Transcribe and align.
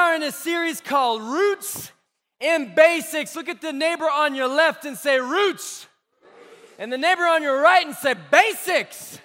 are 0.00 0.14
in 0.14 0.22
a 0.22 0.32
series 0.32 0.80
called 0.80 1.20
Roots 1.20 1.92
and 2.40 2.74
Basics. 2.74 3.36
Look 3.36 3.50
at 3.50 3.60
the 3.60 3.70
neighbor 3.70 4.06
on 4.06 4.34
your 4.34 4.48
left 4.48 4.86
and 4.86 4.96
say 4.96 5.20
Roots. 5.20 5.86
And 6.78 6.90
the 6.90 6.96
neighbor 6.96 7.24
on 7.24 7.42
your 7.42 7.60
right 7.60 7.86
and 7.86 7.94
say 7.94 8.14
Basics. 8.30 9.18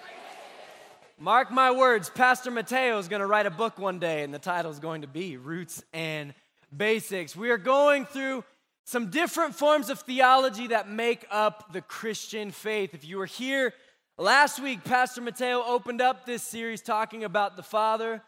Mark 1.18 1.50
my 1.50 1.72
words, 1.72 2.10
Pastor 2.10 2.52
Mateo 2.52 2.98
is 2.98 3.08
going 3.08 3.22
to 3.22 3.26
write 3.26 3.46
a 3.46 3.52
book 3.52 3.80
one 3.80 4.00
day, 4.00 4.24
and 4.24 4.34
the 4.34 4.40
title 4.40 4.70
is 4.70 4.80
going 4.80 5.04
to 5.04 5.08
be 5.08 5.38
Roots 5.38 5.82
and 5.94 6.34
Basics. 6.76 7.38
We 7.38 7.52
are 7.52 7.58
going 7.58 8.06
through 8.06 8.44
some 8.84 9.10
different 9.10 9.56
forms 9.56 9.90
of 9.90 10.02
theology 10.02 10.68
that 10.68 10.90
make 10.90 11.26
up 11.32 11.72
the 11.72 11.82
Christian 11.82 12.52
faith. 12.52 12.94
If 12.94 13.06
you 13.06 13.18
were 13.18 13.26
here 13.26 13.74
last 14.18 14.62
week, 14.62 14.84
Pastor 14.84 15.22
Mateo 15.22 15.64
opened 15.66 16.02
up 16.02 16.26
this 16.26 16.44
series 16.44 16.82
talking 16.82 17.24
about 17.24 17.56
the 17.56 17.64
Father, 17.64 18.22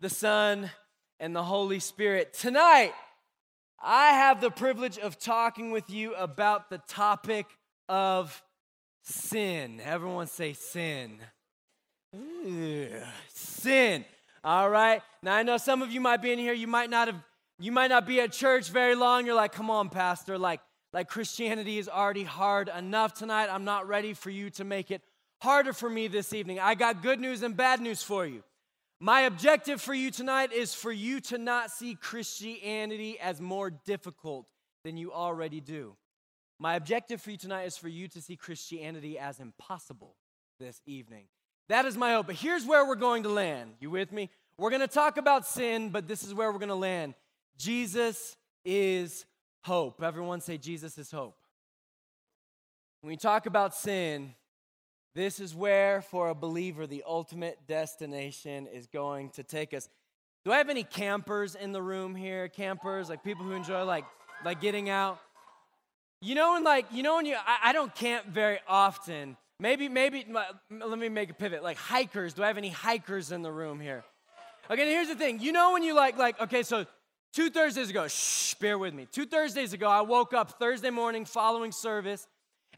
the 0.00 0.08
Son, 0.08 0.70
and 1.20 1.36
the 1.36 1.42
Holy 1.42 1.78
Spirit. 1.78 2.32
Tonight, 2.32 2.92
I 3.80 4.08
have 4.14 4.40
the 4.40 4.50
privilege 4.50 4.98
of 4.98 5.18
talking 5.18 5.70
with 5.70 5.90
you 5.90 6.14
about 6.14 6.70
the 6.70 6.78
topic 6.88 7.46
of 7.88 8.42
sin. 9.02 9.80
Everyone 9.84 10.26
say 10.26 10.54
sin. 10.54 11.18
sin. 13.28 14.04
All 14.42 14.70
right. 14.70 15.02
Now 15.22 15.34
I 15.34 15.42
know 15.42 15.58
some 15.58 15.82
of 15.82 15.92
you 15.92 16.00
might 16.00 16.22
be 16.22 16.32
in 16.32 16.38
here. 16.38 16.54
You 16.54 16.66
might 16.66 16.90
not 16.90 17.08
have. 17.08 17.22
You 17.58 17.72
might 17.72 17.88
not 17.88 18.06
be 18.06 18.20
at 18.22 18.32
church 18.32 18.70
very 18.70 18.94
long. 18.94 19.26
You're 19.26 19.34
like, 19.34 19.52
come 19.52 19.70
on, 19.70 19.90
pastor. 19.90 20.38
Like, 20.38 20.62
like 20.94 21.08
Christianity 21.08 21.76
is 21.76 21.90
already 21.90 22.24
hard 22.24 22.70
enough 22.74 23.12
tonight. 23.12 23.50
I'm 23.52 23.64
not 23.64 23.86
ready 23.86 24.14
for 24.14 24.30
you 24.30 24.48
to 24.50 24.64
make 24.64 24.90
it 24.90 25.02
harder 25.42 25.74
for 25.74 25.90
me 25.90 26.08
this 26.08 26.32
evening. 26.32 26.58
I 26.58 26.74
got 26.74 27.02
good 27.02 27.20
news 27.20 27.42
and 27.42 27.54
bad 27.54 27.82
news 27.82 28.02
for 28.02 28.24
you. 28.24 28.42
My 29.02 29.22
objective 29.22 29.80
for 29.80 29.94
you 29.94 30.10
tonight 30.10 30.52
is 30.52 30.74
for 30.74 30.92
you 30.92 31.20
to 31.22 31.38
not 31.38 31.70
see 31.70 31.94
Christianity 31.94 33.18
as 33.18 33.40
more 33.40 33.70
difficult 33.70 34.46
than 34.84 34.98
you 34.98 35.10
already 35.10 35.60
do. 35.60 35.96
My 36.58 36.74
objective 36.74 37.22
for 37.22 37.30
you 37.30 37.38
tonight 37.38 37.64
is 37.64 37.78
for 37.78 37.88
you 37.88 38.08
to 38.08 38.20
see 38.20 38.36
Christianity 38.36 39.18
as 39.18 39.40
impossible 39.40 40.16
this 40.58 40.82
evening. 40.84 41.24
That 41.70 41.86
is 41.86 41.96
my 41.96 42.12
hope. 42.12 42.26
But 42.26 42.36
here's 42.36 42.66
where 42.66 42.86
we're 42.86 42.94
going 42.94 43.22
to 43.22 43.30
land. 43.30 43.72
You 43.80 43.88
with 43.88 44.12
me? 44.12 44.28
We're 44.58 44.68
going 44.68 44.82
to 44.82 44.88
talk 44.88 45.16
about 45.16 45.46
sin, 45.46 45.88
but 45.88 46.06
this 46.06 46.22
is 46.22 46.34
where 46.34 46.52
we're 46.52 46.58
going 46.58 46.68
to 46.68 46.74
land. 46.74 47.14
Jesus 47.56 48.36
is 48.66 49.24
hope. 49.64 50.02
Everyone 50.02 50.42
say, 50.42 50.58
Jesus 50.58 50.98
is 50.98 51.10
hope. 51.10 51.38
When 53.00 53.08
we 53.08 53.16
talk 53.16 53.46
about 53.46 53.74
sin, 53.74 54.34
this 55.14 55.40
is 55.40 55.54
where, 55.54 56.02
for 56.02 56.28
a 56.28 56.34
believer, 56.34 56.86
the 56.86 57.02
ultimate 57.06 57.58
destination 57.66 58.66
is 58.66 58.86
going 58.86 59.30
to 59.30 59.42
take 59.42 59.74
us. 59.74 59.88
Do 60.44 60.52
I 60.52 60.58
have 60.58 60.70
any 60.70 60.84
campers 60.84 61.54
in 61.54 61.72
the 61.72 61.82
room 61.82 62.14
here? 62.14 62.48
Campers, 62.48 63.08
like 63.08 63.24
people 63.24 63.44
who 63.44 63.52
enjoy 63.52 63.84
like 63.84 64.04
like 64.44 64.60
getting 64.60 64.88
out. 64.88 65.18
You 66.22 66.34
know, 66.34 66.52
when 66.52 66.64
like 66.64 66.86
you 66.92 67.02
know 67.02 67.16
when 67.16 67.26
you 67.26 67.34
I, 67.34 67.58
I 67.64 67.72
don't 67.72 67.94
camp 67.94 68.26
very 68.26 68.60
often. 68.68 69.36
Maybe 69.58 69.88
maybe 69.88 70.24
let 70.70 70.98
me 70.98 71.08
make 71.08 71.30
a 71.30 71.34
pivot. 71.34 71.62
Like 71.62 71.76
hikers. 71.76 72.32
Do 72.32 72.42
I 72.42 72.46
have 72.46 72.56
any 72.56 72.70
hikers 72.70 73.32
in 73.32 73.42
the 73.42 73.52
room 73.52 73.80
here? 73.80 74.04
Okay, 74.70 74.88
here's 74.88 75.08
the 75.08 75.16
thing. 75.16 75.40
You 75.40 75.52
know 75.52 75.72
when 75.72 75.82
you 75.82 75.94
like 75.94 76.16
like 76.16 76.40
okay, 76.40 76.62
so 76.62 76.86
two 77.34 77.50
Thursdays 77.50 77.90
ago. 77.90 78.06
Shh, 78.06 78.54
bear 78.54 78.78
with 78.78 78.94
me. 78.94 79.08
Two 79.10 79.26
Thursdays 79.26 79.72
ago, 79.72 79.88
I 79.88 80.02
woke 80.02 80.32
up 80.32 80.58
Thursday 80.58 80.90
morning 80.90 81.24
following 81.24 81.72
service 81.72 82.26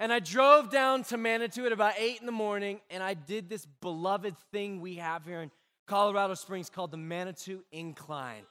and 0.01 0.13
I 0.13 0.19
drove 0.19 0.71
down 0.71 1.05
to 1.05 1.17
Manitou 1.17 1.67
at 1.67 1.73
about 1.73 1.95
8 1.99 2.21
in 2.21 2.27
the 2.27 2.33
morning, 2.33 2.81
and 2.91 3.03
I 3.03 3.15
did 3.15 3.49
this 3.49 3.67
beloved 3.81 4.37
thing 4.51 4.81
we 4.81 4.97
have 4.97 5.25
here 5.25 5.43
in 5.43 5.51
Colorado 5.87 6.35
Springs 6.35 6.71
called 6.71 6.91
the 6.91 6.97
Manitou 6.97 7.63
Incline. 7.73 8.43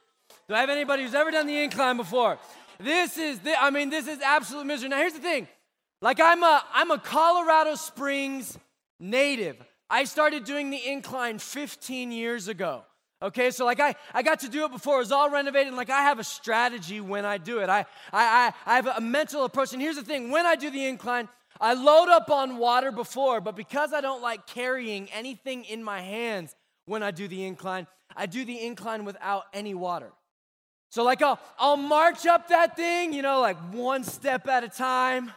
Do 0.48 0.54
I 0.54 0.60
have 0.60 0.70
anybody 0.70 1.02
who's 1.02 1.14
ever 1.14 1.30
done 1.30 1.46
the 1.46 1.62
incline 1.62 1.96
before? 1.96 2.38
This 2.78 3.18
is, 3.18 3.38
the, 3.40 3.60
I 3.60 3.70
mean, 3.70 3.90
this 3.90 4.06
is 4.06 4.20
absolute 4.20 4.66
misery. 4.66 4.88
Now, 4.88 4.98
here's 4.98 5.12
the 5.12 5.20
thing 5.20 5.48
like, 6.00 6.20
I'm 6.20 6.42
a, 6.42 6.64
I'm 6.72 6.90
a 6.90 6.98
Colorado 6.98 7.74
Springs 7.74 8.58
native. 8.98 9.56
I 9.88 10.04
started 10.04 10.44
doing 10.44 10.70
the 10.70 10.84
incline 10.84 11.38
15 11.38 12.12
years 12.12 12.48
ago. 12.48 12.84
Okay, 13.22 13.52
so 13.52 13.64
like 13.64 13.78
I, 13.78 13.94
I 14.12 14.22
got 14.22 14.40
to 14.40 14.48
do 14.48 14.64
it 14.64 14.72
before 14.72 14.96
it 14.96 14.98
was 14.98 15.12
all 15.12 15.30
renovated, 15.30 15.68
and 15.68 15.76
like 15.76 15.90
I 15.90 16.02
have 16.02 16.18
a 16.18 16.24
strategy 16.24 17.00
when 17.00 17.24
I 17.24 17.38
do 17.38 17.60
it. 17.60 17.68
I, 17.68 17.86
I, 18.12 18.52
I, 18.66 18.72
I 18.72 18.74
have 18.74 18.88
a 18.88 19.00
mental 19.00 19.44
approach. 19.44 19.72
And 19.72 19.80
here's 19.80 19.94
the 19.94 20.02
thing 20.02 20.30
when 20.30 20.44
I 20.44 20.56
do 20.56 20.70
the 20.70 20.84
incline, 20.84 21.28
I 21.60 21.74
load 21.74 22.08
up 22.08 22.30
on 22.30 22.56
water 22.56 22.90
before, 22.90 23.40
but 23.40 23.54
because 23.54 23.92
I 23.92 24.00
don't 24.00 24.22
like 24.22 24.48
carrying 24.48 25.08
anything 25.12 25.64
in 25.64 25.84
my 25.84 26.00
hands 26.00 26.56
when 26.86 27.04
I 27.04 27.12
do 27.12 27.28
the 27.28 27.44
incline, 27.44 27.86
I 28.16 28.26
do 28.26 28.44
the 28.44 28.60
incline 28.60 29.04
without 29.04 29.44
any 29.52 29.74
water. 29.74 30.10
So 30.88 31.04
like 31.04 31.22
I'll, 31.22 31.38
I'll 31.60 31.76
march 31.76 32.26
up 32.26 32.48
that 32.48 32.74
thing, 32.76 33.12
you 33.12 33.22
know, 33.22 33.40
like 33.40 33.56
one 33.72 34.02
step 34.02 34.48
at 34.48 34.64
a 34.64 34.68
time. 34.68 35.30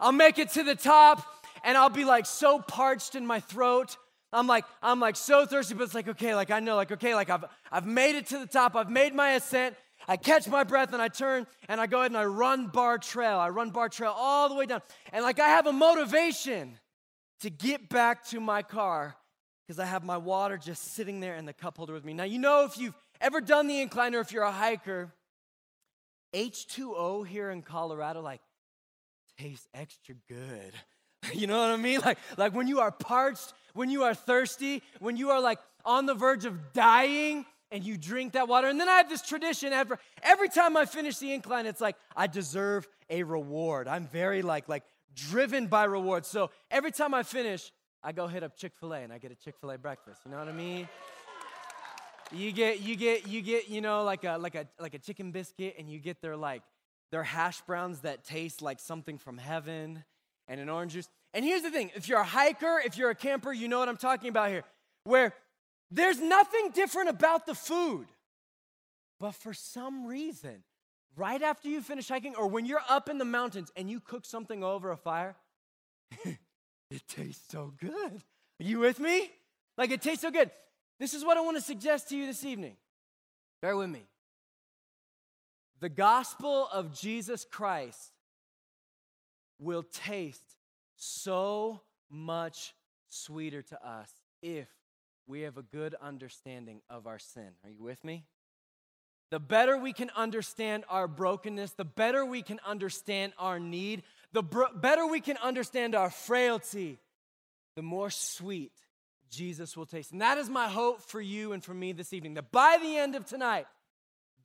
I'll 0.00 0.12
make 0.12 0.38
it 0.38 0.50
to 0.50 0.62
the 0.62 0.76
top, 0.76 1.26
and 1.64 1.76
I'll 1.76 1.90
be 1.90 2.04
like 2.04 2.26
so 2.26 2.60
parched 2.60 3.16
in 3.16 3.26
my 3.26 3.40
throat 3.40 3.96
I'm 4.34 4.46
like, 4.46 4.64
I'm 4.82 5.00
like 5.00 5.16
so 5.16 5.46
thirsty, 5.46 5.74
but 5.74 5.84
it's 5.84 5.94
like, 5.94 6.08
okay, 6.08 6.34
like 6.34 6.50
I 6.50 6.60
know, 6.60 6.76
like, 6.76 6.92
okay, 6.92 7.14
like 7.14 7.30
I've 7.30 7.44
I've 7.70 7.86
made 7.86 8.16
it 8.16 8.26
to 8.28 8.38
the 8.38 8.46
top, 8.46 8.76
I've 8.76 8.90
made 8.90 9.14
my 9.14 9.30
ascent. 9.30 9.76
I 10.06 10.18
catch 10.18 10.46
my 10.46 10.64
breath 10.64 10.92
and 10.92 11.00
I 11.00 11.08
turn 11.08 11.46
and 11.68 11.80
I 11.80 11.86
go 11.86 12.00
ahead 12.00 12.10
and 12.10 12.18
I 12.18 12.24
run 12.24 12.66
Barr 12.66 12.98
Trail. 12.98 13.38
I 13.38 13.48
run 13.48 13.70
Barr 13.70 13.88
Trail 13.88 14.14
all 14.14 14.50
the 14.50 14.54
way 14.54 14.66
down. 14.66 14.82
And 15.12 15.22
like 15.22 15.40
I 15.40 15.48
have 15.48 15.66
a 15.66 15.72
motivation 15.72 16.78
to 17.40 17.48
get 17.48 17.88
back 17.88 18.24
to 18.26 18.40
my 18.40 18.62
car 18.62 19.16
because 19.66 19.78
I 19.78 19.86
have 19.86 20.04
my 20.04 20.18
water 20.18 20.58
just 20.58 20.94
sitting 20.94 21.20
there 21.20 21.36
in 21.36 21.46
the 21.46 21.52
cup 21.52 21.76
holder 21.76 21.94
with 21.94 22.04
me. 22.04 22.12
Now, 22.12 22.24
you 22.24 22.38
know, 22.38 22.64
if 22.64 22.76
you've 22.76 22.94
ever 23.20 23.40
done 23.40 23.66
the 23.66 23.80
incline 23.80 24.14
or 24.14 24.20
if 24.20 24.32
you're 24.32 24.42
a 24.42 24.52
hiker, 24.52 25.14
H2O 26.34 27.26
here 27.26 27.50
in 27.50 27.62
Colorado, 27.62 28.20
like, 28.20 28.40
tastes 29.38 29.68
extra 29.72 30.14
good. 30.28 30.74
You 31.34 31.46
know 31.46 31.58
what 31.58 31.70
I 31.70 31.76
mean? 31.76 32.00
Like, 32.00 32.18
like 32.36 32.54
when 32.54 32.68
you 32.68 32.80
are 32.80 32.90
parched, 32.90 33.52
when 33.72 33.90
you 33.90 34.04
are 34.04 34.14
thirsty, 34.14 34.82
when 35.00 35.16
you 35.16 35.30
are 35.30 35.40
like 35.40 35.58
on 35.84 36.06
the 36.06 36.14
verge 36.14 36.44
of 36.44 36.72
dying 36.72 37.44
and 37.70 37.84
you 37.84 37.96
drink 37.96 38.32
that 38.34 38.48
water. 38.48 38.68
And 38.68 38.78
then 38.78 38.88
I 38.88 38.96
have 38.98 39.08
this 39.08 39.22
tradition 39.22 39.72
every, 39.72 39.96
every 40.22 40.48
time 40.48 40.76
I 40.76 40.84
finish 40.84 41.18
the 41.18 41.32
incline, 41.32 41.66
it's 41.66 41.80
like 41.80 41.96
I 42.16 42.26
deserve 42.26 42.86
a 43.10 43.22
reward. 43.22 43.88
I'm 43.88 44.06
very 44.06 44.42
like 44.42 44.68
like 44.68 44.84
driven 45.14 45.66
by 45.66 45.84
rewards. 45.84 46.28
So 46.28 46.50
every 46.70 46.90
time 46.90 47.14
I 47.14 47.22
finish, 47.22 47.72
I 48.02 48.12
go 48.12 48.26
hit 48.26 48.42
up 48.42 48.56
Chick-fil-A 48.56 48.98
and 48.98 49.12
I 49.12 49.18
get 49.18 49.32
a 49.32 49.36
Chick-fil-A 49.36 49.78
breakfast. 49.78 50.20
You 50.24 50.32
know 50.32 50.38
what 50.38 50.48
I 50.48 50.52
mean? 50.52 50.88
You 52.32 52.52
get 52.52 52.80
you 52.80 52.96
get 52.96 53.28
you 53.28 53.42
get, 53.42 53.68
you 53.68 53.80
know, 53.80 54.04
like 54.04 54.24
a 54.24 54.36
like 54.38 54.54
a 54.54 54.66
like 54.78 54.94
a 54.94 54.98
chicken 54.98 55.30
biscuit 55.30 55.76
and 55.78 55.88
you 55.88 55.98
get 55.98 56.20
their 56.20 56.36
like 56.36 56.62
their 57.10 57.22
hash 57.22 57.60
browns 57.62 58.00
that 58.00 58.24
taste 58.24 58.62
like 58.62 58.80
something 58.80 59.18
from 59.18 59.38
heaven 59.38 60.04
and 60.48 60.60
an 60.60 60.68
orange 60.68 60.92
juice. 60.92 61.08
And 61.32 61.44
here's 61.44 61.62
the 61.62 61.70
thing 61.70 61.90
if 61.94 62.08
you're 62.08 62.20
a 62.20 62.24
hiker, 62.24 62.80
if 62.84 62.96
you're 62.96 63.10
a 63.10 63.14
camper, 63.14 63.52
you 63.52 63.68
know 63.68 63.78
what 63.78 63.88
I'm 63.88 63.96
talking 63.96 64.28
about 64.28 64.50
here, 64.50 64.64
where 65.04 65.34
there's 65.90 66.20
nothing 66.20 66.70
different 66.74 67.08
about 67.08 67.46
the 67.46 67.54
food. 67.54 68.06
But 69.20 69.32
for 69.32 69.54
some 69.54 70.06
reason, 70.06 70.64
right 71.16 71.40
after 71.42 71.68
you 71.68 71.80
finish 71.80 72.08
hiking 72.08 72.34
or 72.36 72.46
when 72.46 72.66
you're 72.66 72.82
up 72.88 73.08
in 73.08 73.18
the 73.18 73.24
mountains 73.24 73.70
and 73.76 73.88
you 73.88 74.00
cook 74.00 74.24
something 74.24 74.62
over 74.62 74.90
a 74.90 74.96
fire, 74.96 75.36
it 76.24 77.02
tastes 77.08 77.44
so 77.50 77.72
good. 77.80 78.12
Are 78.60 78.64
you 78.64 78.80
with 78.80 79.00
me? 79.00 79.30
Like 79.76 79.90
it 79.90 80.02
tastes 80.02 80.22
so 80.22 80.30
good. 80.30 80.50
This 81.00 81.14
is 81.14 81.24
what 81.24 81.36
I 81.36 81.40
want 81.40 81.56
to 81.56 81.62
suggest 81.62 82.08
to 82.10 82.16
you 82.16 82.26
this 82.26 82.44
evening. 82.44 82.76
Bear 83.60 83.76
with 83.76 83.90
me. 83.90 84.02
The 85.80 85.88
gospel 85.88 86.68
of 86.72 86.98
Jesus 86.98 87.44
Christ 87.50 88.13
will 89.64 89.82
taste 89.82 90.56
so 90.96 91.80
much 92.10 92.74
sweeter 93.08 93.62
to 93.62 93.86
us 93.86 94.10
if 94.42 94.68
we 95.26 95.42
have 95.42 95.56
a 95.56 95.62
good 95.62 95.94
understanding 96.00 96.82
of 96.90 97.06
our 97.06 97.18
sin. 97.18 97.50
Are 97.64 97.70
you 97.70 97.82
with 97.82 98.04
me? 98.04 98.24
The 99.30 99.40
better 99.40 99.76
we 99.76 99.92
can 99.92 100.10
understand 100.14 100.84
our 100.88 101.08
brokenness, 101.08 101.72
the 101.72 101.84
better 101.84 102.24
we 102.24 102.42
can 102.42 102.60
understand 102.64 103.32
our 103.38 103.58
need, 103.58 104.02
the 104.32 104.42
bro- 104.42 104.72
better 104.74 105.06
we 105.06 105.20
can 105.20 105.38
understand 105.38 105.94
our 105.94 106.10
frailty, 106.10 106.98
the 107.74 107.82
more 107.82 108.10
sweet 108.10 108.72
Jesus 109.30 109.76
will 109.76 109.86
taste. 109.86 110.12
And 110.12 110.20
that 110.20 110.38
is 110.38 110.48
my 110.48 110.68
hope 110.68 111.00
for 111.00 111.20
you 111.20 111.52
and 111.52 111.64
for 111.64 111.74
me 111.74 111.92
this 111.92 112.12
evening 112.12 112.34
that 112.34 112.52
by 112.52 112.78
the 112.80 112.96
end 112.96 113.16
of 113.16 113.24
tonight, 113.24 113.66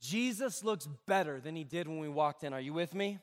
Jesus 0.01 0.63
looks 0.63 0.87
better 1.05 1.39
than 1.39 1.55
he 1.55 1.65
did 1.65 1.87
when 1.87 1.99
we 1.99 2.09
walked 2.09 2.43
in. 2.43 2.53
Are 2.53 2.61
you 2.61 2.73
with 2.73 2.95
me? 2.95 3.19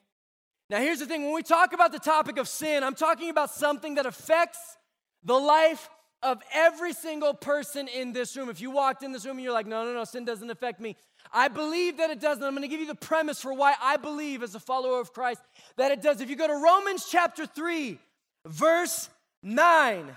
Now, 0.69 0.79
here's 0.79 0.99
the 0.99 1.05
thing 1.05 1.23
when 1.23 1.33
we 1.33 1.43
talk 1.43 1.73
about 1.73 1.91
the 1.91 1.99
topic 1.99 2.37
of 2.37 2.47
sin, 2.47 2.83
I'm 2.83 2.95
talking 2.95 3.29
about 3.29 3.51
something 3.51 3.95
that 3.95 4.05
affects 4.05 4.77
the 5.23 5.35
life 5.35 5.89
of 6.23 6.41
every 6.53 6.93
single 6.93 7.33
person 7.33 7.87
in 7.87 8.11
this 8.11 8.35
room. 8.35 8.49
If 8.49 8.59
you 8.59 8.71
walked 8.71 9.03
in 9.03 9.11
this 9.11 9.25
room 9.25 9.37
and 9.37 9.43
you're 9.43 9.53
like, 9.53 9.67
no, 9.67 9.85
no, 9.85 9.93
no, 9.93 10.03
sin 10.03 10.25
doesn't 10.25 10.49
affect 10.49 10.81
me, 10.81 10.97
I 11.31 11.47
believe 11.47 11.97
that 11.97 12.09
it 12.09 12.19
does. 12.19 12.37
And 12.37 12.45
I'm 12.45 12.53
going 12.53 12.63
to 12.63 12.67
give 12.67 12.81
you 12.81 12.87
the 12.87 12.95
premise 12.95 13.41
for 13.41 13.53
why 13.53 13.75
I 13.81 13.97
believe, 13.97 14.43
as 14.43 14.55
a 14.55 14.59
follower 14.59 14.99
of 14.99 15.13
Christ, 15.13 15.41
that 15.77 15.91
it 15.91 16.01
does. 16.01 16.21
If 16.21 16.29
you 16.29 16.35
go 16.35 16.47
to 16.47 16.53
Romans 16.53 17.07
chapter 17.09 17.45
3, 17.45 17.99
verse 18.45 19.09
9, 19.43 20.15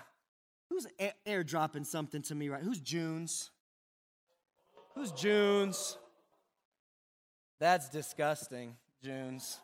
who's 0.69 0.87
airdropping 1.26 1.87
something 1.87 2.23
to 2.23 2.35
me 2.35 2.49
right? 2.49 2.62
Who's 2.62 2.81
Junes? 2.81 3.50
Who's 4.94 5.12
Junes? 5.12 5.96
That's 7.61 7.88
disgusting, 7.88 8.75
Junes. 9.03 9.58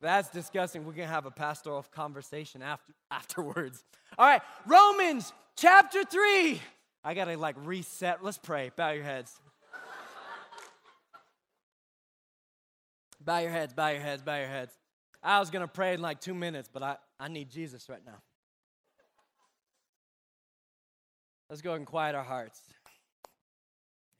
That's 0.00 0.28
disgusting. 0.30 0.84
We're 0.84 0.92
going 0.92 1.08
to 1.08 1.14
have 1.14 1.26
a 1.26 1.30
pastoral 1.30 1.84
conversation 1.94 2.62
after, 2.62 2.92
afterwards. 3.10 3.84
All 4.16 4.26
right, 4.26 4.42
Romans 4.66 5.32
chapter 5.56 6.04
3. 6.04 6.60
I 7.04 7.14
got 7.14 7.24
to 7.24 7.36
like 7.36 7.56
reset. 7.64 8.22
Let's 8.22 8.38
pray. 8.38 8.70
Bow 8.76 8.90
your 8.90 9.04
heads. 9.04 9.38
bow 13.20 13.38
your 13.38 13.50
heads, 13.50 13.74
bow 13.74 13.88
your 13.88 14.00
heads, 14.00 14.22
bow 14.22 14.36
your 14.36 14.48
heads. 14.48 14.72
I 15.22 15.40
was 15.40 15.50
going 15.50 15.62
to 15.62 15.68
pray 15.68 15.94
in 15.94 16.00
like 16.00 16.20
two 16.20 16.34
minutes, 16.34 16.68
but 16.72 16.82
I, 16.82 16.96
I 17.18 17.28
need 17.28 17.50
Jesus 17.50 17.88
right 17.88 18.04
now. 18.06 18.18
Let's 21.50 21.62
go 21.62 21.74
and 21.74 21.86
quiet 21.86 22.14
our 22.14 22.24
hearts. 22.24 22.60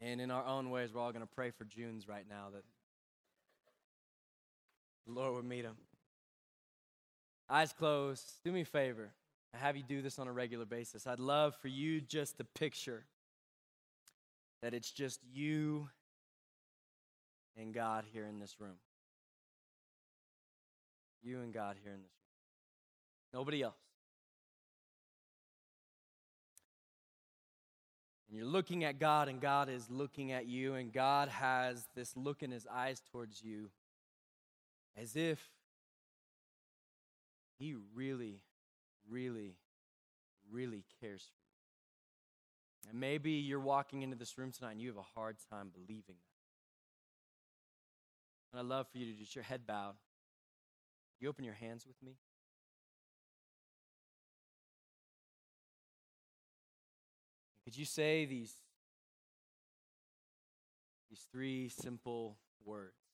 And 0.01 0.21
in 0.21 0.31
our 0.31 0.45
own 0.45 0.71
ways, 0.71 0.93
we're 0.93 1.01
all 1.01 1.13
going 1.13 1.27
to 1.27 1.35
pray 1.35 1.51
for 1.51 1.65
Junes 1.65 2.09
right 2.09 2.25
now 2.29 2.47
that 2.53 2.63
the 5.08 5.14
Lord 5.14 5.34
would 5.34 5.44
meet 5.44 5.64
him. 5.64 5.76
Eyes 7.49 7.72
closed. 7.72 8.25
Do 8.44 8.52
me 8.52 8.60
a 8.60 8.64
favor. 8.64 9.10
I 9.55 9.56
have 9.56 9.75
you 9.76 9.82
do 9.82 10.02
this 10.02 10.19
on 10.19 10.28
a 10.28 10.32
regular 10.32 10.66
basis. 10.66 11.06
I'd 11.06 11.19
love 11.19 11.56
for 11.56 11.69
you 11.69 12.02
just 12.02 12.37
to 12.37 12.44
picture 12.44 13.06
that 14.60 14.75
it's 14.75 14.90
just 14.90 15.20
you 15.32 15.88
and 17.56 17.72
God 17.72 18.05
here 18.12 18.26
in 18.26 18.38
this 18.38 18.56
room. 18.60 18.76
You 21.22 21.40
and 21.40 21.55
God 21.55 21.76
here 21.82 21.93
in 21.93 22.02
this 22.02 22.12
room. 22.12 23.40
Nobody 23.40 23.62
else. 23.62 23.75
And 28.28 28.37
you're 28.37 28.46
looking 28.46 28.84
at 28.84 28.99
God, 28.99 29.28
and 29.28 29.40
God 29.40 29.70
is 29.70 29.88
looking 29.88 30.32
at 30.32 30.46
you, 30.46 30.75
and 30.75 30.93
God 30.93 31.31
has 31.31 31.87
this 31.96 32.14
look 32.14 32.43
in 32.43 32.50
his 32.50 32.66
eyes 32.70 33.00
towards 33.10 33.43
you 33.43 33.70
as 35.00 35.17
if 35.17 35.41
he 37.59 37.75
really, 37.95 38.43
really, 39.09 39.56
really 40.50 40.85
cares 41.00 41.23
for 41.23 41.39
you. 42.87 42.91
And 42.91 43.00
maybe 43.00 43.33
you're 43.33 43.61
walking 43.61 44.03
into 44.03 44.17
this 44.17 44.39
room 44.39 44.53
tonight 44.53 44.73
and 44.73 44.81
you 44.81 44.89
have 44.89 44.97
a 44.97 45.21
hard 45.21 45.37
time 45.50 45.71
believing 45.73 46.17
that. 46.17 46.39
And 48.53 48.61
I'd 48.61 48.67
love 48.67 48.87
for 48.91 48.99
you 48.99 49.12
to 49.12 49.19
just 49.19 49.35
your 49.35 49.45
head 49.45 49.67
bowed. 49.67 49.97
You 51.21 51.29
open 51.29 51.44
your 51.44 51.55
hands 51.55 51.87
with 51.87 51.97
me. 52.03 52.17
Could 57.65 57.77
you 57.77 57.85
say 57.85 58.25
these, 58.25 58.55
these 61.11 61.27
three 61.31 61.69
simple 61.69 62.39
words? 62.65 63.07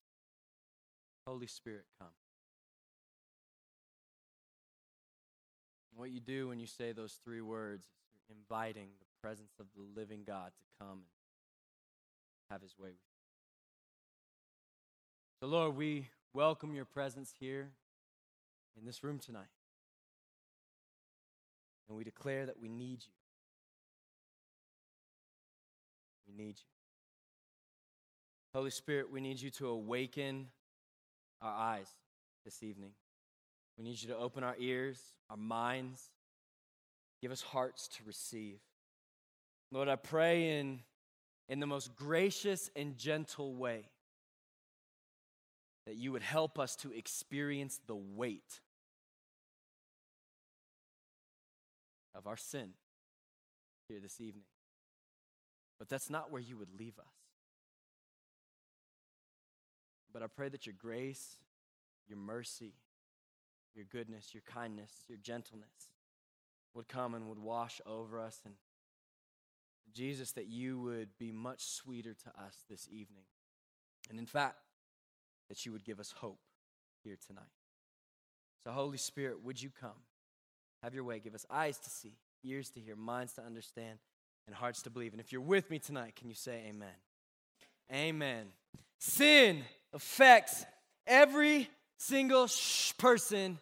Holy 1.26 1.46
Spirit, 1.46 1.84
come. 1.98 2.08
What 5.96 6.10
you 6.10 6.20
do 6.20 6.48
when 6.48 6.58
you 6.58 6.66
say 6.66 6.92
those 6.92 7.18
three 7.24 7.40
words 7.40 7.84
is 7.84 8.22
you're 8.28 8.36
inviting 8.36 8.88
the 8.98 9.06
presence 9.22 9.52
of 9.60 9.66
the 9.76 9.82
living 9.98 10.22
God 10.26 10.52
to 10.58 10.64
come 10.84 10.98
and 10.98 11.04
have 12.50 12.60
his 12.60 12.76
way 12.78 12.88
with 12.88 12.96
you. 12.96 13.14
So, 15.40 15.46
Lord, 15.46 15.76
we 15.76 16.08
welcome 16.32 16.74
your 16.74 16.84
presence 16.84 17.32
here 17.38 17.70
in 18.76 18.84
this 18.84 19.04
room 19.04 19.18
tonight. 19.18 19.46
And 21.88 21.96
we 21.96 22.04
declare 22.04 22.46
that 22.46 22.60
we 22.60 22.68
need 22.68 23.04
you. 23.04 23.12
We 26.26 26.34
need 26.34 26.56
you. 26.58 26.64
Holy 28.54 28.70
Spirit, 28.70 29.10
we 29.10 29.20
need 29.20 29.40
you 29.40 29.50
to 29.50 29.68
awaken 29.68 30.48
our 31.44 31.54
eyes 31.54 31.88
this 32.44 32.62
evening. 32.62 32.90
We 33.76 33.84
need 33.84 34.00
you 34.00 34.08
to 34.08 34.16
open 34.16 34.42
our 34.42 34.56
ears, 34.58 35.00
our 35.30 35.36
minds, 35.36 36.10
give 37.20 37.32
us 37.32 37.42
hearts 37.42 37.88
to 37.88 38.04
receive. 38.06 38.58
Lord, 39.70 39.88
I 39.88 39.96
pray 39.96 40.58
in, 40.58 40.80
in 41.48 41.60
the 41.60 41.66
most 41.66 41.94
gracious 41.96 42.70
and 42.76 42.96
gentle 42.96 43.54
way 43.54 43.84
that 45.86 45.96
you 45.96 46.12
would 46.12 46.22
help 46.22 46.58
us 46.58 46.76
to 46.76 46.92
experience 46.92 47.80
the 47.86 47.96
weight 47.96 48.60
of 52.14 52.26
our 52.26 52.36
sin 52.36 52.70
here 53.88 54.00
this 54.00 54.20
evening. 54.20 54.44
But 55.78 55.88
that's 55.88 56.08
not 56.08 56.30
where 56.30 56.40
you 56.40 56.56
would 56.56 56.78
leave 56.78 56.98
us. 56.98 57.23
But 60.14 60.22
I 60.22 60.26
pray 60.28 60.48
that 60.48 60.64
your 60.64 60.76
grace, 60.78 61.36
your 62.08 62.16
mercy, 62.18 62.72
your 63.74 63.84
goodness, 63.90 64.32
your 64.32 64.44
kindness, 64.46 64.92
your 65.08 65.18
gentleness 65.18 65.90
would 66.72 66.88
come 66.88 67.14
and 67.14 67.28
would 67.28 67.40
wash 67.40 67.80
over 67.84 68.20
us. 68.20 68.40
And 68.44 68.54
Jesus, 69.92 70.32
that 70.32 70.46
you 70.46 70.80
would 70.80 71.10
be 71.18 71.32
much 71.32 71.64
sweeter 71.64 72.14
to 72.14 72.28
us 72.42 72.64
this 72.70 72.88
evening. 72.90 73.24
And 74.08 74.18
in 74.18 74.26
fact, 74.26 74.58
that 75.48 75.66
you 75.66 75.72
would 75.72 75.84
give 75.84 76.00
us 76.00 76.14
hope 76.16 76.38
here 77.02 77.16
tonight. 77.26 77.42
So, 78.62 78.70
Holy 78.70 78.98
Spirit, 78.98 79.42
would 79.44 79.60
you 79.60 79.70
come? 79.78 79.90
Have 80.82 80.94
your 80.94 81.04
way. 81.04 81.18
Give 81.18 81.34
us 81.34 81.44
eyes 81.50 81.78
to 81.78 81.90
see, 81.90 82.14
ears 82.44 82.70
to 82.70 82.80
hear, 82.80 82.96
minds 82.96 83.34
to 83.34 83.42
understand, 83.42 83.98
and 84.46 84.54
hearts 84.54 84.82
to 84.82 84.90
believe. 84.90 85.12
And 85.12 85.20
if 85.20 85.32
you're 85.32 85.40
with 85.40 85.70
me 85.70 85.78
tonight, 85.78 86.16
can 86.16 86.28
you 86.28 86.34
say 86.34 86.62
amen? 86.68 86.88
Amen. 87.92 88.46
Sin 88.98 89.64
affects 89.94 90.66
every 91.06 91.70
single 91.96 92.48
person 92.98 93.58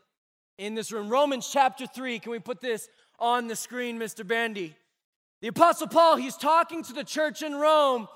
in 0.59 0.75
this 0.75 0.91
room. 0.91 1.09
Romans 1.09 1.49
chapter 1.53 1.87
3. 1.87 2.19
Can 2.19 2.33
we 2.33 2.39
put 2.39 2.61
this 2.61 2.89
on 3.19 3.47
the 3.47 3.55
screen, 3.55 3.99
Mr. 3.99 4.27
Bandy? 4.27 4.75
The 5.43 5.49
Apostle 5.49 5.89
Paul, 5.89 6.17
he's 6.17 6.37
talking 6.37 6.83
to 6.85 6.93
the 6.93 7.05
church 7.05 7.43
in 7.43 7.55
Rome, 7.55 8.09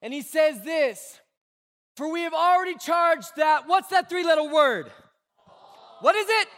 and 0.00 0.12
he 0.12 0.22
says 0.22 0.62
this 0.62 1.20
For 1.96 2.10
we 2.10 2.20
have 2.20 2.34
already 2.34 2.76
charged 2.76 3.36
that, 3.36 3.66
what's 3.66 3.88
that 3.88 4.08
three 4.08 4.24
letter 4.24 4.44
word? 4.44 4.90
What 6.00 6.14
is 6.14 6.26
it? 6.28 6.48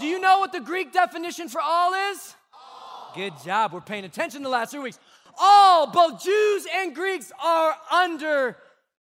Do 0.00 0.06
you 0.06 0.20
know 0.20 0.38
what 0.38 0.52
the 0.52 0.60
Greek 0.60 0.92
definition 0.92 1.48
for 1.48 1.60
all 1.60 1.92
is? 2.12 2.34
Good 3.14 3.34
job. 3.44 3.72
We're 3.72 3.80
paying 3.80 4.04
attention 4.04 4.42
the 4.42 4.48
last 4.48 4.70
three 4.70 4.80
weeks. 4.80 4.98
All, 5.40 5.90
both 5.90 6.22
Jews 6.22 6.66
and 6.74 6.94
Greeks, 6.94 7.32
are 7.42 7.74
under 7.92 8.56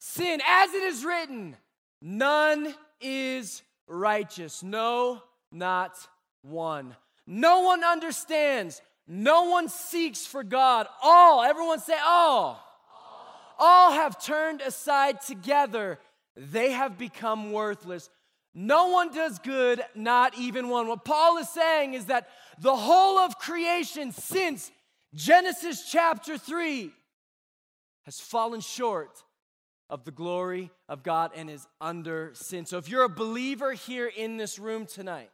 sin. 0.03 0.41
As 0.45 0.75
it 0.75 0.83
is 0.83 1.05
written, 1.05 1.57
none 2.01 2.75
is 3.01 3.63
righteous. 3.87 4.63
No, 4.63 5.23
not 5.53 5.97
one. 6.43 6.97
No 7.25 7.61
one 7.61 7.85
understands. 7.85 8.83
No 9.07 9.45
one 9.45 9.69
seeks 9.69 10.27
for 10.27 10.43
God. 10.43 10.89
All, 11.03 11.43
everyone 11.43 11.79
say 11.79 11.97
all. 12.05 12.61
All 13.59 13.93
have 13.93 14.21
turned 14.21 14.61
aside 14.61 15.21
together. 15.21 16.01
They 16.37 16.73
have 16.73 16.99
become 16.99 17.53
worthless. 17.53 18.11
No 18.55 18.89
one 18.89 19.15
does 19.15 19.39
good, 19.39 19.83
not 19.95 20.37
even 20.37 20.69
one. 20.69 20.89
What 20.89 21.05
Paul 21.05 21.39
is 21.39 21.49
saying 21.49 21.95
is 21.95 22.07
that 22.07 22.29
the 22.61 22.75
whole 22.75 23.19
of 23.19 23.39
creation 23.39 24.11
since 24.11 24.73
Genesis 25.15 25.89
chapter 25.89 26.37
3 26.37 26.91
has 28.05 28.19
fallen 28.19 28.61
short 28.61 29.23
of 29.91 30.05
the 30.05 30.11
glory 30.11 30.71
of 30.89 31.03
God 31.03 31.33
and 31.37 31.51
is 31.51 31.67
under 31.81 32.31
sin. 32.35 32.67
So 32.67 32.79
if 32.79 32.89
you're 32.89 33.05
a 33.05 33.09
believer 33.09 33.73
here 33.73 34.07
in 34.07 34.37
this 34.37 34.59
room 34.59 34.87
tonight, 34.87 35.31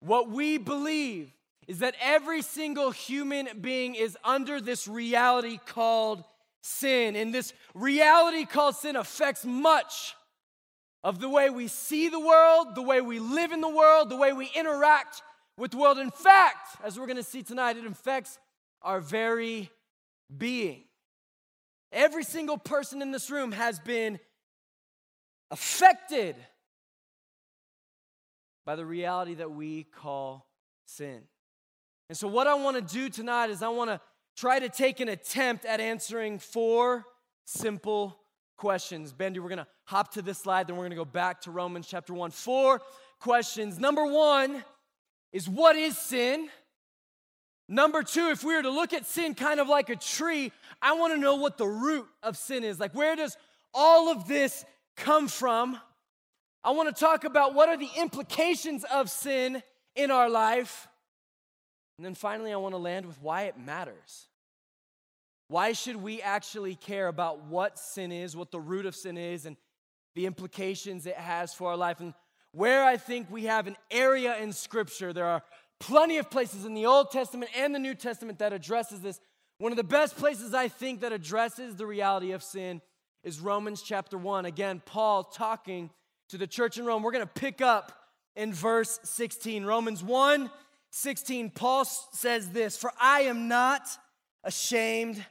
what 0.00 0.28
we 0.28 0.58
believe 0.58 1.32
is 1.66 1.80
that 1.80 1.94
every 2.00 2.42
single 2.42 2.90
human 2.90 3.48
being 3.60 3.94
is 3.94 4.16
under 4.24 4.60
this 4.60 4.86
reality 4.86 5.58
called 5.66 6.22
sin. 6.62 7.16
And 7.16 7.34
this 7.34 7.52
reality 7.74 8.44
called 8.44 8.76
sin 8.76 8.96
affects 8.96 9.44
much 9.44 10.14
of 11.02 11.20
the 11.20 11.28
way 11.28 11.50
we 11.50 11.68
see 11.68 12.08
the 12.08 12.20
world, 12.20 12.74
the 12.74 12.82
way 12.82 13.00
we 13.00 13.18
live 13.18 13.52
in 13.52 13.60
the 13.60 13.68
world, 13.68 14.10
the 14.10 14.16
way 14.16 14.32
we 14.32 14.50
interact 14.54 15.22
with 15.56 15.70
the 15.70 15.76
world. 15.76 15.98
In 15.98 16.10
fact, 16.10 16.76
as 16.84 16.98
we're 16.98 17.06
going 17.06 17.16
to 17.16 17.22
see 17.22 17.42
tonight, 17.42 17.76
it 17.76 17.86
affects 17.86 18.38
our 18.82 19.00
very 19.00 19.70
being. 20.36 20.85
Every 21.92 22.24
single 22.24 22.58
person 22.58 23.02
in 23.02 23.12
this 23.12 23.30
room 23.30 23.52
has 23.52 23.78
been 23.78 24.18
affected 25.50 26.36
by 28.64 28.76
the 28.76 28.84
reality 28.84 29.34
that 29.34 29.52
we 29.52 29.84
call 29.84 30.46
sin. 30.84 31.22
And 32.08 32.18
so, 32.18 32.28
what 32.28 32.46
I 32.46 32.54
want 32.54 32.76
to 32.76 32.94
do 32.94 33.08
tonight 33.08 33.50
is 33.50 33.62
I 33.62 33.68
want 33.68 33.90
to 33.90 34.00
try 34.36 34.58
to 34.58 34.68
take 34.68 35.00
an 35.00 35.08
attempt 35.08 35.64
at 35.64 35.80
answering 35.80 36.38
four 36.38 37.04
simple 37.44 38.18
questions. 38.56 39.12
Bendy, 39.12 39.38
we're 39.38 39.48
going 39.48 39.58
to 39.58 39.66
hop 39.84 40.12
to 40.14 40.22
this 40.22 40.38
slide, 40.38 40.66
then 40.66 40.76
we're 40.76 40.82
going 40.82 40.90
to 40.90 40.96
go 40.96 41.04
back 41.04 41.42
to 41.42 41.50
Romans 41.50 41.86
chapter 41.88 42.12
1. 42.12 42.30
Four 42.32 42.80
questions. 43.20 43.78
Number 43.78 44.04
one 44.04 44.64
is 45.32 45.48
what 45.48 45.76
is 45.76 45.96
sin? 45.96 46.48
Number 47.68 48.02
two, 48.02 48.28
if 48.28 48.44
we 48.44 48.54
were 48.54 48.62
to 48.62 48.70
look 48.70 48.92
at 48.92 49.06
sin 49.06 49.34
kind 49.34 49.58
of 49.58 49.68
like 49.68 49.90
a 49.90 49.96
tree, 49.96 50.52
I 50.80 50.94
want 50.94 51.14
to 51.14 51.18
know 51.18 51.34
what 51.36 51.58
the 51.58 51.66
root 51.66 52.06
of 52.22 52.36
sin 52.36 52.62
is. 52.62 52.78
Like, 52.78 52.94
where 52.94 53.16
does 53.16 53.36
all 53.74 54.10
of 54.10 54.26
this 54.26 54.64
come 54.96 55.28
from. 55.28 55.78
I 56.64 56.70
want 56.70 56.94
to 56.94 56.98
talk 56.98 57.24
about 57.24 57.54
what 57.54 57.68
are 57.68 57.76
the 57.76 57.90
implications 57.96 58.84
of 58.84 59.10
sin 59.10 59.62
in 59.94 60.10
our 60.10 60.28
life. 60.28 60.88
And 61.98 62.04
then 62.04 62.14
finally, 62.14 62.52
I 62.52 62.56
want 62.56 62.72
to 62.72 62.78
land 62.78 63.06
with 63.06 63.20
why 63.22 63.42
it 63.42 63.58
matters. 63.58 64.28
Why 65.48 65.72
should 65.72 65.96
we 65.96 66.20
actually 66.22 66.74
care 66.74 67.06
about 67.06 67.44
what 67.44 67.78
sin 67.78 68.10
is, 68.10 68.34
what 68.34 68.50
the 68.50 68.58
root 68.58 68.84
of 68.84 68.96
sin 68.96 69.16
is, 69.16 69.46
and 69.46 69.56
the 70.16 70.26
implications 70.26 71.06
it 71.06 71.16
has 71.16 71.54
for 71.54 71.70
our 71.70 71.76
life? 71.76 72.00
And 72.00 72.14
where 72.50 72.82
I 72.82 72.96
think 72.96 73.30
we 73.30 73.44
have 73.44 73.68
an 73.68 73.76
area 73.90 74.36
in 74.38 74.52
Scripture, 74.52 75.12
there 75.12 75.26
are 75.26 75.42
plenty 75.80 76.18
of 76.18 76.30
places 76.30 76.64
in 76.64 76.74
the 76.74 76.86
Old 76.86 77.10
Testament 77.10 77.50
and 77.56 77.74
the 77.74 77.78
New 77.78 77.94
Testament 77.94 78.38
that 78.38 78.52
addresses 78.52 79.00
this. 79.00 79.20
One 79.58 79.72
of 79.72 79.76
the 79.76 79.84
best 79.84 80.16
places 80.16 80.54
I 80.54 80.68
think 80.68 81.00
that 81.00 81.12
addresses 81.12 81.76
the 81.76 81.86
reality 81.86 82.32
of 82.32 82.42
sin 82.42 82.82
is 83.22 83.40
Romans 83.40 83.82
chapter 83.82 84.18
1. 84.18 84.44
Again, 84.44 84.82
Paul 84.84 85.24
talking 85.24 85.90
to 86.28 86.38
the 86.38 86.46
church 86.46 86.78
in 86.78 86.84
Rome. 86.84 87.02
We're 87.02 87.12
going 87.12 87.26
to 87.26 87.40
pick 87.40 87.60
up 87.60 87.92
in 88.34 88.52
verse 88.52 89.00
16. 89.04 89.64
Romans 89.64 90.02
1 90.02 90.50
16, 90.90 91.50
Paul 91.50 91.84
says 91.84 92.50
this 92.50 92.76
For 92.76 92.90
I 92.98 93.22
am 93.22 93.48
not 93.48 93.82
ashamed 94.44 95.24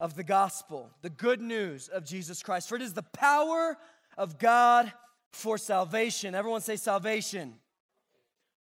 of 0.00 0.16
the 0.16 0.24
gospel, 0.24 0.90
the 1.02 1.10
good 1.10 1.40
news 1.40 1.88
of 1.88 2.04
Jesus 2.04 2.42
Christ, 2.42 2.68
for 2.68 2.76
it 2.76 2.82
is 2.82 2.94
the 2.94 3.02
power 3.02 3.76
of 4.16 4.38
God 4.38 4.92
for 5.32 5.58
salvation. 5.58 6.34
Everyone 6.34 6.60
say 6.60 6.76
salvation. 6.76 7.54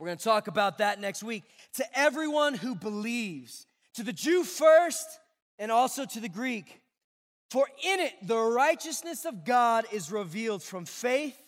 We're 0.01 0.07
going 0.07 0.17
to 0.17 0.23
talk 0.23 0.47
about 0.47 0.79
that 0.79 0.99
next 0.99 1.21
week. 1.21 1.43
To 1.73 1.85
everyone 1.93 2.55
who 2.55 2.73
believes, 2.73 3.67
to 3.93 4.03
the 4.03 4.11
Jew 4.11 4.43
first 4.43 5.07
and 5.59 5.71
also 5.71 6.05
to 6.05 6.19
the 6.19 6.27
Greek. 6.27 6.81
For 7.51 7.67
in 7.83 7.99
it 7.99 8.13
the 8.23 8.39
righteousness 8.39 9.25
of 9.25 9.45
God 9.45 9.85
is 9.91 10.11
revealed 10.11 10.63
from 10.63 10.85
faith 10.85 11.39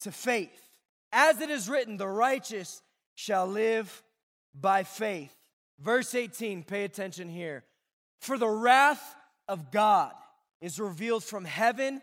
to 0.00 0.10
faith. 0.10 0.60
As 1.12 1.40
it 1.40 1.50
is 1.50 1.68
written, 1.68 1.98
the 1.98 2.08
righteous 2.08 2.82
shall 3.14 3.46
live 3.46 4.02
by 4.60 4.82
faith. 4.82 5.32
Verse 5.78 6.16
18, 6.16 6.64
pay 6.64 6.82
attention 6.82 7.28
here. 7.28 7.62
For 8.20 8.38
the 8.38 8.48
wrath 8.48 9.14
of 9.46 9.70
God 9.70 10.14
is 10.60 10.80
revealed 10.80 11.22
from 11.22 11.44
heaven 11.44 12.02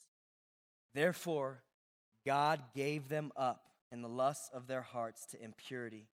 Therefore, 0.93 1.63
God 2.25 2.61
gave 2.75 3.09
them 3.09 3.31
up 3.35 3.65
in 3.91 4.01
the 4.01 4.09
lusts 4.09 4.49
of 4.53 4.67
their 4.67 4.81
hearts 4.81 5.25
to 5.27 5.43
impurity, 5.43 6.07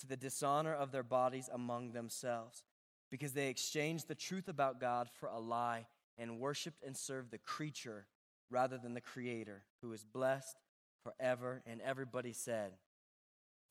to 0.00 0.06
the 0.06 0.16
dishonor 0.16 0.74
of 0.74 0.92
their 0.92 1.02
bodies 1.02 1.48
among 1.52 1.92
themselves, 1.92 2.64
because 3.10 3.32
they 3.32 3.48
exchanged 3.48 4.08
the 4.08 4.14
truth 4.14 4.48
about 4.48 4.80
God 4.80 5.08
for 5.18 5.28
a 5.28 5.38
lie 5.38 5.86
and 6.18 6.40
worshiped 6.40 6.82
and 6.84 6.96
served 6.96 7.30
the 7.30 7.38
creature 7.38 8.06
rather 8.50 8.78
than 8.78 8.94
the 8.94 9.00
Creator, 9.00 9.64
who 9.82 9.92
is 9.92 10.04
blessed 10.04 10.56
forever. 11.02 11.62
And 11.66 11.80
everybody 11.80 12.32
said, 12.32 12.72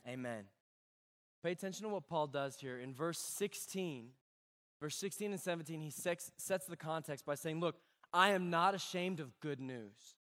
Amen. 0.08 0.46
Pay 1.44 1.52
attention 1.52 1.84
to 1.84 1.90
what 1.90 2.08
Paul 2.08 2.28
does 2.28 2.58
here. 2.60 2.80
In 2.80 2.94
verse 2.94 3.20
16, 3.20 4.10
verse 4.82 4.96
16 4.96 5.32
and 5.32 5.40
17, 5.40 5.82
he 5.82 5.90
sets 5.90 6.66
the 6.68 6.78
context 6.78 7.26
by 7.26 7.36
saying, 7.36 7.60
Look, 7.60 7.76
I 8.14 8.30
am 8.30 8.50
not 8.50 8.76
ashamed 8.76 9.20
of 9.20 9.40
good 9.40 9.60
news. 9.60 10.16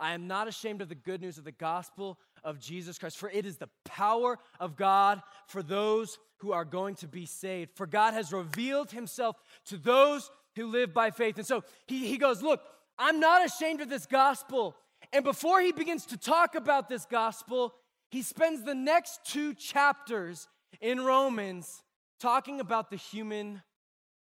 I 0.00 0.14
am 0.14 0.26
not 0.26 0.48
ashamed 0.48 0.80
of 0.80 0.88
the 0.88 0.94
good 0.94 1.20
news 1.20 1.36
of 1.36 1.44
the 1.44 1.52
gospel 1.52 2.18
of 2.42 2.58
Jesus 2.58 2.98
Christ, 2.98 3.18
for 3.18 3.30
it 3.30 3.44
is 3.44 3.58
the 3.58 3.68
power 3.84 4.38
of 4.58 4.76
God 4.76 5.20
for 5.46 5.62
those 5.62 6.18
who 6.38 6.52
are 6.52 6.64
going 6.64 6.94
to 6.96 7.08
be 7.08 7.26
saved. 7.26 7.72
For 7.74 7.86
God 7.86 8.14
has 8.14 8.32
revealed 8.32 8.90
himself 8.90 9.36
to 9.66 9.76
those 9.76 10.30
who 10.56 10.66
live 10.66 10.94
by 10.94 11.10
faith. 11.10 11.36
And 11.36 11.46
so 11.46 11.62
he, 11.86 12.06
he 12.06 12.16
goes, 12.16 12.42
Look, 12.42 12.62
I'm 12.98 13.20
not 13.20 13.44
ashamed 13.44 13.82
of 13.82 13.90
this 13.90 14.06
gospel. 14.06 14.74
And 15.12 15.22
before 15.22 15.60
he 15.60 15.72
begins 15.72 16.06
to 16.06 16.16
talk 16.16 16.54
about 16.54 16.88
this 16.88 17.04
gospel, 17.04 17.74
he 18.10 18.22
spends 18.22 18.64
the 18.64 18.74
next 18.74 19.20
two 19.24 19.54
chapters 19.54 20.48
in 20.80 21.00
Romans 21.00 21.82
talking 22.20 22.60
about 22.60 22.90
the 22.90 22.96
human 22.96 23.62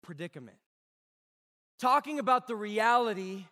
predicament, 0.04 0.58
talking 1.80 2.20
about 2.20 2.48
the 2.48 2.56
reality 2.56 3.46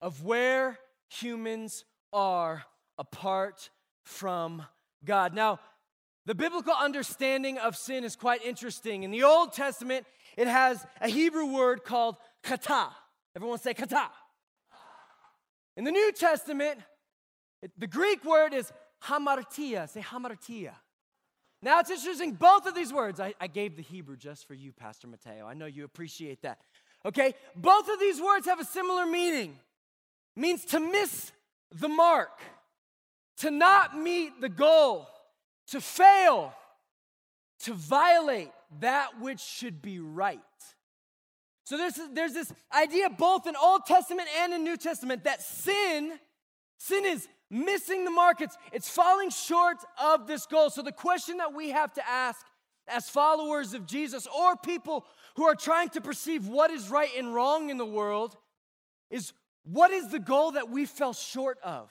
of 0.00 0.24
where 0.24 0.78
humans 1.08 1.84
are 2.12 2.64
apart 2.98 3.70
from 4.04 4.64
God. 5.04 5.34
Now, 5.34 5.60
the 6.26 6.34
biblical 6.34 6.74
understanding 6.74 7.58
of 7.58 7.76
sin 7.76 8.04
is 8.04 8.16
quite 8.16 8.44
interesting. 8.44 9.02
In 9.02 9.10
the 9.10 9.22
Old 9.22 9.52
Testament, 9.52 10.06
it 10.36 10.46
has 10.46 10.84
a 11.00 11.08
Hebrew 11.08 11.46
word 11.46 11.84
called 11.84 12.16
kata. 12.42 12.88
Everyone 13.34 13.58
say 13.58 13.74
kata. 13.74 14.08
In 15.76 15.84
the 15.84 15.92
New 15.92 16.12
Testament, 16.12 16.80
it, 17.62 17.70
the 17.78 17.86
Greek 17.86 18.24
word 18.24 18.52
is 18.52 18.72
hamartia. 19.04 19.88
Say 19.88 20.00
hamartia. 20.00 20.72
Now 21.62 21.80
it's 21.80 21.90
interesting, 21.90 22.32
both 22.32 22.66
of 22.66 22.74
these 22.74 22.92
words, 22.92 23.18
I, 23.18 23.34
I 23.40 23.48
gave 23.48 23.76
the 23.76 23.82
Hebrew 23.82 24.16
just 24.16 24.46
for 24.46 24.54
you, 24.54 24.72
Pastor 24.72 25.08
Mateo. 25.08 25.46
I 25.46 25.54
know 25.54 25.66
you 25.66 25.84
appreciate 25.84 26.42
that. 26.42 26.58
Okay? 27.04 27.34
Both 27.56 27.88
of 27.88 27.98
these 27.98 28.20
words 28.20 28.46
have 28.46 28.60
a 28.60 28.64
similar 28.64 29.06
meaning. 29.06 29.58
Means 30.38 30.64
to 30.66 30.78
miss 30.78 31.32
the 31.72 31.88
mark, 31.88 32.38
to 33.38 33.50
not 33.50 33.98
meet 33.98 34.40
the 34.40 34.48
goal, 34.48 35.08
to 35.72 35.80
fail, 35.80 36.54
to 37.64 37.74
violate 37.74 38.52
that 38.78 39.20
which 39.20 39.40
should 39.40 39.82
be 39.82 39.98
right. 39.98 40.38
So 41.64 41.76
there's, 41.76 41.98
there's 42.12 42.34
this 42.34 42.52
idea 42.72 43.10
both 43.10 43.48
in 43.48 43.56
Old 43.56 43.84
Testament 43.84 44.28
and 44.38 44.54
in 44.54 44.62
New 44.62 44.76
Testament 44.76 45.24
that 45.24 45.42
sin, 45.42 46.12
sin 46.78 47.04
is 47.04 47.26
missing 47.50 48.04
the 48.04 48.12
mark. 48.12 48.40
It's, 48.40 48.56
it's 48.72 48.88
falling 48.88 49.30
short 49.30 49.78
of 50.00 50.28
this 50.28 50.46
goal. 50.46 50.70
So 50.70 50.82
the 50.82 50.92
question 50.92 51.38
that 51.38 51.52
we 51.52 51.70
have 51.70 51.92
to 51.94 52.08
ask 52.08 52.46
as 52.86 53.10
followers 53.10 53.74
of 53.74 53.86
Jesus 53.86 54.28
or 54.28 54.54
people 54.54 55.04
who 55.34 55.42
are 55.44 55.56
trying 55.56 55.88
to 55.90 56.00
perceive 56.00 56.46
what 56.46 56.70
is 56.70 56.90
right 56.90 57.10
and 57.18 57.34
wrong 57.34 57.70
in 57.70 57.76
the 57.76 57.84
world 57.84 58.36
is 59.10 59.32
what 59.70 59.90
is 59.90 60.08
the 60.08 60.18
goal 60.18 60.52
that 60.52 60.70
we 60.70 60.86
fell 60.86 61.12
short 61.12 61.58
of? 61.62 61.90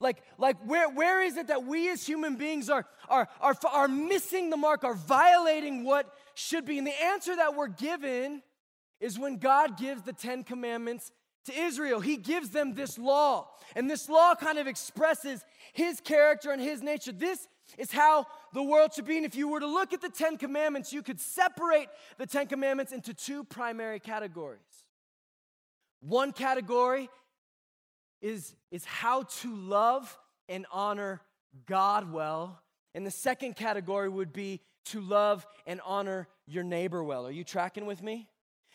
Like, 0.00 0.18
like 0.36 0.58
where, 0.66 0.90
where 0.90 1.22
is 1.22 1.36
it 1.36 1.46
that 1.46 1.64
we 1.64 1.90
as 1.90 2.06
human 2.06 2.36
beings 2.36 2.68
are, 2.68 2.84
are, 3.08 3.28
are, 3.40 3.54
are 3.72 3.88
missing 3.88 4.50
the 4.50 4.56
mark, 4.56 4.84
are 4.84 4.94
violating 4.94 5.84
what 5.84 6.12
should 6.34 6.66
be? 6.66 6.76
And 6.76 6.86
the 6.86 7.02
answer 7.02 7.34
that 7.34 7.54
we're 7.54 7.68
given 7.68 8.42
is 9.00 9.18
when 9.18 9.38
God 9.38 9.78
gives 9.78 10.02
the 10.02 10.12
Ten 10.12 10.44
Commandments 10.44 11.12
to 11.46 11.58
Israel. 11.58 12.00
He 12.00 12.18
gives 12.18 12.50
them 12.50 12.74
this 12.74 12.98
law, 12.98 13.48
and 13.74 13.88
this 13.88 14.08
law 14.08 14.34
kind 14.34 14.58
of 14.58 14.66
expresses 14.66 15.44
his 15.72 16.00
character 16.00 16.50
and 16.50 16.60
his 16.60 16.82
nature. 16.82 17.12
This 17.12 17.48
is 17.78 17.90
how 17.90 18.26
the 18.52 18.62
world 18.62 18.92
should 18.94 19.06
be. 19.06 19.16
And 19.16 19.24
if 19.24 19.34
you 19.34 19.48
were 19.48 19.60
to 19.60 19.66
look 19.66 19.92
at 19.92 20.02
the 20.02 20.10
Ten 20.10 20.36
Commandments, 20.36 20.92
you 20.92 21.02
could 21.02 21.20
separate 21.20 21.88
the 22.18 22.26
Ten 22.26 22.46
Commandments 22.46 22.92
into 22.92 23.14
two 23.14 23.44
primary 23.44 24.00
categories. 24.00 24.85
One 26.00 26.32
category 26.32 27.08
is, 28.20 28.54
is 28.70 28.84
how 28.84 29.24
to 29.40 29.54
love 29.54 30.18
and 30.48 30.66
honor 30.70 31.20
God 31.66 32.12
well, 32.12 32.60
and 32.94 33.06
the 33.06 33.10
second 33.10 33.56
category 33.56 34.08
would 34.08 34.32
be 34.32 34.60
to 34.86 35.00
love 35.00 35.46
and 35.66 35.80
honor 35.84 36.28
your 36.46 36.64
neighbor 36.64 37.02
well. 37.02 37.26
Are 37.26 37.32
you 37.32 37.44
tracking 37.44 37.86
with 37.86 38.02
me? 38.02 38.28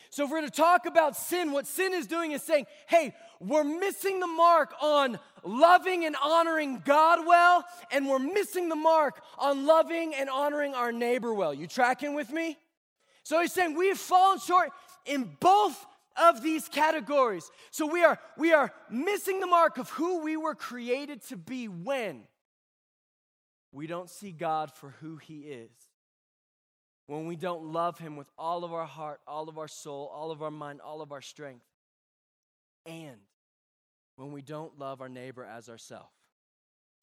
So, 0.10 0.25
if 0.25 0.32
we're 0.32 0.42
to 0.42 0.50
talk 0.50 0.86
about 0.86 1.16
sin, 1.16 1.51
what 1.51 1.68
sin 1.68 1.94
is 1.94 2.08
doing 2.08 2.32
is 2.32 2.42
saying, 2.42 2.66
hey, 2.88 3.13
we're 3.40 3.63
missing 3.63 4.20
the 4.20 4.28
mark 4.28 4.74
on 4.82 5.20
loving 5.44 6.06
and 6.06 6.16
honoring 6.22 6.82
God 6.84 7.25
well, 7.25 7.63
and 7.92 8.08
we're 8.08 8.20
missing 8.20 8.68
the 8.68 8.75
mark 8.75 9.22
on 9.38 9.66
loving 9.66 10.13
and 10.16 10.30
honoring 10.30 10.74
our 10.74 10.92
neighbor 10.92 11.34
well. 11.34 11.54
You 11.54 11.68
tracking 11.68 12.16
with 12.16 12.32
me? 12.32 12.58
So, 13.24 13.40
he's 13.42 13.54
saying 13.54 13.78
we've 13.78 13.98
fallen 13.98 14.40
short 14.40 14.72
in 15.06 15.30
both 15.40 15.86
of 16.15 16.41
these 16.41 16.68
categories. 16.68 17.50
So, 17.72 17.86
we 17.86 18.03
are, 18.03 18.20
we 18.38 18.53
are 18.53 18.72
missing 18.89 19.39
the 19.39 19.48
mark 19.48 19.77
of 19.77 19.89
who 19.91 20.24
we 20.24 20.38
were 20.38 20.56
created 20.56 21.22
to 21.24 21.38
be 21.38 21.68
when 21.68 22.24
we 23.72 23.88
don't 23.88 24.10
see 24.10 24.32
God 24.32 24.72
for 24.72 24.96
who 25.01 25.18
he 25.18 25.39
is 25.41 25.72
when 27.12 27.25
we 27.25 27.36
don't 27.36 27.65
love 27.65 28.00
Him 28.00 28.15
with 28.15 28.30
all 28.38 28.63
of 28.63 28.72
our 28.72 28.86
heart, 28.86 29.20
all 29.27 29.50
of 29.50 29.58
our 29.58 29.68
soul, 29.68 30.10
all 30.15 30.32
of 30.32 30.41
our 30.41 30.50
mind, 30.50 30.80
all 30.80 31.01
of 31.01 31.12
our 31.12 31.22
strength, 31.22 31.65
and 32.86 33.18
when 34.15 34.32
we 34.32 34.41
don't 34.41 34.80
love 34.80 35.01
our 35.01 35.10
neighbor 35.10 35.44
as 35.44 35.68
ourselves. 35.68 36.08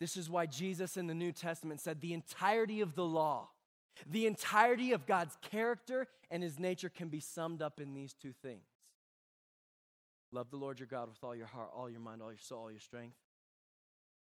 This 0.01 0.17
is 0.17 0.31
why 0.31 0.47
Jesus 0.47 0.97
in 0.97 1.09
the 1.09 1.15
New 1.15 1.31
Testament 1.31 1.83
said 1.83 2.01
the 2.01 2.15
entirety 2.15 2.81
of 2.81 2.95
the 2.95 3.05
law, 3.05 3.51
the 4.11 4.27
entirety 4.27 4.93
of 4.93 5.05
God's 5.05 5.37
character 5.43 6.07
and 6.31 6.43
His 6.43 6.59
nature 6.59 6.89
can 6.89 7.09
be 7.09 7.21
summed 7.21 7.61
up 7.61 7.79
in 7.79 7.93
these 7.93 8.15
two 8.15 8.33
things 8.33 8.65
love 10.33 10.51
the 10.51 10.57
Lord 10.57 10.79
your 10.79 10.89
God 10.89 11.09
with 11.09 11.23
all 11.23 11.35
your 11.35 11.47
heart, 11.47 11.71
all 11.75 11.89
your 11.89 12.01
mind, 12.01 12.23
all 12.23 12.31
your 12.31 12.39
soul, 12.39 12.63
all 12.65 12.71
your 12.71 12.81
strength. 12.81 13.17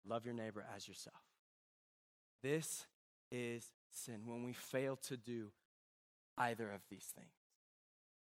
Love 0.06 0.24
your 0.24 0.34
neighbor 0.34 0.64
as 0.74 0.86
yourself. 0.86 1.16
This 2.42 2.86
is 3.32 3.66
sin 3.90 4.20
when 4.24 4.44
we 4.44 4.52
fail 4.52 4.96
to 5.08 5.16
do 5.16 5.50
either 6.38 6.70
of 6.70 6.80
these 6.90 7.06
things. 7.16 7.32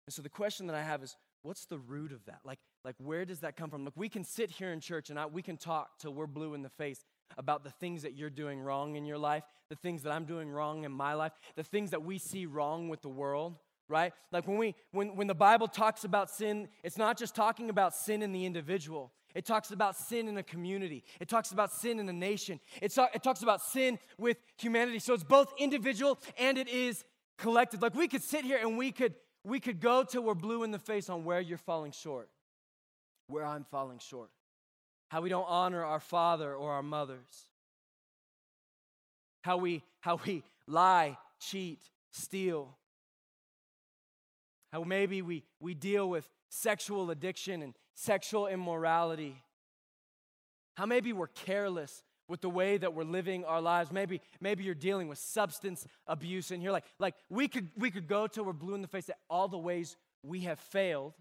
And 0.08 0.14
so 0.14 0.22
the 0.22 0.30
question 0.30 0.68
that 0.68 0.76
I 0.76 0.84
have 0.84 1.04
is 1.04 1.18
what's 1.42 1.66
the 1.66 1.78
root 1.78 2.12
of 2.12 2.26
that? 2.26 2.40
Like, 2.44 2.60
like 2.84 2.96
where 2.98 3.26
does 3.26 3.40
that 3.42 3.56
come 3.56 3.70
from? 3.70 3.84
Like, 3.84 3.96
we 3.96 4.10
can 4.10 4.24
sit 4.24 4.52
here 4.52 4.72
in 4.72 4.80
church 4.80 5.10
and 5.10 5.20
I, 5.20 5.26
we 5.26 5.42
can 5.42 5.58
talk 5.58 6.00
till 6.00 6.14
we're 6.14 6.28
blue 6.28 6.54
in 6.54 6.62
the 6.62 6.70
face 6.70 7.04
about 7.38 7.64
the 7.64 7.72
things 7.72 8.04
that 8.04 8.16
you're 8.16 8.30
doing 8.30 8.60
wrong 8.60 8.96
in 8.96 9.06
your 9.06 9.18
life, 9.18 9.44
the 9.70 9.76
things 9.76 10.04
that 10.04 10.12
I'm 10.12 10.26
doing 10.26 10.50
wrong 10.50 10.84
in 10.84 10.92
my 10.92 11.14
life, 11.14 11.32
the 11.56 11.64
things 11.64 11.92
that 11.92 12.04
we 12.04 12.18
see 12.18 12.46
wrong 12.46 12.88
with 12.88 13.02
the 13.02 13.10
world, 13.10 13.58
right? 13.90 14.14
Like 14.32 14.48
when 14.48 14.58
we 14.58 14.76
when 14.92 15.16
when 15.16 15.28
the 15.28 15.36
Bible 15.36 15.68
talks 15.68 16.04
about 16.04 16.30
sin, 16.30 16.68
it's 16.84 16.98
not 16.98 17.18
just 17.18 17.36
talking 17.36 17.70
about 17.70 17.96
sin 17.96 18.22
in 18.22 18.32
the 18.32 18.46
individual. 18.46 19.12
It 19.34 19.46
talks 19.46 19.72
about 19.72 19.98
sin 19.98 20.30
in 20.30 20.38
a 20.38 20.44
community. 20.44 21.04
It 21.20 21.28
talks 21.28 21.52
about 21.52 21.74
sin 21.74 22.00
in 22.00 22.08
a 22.08 22.14
nation. 22.14 22.62
It, 22.82 22.98
it 23.14 23.22
talks 23.22 23.44
about 23.44 23.62
sin 23.62 24.00
with 24.18 24.38
humanity. 24.58 25.00
So 25.00 25.14
it's 25.14 25.26
both 25.26 25.54
individual 25.60 26.18
and 26.38 26.58
it 26.58 26.70
is 26.70 27.04
collected. 27.38 27.82
Like 27.82 27.96
we 27.96 28.08
could 28.08 28.24
sit 28.24 28.46
here 28.46 28.58
and 28.62 28.78
we 28.78 28.94
could 28.94 29.14
we 29.44 29.60
could 29.60 29.80
go 29.80 30.04
till 30.04 30.24
we're 30.24 30.36
blue 30.36 30.64
in 30.64 30.72
the 30.72 30.80
face 30.80 31.10
on 31.10 31.26
where 31.26 31.42
you're 31.42 31.58
falling 31.58 31.92
short, 31.92 32.30
where 33.28 33.46
I'm 33.46 33.66
falling 33.66 34.00
short, 34.00 34.30
how 35.10 35.22
we 35.22 35.30
don't 35.30 35.46
honor 35.48 35.84
our 35.84 36.00
father 36.00 36.56
or 36.56 36.72
our 36.72 36.84
mothers, 36.84 37.50
how 39.44 39.58
we 39.58 39.84
how 40.00 40.20
we 40.26 40.44
lie, 40.66 41.18
cheat, 41.40 41.82
steal, 42.12 42.78
how 44.76 44.84
maybe 44.84 45.22
we 45.22 45.42
we 45.62 45.74
deal 45.74 46.10
with 46.10 46.30
sexual 46.50 47.10
addiction 47.10 47.62
and 47.62 47.74
sexual 47.94 48.46
immorality, 48.48 49.42
how 50.76 50.86
maybe 50.86 51.14
we're 51.14 51.28
careless 51.28 52.04
with 52.28 52.42
the 52.42 52.50
way 52.50 52.76
that 52.76 52.94
we're 52.94 53.06
living 53.06 53.46
our 53.46 53.62
lives. 53.62 53.90
Maybe, 53.90 54.20
maybe 54.42 54.66
you're 54.66 54.76
dealing 54.76 55.08
with 55.08 55.18
substance 55.18 55.88
abuse 56.08 56.52
and 56.52 56.62
you're 56.62 56.74
like, 56.74 56.84
like 57.00 57.16
we 57.30 57.48
could 57.48 57.70
we 57.78 57.90
could 57.90 58.10
go 58.10 58.28
till 58.28 58.44
we're 58.44 58.52
blue 58.52 58.76
in 58.76 58.82
the 58.82 58.90
face 58.90 59.08
at 59.08 59.16
all 59.30 59.48
the 59.48 59.58
ways 59.58 59.96
we 60.24 60.42
have 60.42 60.60
failed 60.60 61.14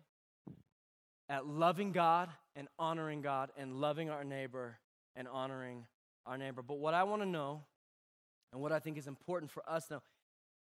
at 1.28 1.46
loving 1.46 1.92
God 1.92 2.30
and 2.56 2.66
honoring 2.76 3.22
God 3.22 3.52
and 3.56 3.76
loving 3.76 4.10
our 4.10 4.24
neighbor 4.24 4.78
and 5.14 5.28
honoring 5.28 5.86
our 6.26 6.36
neighbor. 6.36 6.60
But 6.60 6.78
what 6.78 6.92
I 6.92 7.04
want 7.04 7.22
to 7.22 7.28
know 7.28 7.62
and 8.52 8.60
what 8.60 8.72
I 8.72 8.80
think 8.80 8.98
is 8.98 9.06
important 9.06 9.52
for 9.52 9.62
us 9.70 9.92
now 9.92 10.02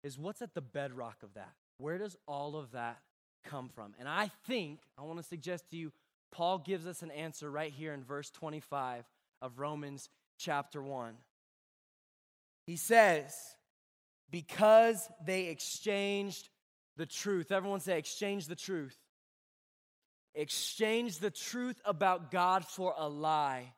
is 0.03 0.19
what's 0.19 0.43
at 0.43 0.53
the 0.53 0.62
bedrock 0.62 1.23
of 1.23 1.34
that? 1.34 1.53
Where 1.77 1.97
does 1.97 2.15
all 2.27 2.55
of 2.55 2.71
that 2.71 2.99
come 3.45 3.69
from? 3.69 3.93
And 3.99 4.07
I 4.07 4.31
think, 4.47 4.79
I 4.97 5.03
want 5.03 5.17
to 5.19 5.23
suggest 5.23 5.69
to 5.71 5.77
you, 5.77 5.91
Paul 6.31 6.59
gives 6.59 6.88
us 6.88 7.01
an 7.01 7.12
answer 7.12 7.49
right 7.49 7.71
here 7.71 7.93
in 7.93 8.03
verse 8.03 8.29
25 8.31 9.05
of 9.41 9.59
Romans 9.59 10.09
chapter 10.38 10.81
1. 10.81 11.13
He 12.65 12.75
says, 12.75 13.33
because 14.31 15.07
they 15.25 15.45
exchanged 15.45 16.49
the 16.97 17.05
truth. 17.05 17.51
Everyone 17.51 17.79
say, 17.79 17.97
exchange 17.97 18.47
the 18.47 18.55
truth. 18.55 18.97
Exchange 20.36 21.19
the 21.19 21.29
truth 21.29 21.79
about 21.86 22.31
God 22.31 22.65
for 22.65 22.95
a 22.97 23.07
lie 23.07 23.73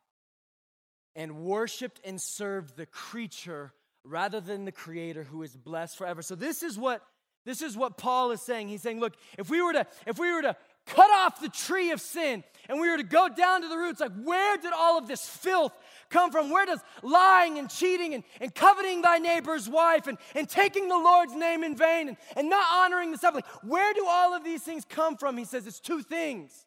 and 1.14 1.44
worshiped 1.44 2.00
and 2.04 2.20
served 2.20 2.76
the 2.76 2.86
creature 2.86 3.72
rather 4.04 4.40
than 4.40 4.64
the 4.64 4.72
creator 4.72 5.24
who 5.24 5.42
is 5.42 5.54
blessed 5.54 5.98
forever. 5.98 6.22
So 6.22 6.34
this 6.34 6.62
is 6.62 6.78
what 6.78 7.02
this 7.46 7.62
is 7.62 7.76
what 7.76 7.96
Paul 7.96 8.32
is 8.32 8.42
saying. 8.42 8.68
He's 8.68 8.82
saying, 8.82 8.98
look, 8.98 9.14
if 9.38 9.48
we 9.48 9.62
were 9.62 9.72
to 9.72 9.86
if 10.04 10.18
we 10.18 10.32
were 10.32 10.42
to 10.42 10.56
cut 10.84 11.08
off 11.10 11.40
the 11.40 11.48
tree 11.48 11.92
of 11.92 12.00
sin 12.00 12.42
and 12.68 12.80
we 12.80 12.90
were 12.90 12.96
to 12.96 13.04
go 13.04 13.28
down 13.28 13.62
to 13.62 13.68
the 13.68 13.76
roots, 13.76 14.00
like 14.00 14.10
where 14.24 14.56
did 14.56 14.72
all 14.74 14.98
of 14.98 15.06
this 15.06 15.26
filth 15.26 15.72
come 16.10 16.32
from? 16.32 16.50
Where 16.50 16.66
does 16.66 16.80
lying 17.04 17.56
and 17.58 17.70
cheating 17.70 18.14
and, 18.14 18.24
and 18.40 18.52
coveting 18.52 19.00
thy 19.00 19.18
neighbor's 19.18 19.68
wife 19.68 20.08
and, 20.08 20.18
and 20.34 20.48
taking 20.48 20.88
the 20.88 20.98
Lord's 20.98 21.34
name 21.34 21.62
in 21.62 21.76
vain 21.76 22.08
and, 22.08 22.16
and 22.36 22.50
not 22.50 22.66
honoring 22.72 23.12
the 23.12 23.18
Sabbath, 23.18 23.44
like 23.44 23.62
where 23.62 23.94
do 23.94 24.04
all 24.08 24.34
of 24.34 24.42
these 24.42 24.62
things 24.62 24.84
come 24.84 25.16
from? 25.16 25.38
He 25.38 25.44
says 25.44 25.68
it's 25.68 25.80
two 25.80 26.02
things. 26.02 26.66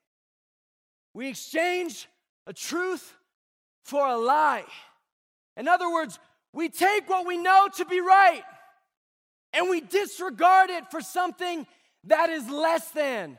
We 1.14 1.28
exchange 1.28 2.08
a 2.48 2.54
truth 2.54 3.14
for 3.84 4.08
a 4.08 4.18
lie. 4.18 4.64
In 5.58 5.68
other 5.68 5.92
words, 5.92 6.20
we 6.54 6.70
take 6.70 7.10
what 7.10 7.28
we 7.28 7.36
know 7.36 7.68
to 7.76 7.84
be 7.84 8.00
right 8.00 8.44
and 9.54 9.70
we 9.70 9.82
disregard 9.82 10.70
it 10.70 10.90
for 10.92 11.02
something 11.02 11.66
that 12.06 12.30
is 12.30 12.50
less 12.50 12.90
than. 12.92 13.38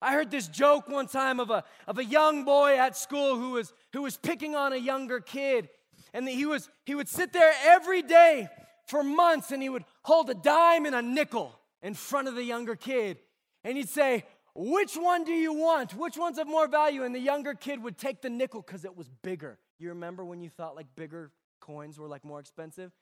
I 0.00 0.12
heard 0.12 0.30
this 0.30 0.46
joke 0.46 0.88
one 0.88 1.08
time 1.08 1.40
of 1.40 1.50
a, 1.50 1.64
of 1.86 1.98
a 1.98 2.04
young 2.04 2.44
boy 2.44 2.78
at 2.78 2.96
school 2.96 3.36
who 3.36 3.50
was, 3.50 3.72
who 3.92 4.02
was 4.02 4.16
picking 4.16 4.54
on 4.54 4.72
a 4.72 4.76
younger 4.76 5.20
kid. 5.20 5.68
And 6.14 6.28
he, 6.28 6.46
was, 6.46 6.68
he 6.86 6.94
would 6.94 7.08
sit 7.08 7.32
there 7.32 7.52
every 7.64 8.02
day 8.02 8.48
for 8.86 9.02
months 9.02 9.50
and 9.50 9.62
he 9.62 9.68
would 9.68 9.84
hold 10.02 10.30
a 10.30 10.34
dime 10.34 10.86
and 10.86 10.94
a 10.94 11.02
nickel 11.02 11.58
in 11.82 11.94
front 11.94 12.28
of 12.28 12.36
the 12.36 12.44
younger 12.44 12.76
kid. 12.76 13.18
And 13.64 13.76
he'd 13.76 13.88
say, 13.88 14.24
Which 14.54 14.94
one 14.94 15.24
do 15.24 15.32
you 15.32 15.52
want? 15.52 15.94
Which 15.94 16.16
one's 16.16 16.38
of 16.38 16.46
more 16.46 16.68
value? 16.68 17.02
And 17.02 17.14
the 17.14 17.20
younger 17.20 17.54
kid 17.54 17.82
would 17.82 17.98
take 17.98 18.22
the 18.22 18.30
nickel 18.30 18.62
because 18.62 18.84
it 18.84 18.96
was 18.96 19.10
bigger. 19.22 19.58
You 19.80 19.88
remember 19.90 20.24
when 20.24 20.40
you 20.40 20.48
thought 20.48 20.76
like 20.76 20.86
bigger 20.96 21.32
coins 21.60 21.98
were 21.98 22.08
like 22.08 22.24
more 22.24 22.38
expensive? 22.40 22.92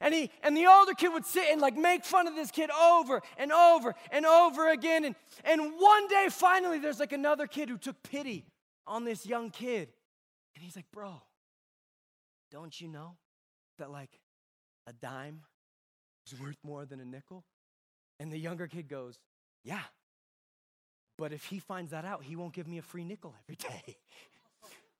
And 0.00 0.14
he 0.14 0.30
and 0.42 0.56
the 0.56 0.66
older 0.66 0.94
kid 0.94 1.12
would 1.12 1.26
sit 1.26 1.44
and 1.50 1.60
like 1.60 1.76
make 1.76 2.04
fun 2.04 2.26
of 2.26 2.34
this 2.34 2.50
kid 2.50 2.70
over 2.70 3.20
and 3.36 3.52
over 3.52 3.94
and 4.10 4.24
over 4.24 4.70
again. 4.70 5.04
And, 5.04 5.14
and 5.44 5.60
one 5.60 6.08
day 6.08 6.28
finally 6.30 6.78
there's 6.78 6.98
like 6.98 7.12
another 7.12 7.46
kid 7.46 7.68
who 7.68 7.76
took 7.76 8.02
pity 8.02 8.46
on 8.86 9.04
this 9.04 9.26
young 9.26 9.50
kid. 9.50 9.90
And 10.54 10.64
he's 10.64 10.74
like, 10.74 10.86
bro, 10.90 11.20
don't 12.50 12.78
you 12.80 12.88
know 12.88 13.16
that 13.78 13.90
like 13.90 14.10
a 14.86 14.92
dime 14.92 15.42
is 16.26 16.40
worth 16.40 16.58
more 16.64 16.86
than 16.86 17.00
a 17.00 17.04
nickel? 17.04 17.44
And 18.18 18.32
the 18.32 18.38
younger 18.38 18.66
kid 18.66 18.88
goes, 18.88 19.18
Yeah. 19.64 19.82
But 21.18 21.34
if 21.34 21.44
he 21.44 21.58
finds 21.58 21.90
that 21.90 22.06
out, 22.06 22.24
he 22.24 22.34
won't 22.34 22.54
give 22.54 22.66
me 22.66 22.78
a 22.78 22.82
free 22.82 23.04
nickel 23.04 23.34
every 23.44 23.56
day. 23.84 23.96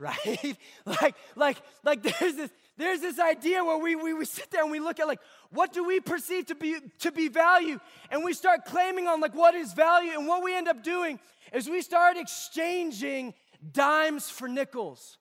Right? 0.00 0.56
like, 0.86 1.14
like, 1.36 1.58
like 1.84 2.02
there's 2.02 2.34
this, 2.34 2.50
there's 2.76 3.00
this 3.00 3.20
idea 3.20 3.62
where 3.62 3.78
we, 3.78 3.94
we, 3.94 4.14
we 4.14 4.24
sit 4.24 4.50
there 4.50 4.62
and 4.62 4.70
we 4.70 4.80
look 4.80 4.98
at 4.98 5.06
like, 5.06 5.20
what 5.50 5.72
do 5.72 5.84
we 5.84 6.00
perceive 6.00 6.46
to 6.46 6.54
be, 6.54 6.76
to 7.00 7.12
be 7.12 7.28
value? 7.28 7.78
And 8.10 8.24
we 8.24 8.32
start 8.32 8.64
claiming 8.64 9.06
on 9.06 9.20
like 9.20 9.34
what 9.34 9.54
is 9.54 9.72
value. 9.74 10.12
And 10.12 10.26
what 10.26 10.42
we 10.42 10.56
end 10.56 10.66
up 10.66 10.82
doing 10.82 11.20
is 11.52 11.68
we 11.68 11.82
start 11.82 12.16
exchanging 12.16 13.34
dimes 13.70 14.30
for 14.30 14.48
nickels. 14.48 15.18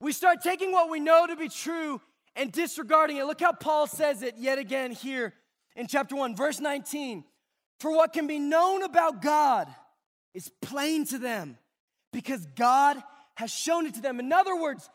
We 0.00 0.12
start 0.12 0.38
taking 0.42 0.72
what 0.72 0.88
we 0.88 1.00
know 1.00 1.26
to 1.26 1.36
be 1.36 1.48
true 1.48 2.00
and 2.36 2.52
disregarding 2.52 3.16
it. 3.16 3.24
Look 3.24 3.40
how 3.40 3.52
Paul 3.52 3.86
says 3.86 4.22
it 4.22 4.36
yet 4.38 4.58
again 4.58 4.92
here 4.92 5.34
in 5.74 5.88
chapter 5.88 6.14
1, 6.14 6.36
verse 6.36 6.60
19. 6.60 7.24
For 7.80 7.90
what 7.90 8.12
can 8.12 8.26
be 8.26 8.38
known 8.38 8.82
about 8.82 9.20
God 9.20 9.68
is 10.32 10.50
plain 10.62 11.04
to 11.06 11.18
them 11.18 11.58
because 12.12 12.46
God 12.54 13.02
has 13.36 13.50
shown 13.50 13.86
it 13.86 13.94
to 13.94 14.00
them. 14.00 14.20
In 14.20 14.32
other 14.32 14.60
words, 14.60 14.88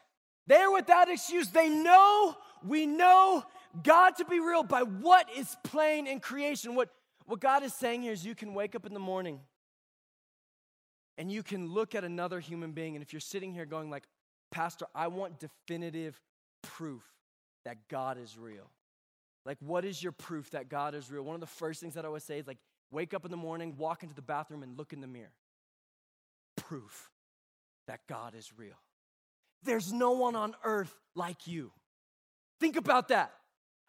they're 0.48 0.72
without 0.72 1.10
excuse. 1.10 1.50
They 1.50 1.70
know, 1.70 2.36
we 2.66 2.86
know 2.86 3.44
God 3.84 4.16
to 4.18 4.26
be 4.26 4.40
real 4.40 4.64
by 4.64 4.84
what 4.84 5.28
is 5.36 5.56
plain 5.64 6.08
in 6.08 6.20
creation. 6.20 6.76
What, 6.76 6.90
what 7.26 7.40
God 7.40 7.64
is 7.64 7.74
saying 7.74 8.04
here 8.04 8.12
is 8.12 8.26
you 8.26 8.36
can 8.36 8.54
wake 8.54 8.76
up 8.76 8.86
in 8.86 8.94
the 8.94 9.00
morning 9.00 9.40
and 11.18 11.32
you 11.32 11.44
can 11.44 11.68
look 11.68 11.96
at 11.96 12.04
another 12.04 12.40
human 12.40 12.74
being, 12.74 12.96
and 12.96 13.02
if 13.02 13.14
you're 13.14 13.22
sitting 13.22 13.54
here 13.54 13.66
going 13.66 13.90
like, 13.90 14.04
Pastor, 14.52 14.86
I 14.94 15.08
want 15.08 15.40
definitive 15.40 16.20
proof 16.62 17.04
that 17.64 17.78
God 17.90 18.18
is 18.18 18.38
real. 18.38 18.70
Like, 19.46 19.58
what 19.62 19.86
is 19.86 20.02
your 20.02 20.12
proof 20.12 20.50
that 20.52 20.70
God 20.70 20.94
is 20.94 21.10
real? 21.10 21.24
One 21.24 21.36
of 21.36 21.42
the 21.42 21.48
first 21.48 21.80
things 21.80 21.94
that 21.94 22.04
I 22.04 22.08
always 22.08 22.24
say 22.24 22.40
is 22.40 22.48
like, 22.48 22.58
wake 22.92 23.14
up 23.14 23.26
in 23.26 23.32
the 23.32 23.38
morning, 23.38 23.76
walk 23.78 24.04
into 24.04 24.16
the 24.16 24.22
bathroom, 24.22 24.64
and 24.64 24.78
look 24.78 24.92
in 24.92 25.02
the 25.02 25.08
mirror. 25.08 25.32
Proof 26.58 27.12
that 27.88 28.02
God 28.08 28.36
is 28.36 28.52
real. 28.58 28.76
There's 29.64 29.92
no 29.92 30.12
one 30.12 30.36
on 30.36 30.56
earth 30.64 30.96
like 31.16 31.48
you. 31.48 31.72
Think 32.60 32.76
about 32.76 33.10
that. 33.10 33.34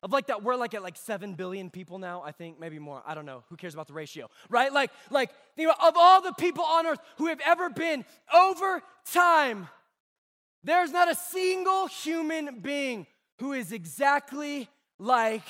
Of 0.03 0.13
like 0.13 0.27
that, 0.27 0.43
we're 0.43 0.57
like 0.57 0.75
at 0.75 0.83
like 0.83 0.97
7 0.97 1.35
billion 1.35 1.71
people 1.71 1.99
now, 1.99 2.23
I 2.23 2.31
think, 2.31 2.61
maybe 2.61 2.79
more. 2.79 3.03
I 3.07 3.15
don't 3.15 3.27
know. 3.27 3.45
Who 3.49 3.57
cares 3.57 3.75
about 3.75 3.87
the 3.87 3.95
ratio? 3.95 4.29
Right? 4.49 4.73
Like, 4.73 4.91
like 5.11 5.31
think 5.57 5.71
about, 5.71 5.89
of 5.89 5.95
all 5.97 6.21
the 6.21 6.33
people 6.33 6.65
on 6.65 6.87
earth 6.87 7.01
who 7.19 7.27
have 7.27 7.41
ever 7.45 7.71
been 7.71 8.05
over 8.35 8.83
time, 9.11 9.69
there's 10.63 10.91
not 10.93 11.11
a 11.11 11.15
single 11.15 11.87
human 11.87 12.61
being 12.61 13.07
who 13.39 13.53
is 13.53 13.73
exactly 13.73 14.69
like 14.99 15.45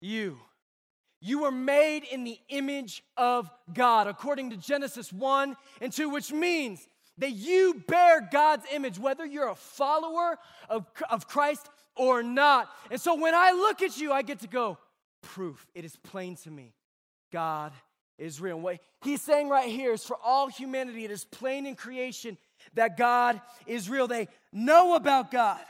you. 0.00 0.38
You 1.20 1.40
were 1.40 1.50
made 1.50 2.04
in 2.04 2.24
the 2.24 2.38
image 2.50 3.02
of 3.16 3.50
God, 3.72 4.06
according 4.06 4.50
to 4.50 4.56
Genesis 4.56 5.12
1 5.12 5.56
and 5.80 5.92
2, 5.92 6.10
which 6.10 6.32
means 6.32 6.86
that 7.18 7.32
you 7.32 7.82
bear 7.86 8.20
God's 8.30 8.64
image, 8.72 8.98
whether 8.98 9.24
you're 9.24 9.48
a 9.48 9.54
follower 9.54 10.38
of, 10.68 10.86
of 11.10 11.28
Christ 11.28 11.68
or 11.96 12.22
not. 12.22 12.68
And 12.90 13.00
so 13.00 13.14
when 13.14 13.34
I 13.34 13.52
look 13.52 13.82
at 13.82 13.98
you, 13.98 14.12
I 14.12 14.22
get 14.22 14.40
to 14.40 14.48
go, 14.48 14.78
proof. 15.22 15.66
It 15.74 15.84
is 15.84 15.96
plain 15.96 16.36
to 16.36 16.50
me. 16.50 16.74
God 17.32 17.72
is 18.18 18.40
real. 18.40 18.60
what 18.60 18.78
he's 19.02 19.22
saying 19.22 19.48
right 19.48 19.68
here 19.68 19.92
is 19.92 20.04
for 20.04 20.16
all 20.22 20.48
humanity, 20.48 21.04
it 21.04 21.10
is 21.10 21.24
plain 21.24 21.66
in 21.66 21.74
creation 21.74 22.38
that 22.74 22.96
God 22.96 23.40
is 23.66 23.90
real. 23.90 24.06
They 24.06 24.28
know 24.52 24.94
about 24.94 25.30
God. 25.30 25.60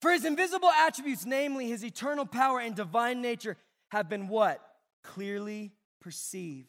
For 0.00 0.12
his 0.12 0.24
invisible 0.24 0.70
attributes, 0.70 1.26
namely 1.26 1.68
his 1.68 1.84
eternal 1.84 2.26
power 2.26 2.60
and 2.60 2.74
divine 2.74 3.20
nature, 3.20 3.56
have 3.88 4.08
been 4.08 4.28
what? 4.28 4.60
Clearly 5.02 5.72
perceived 6.00 6.68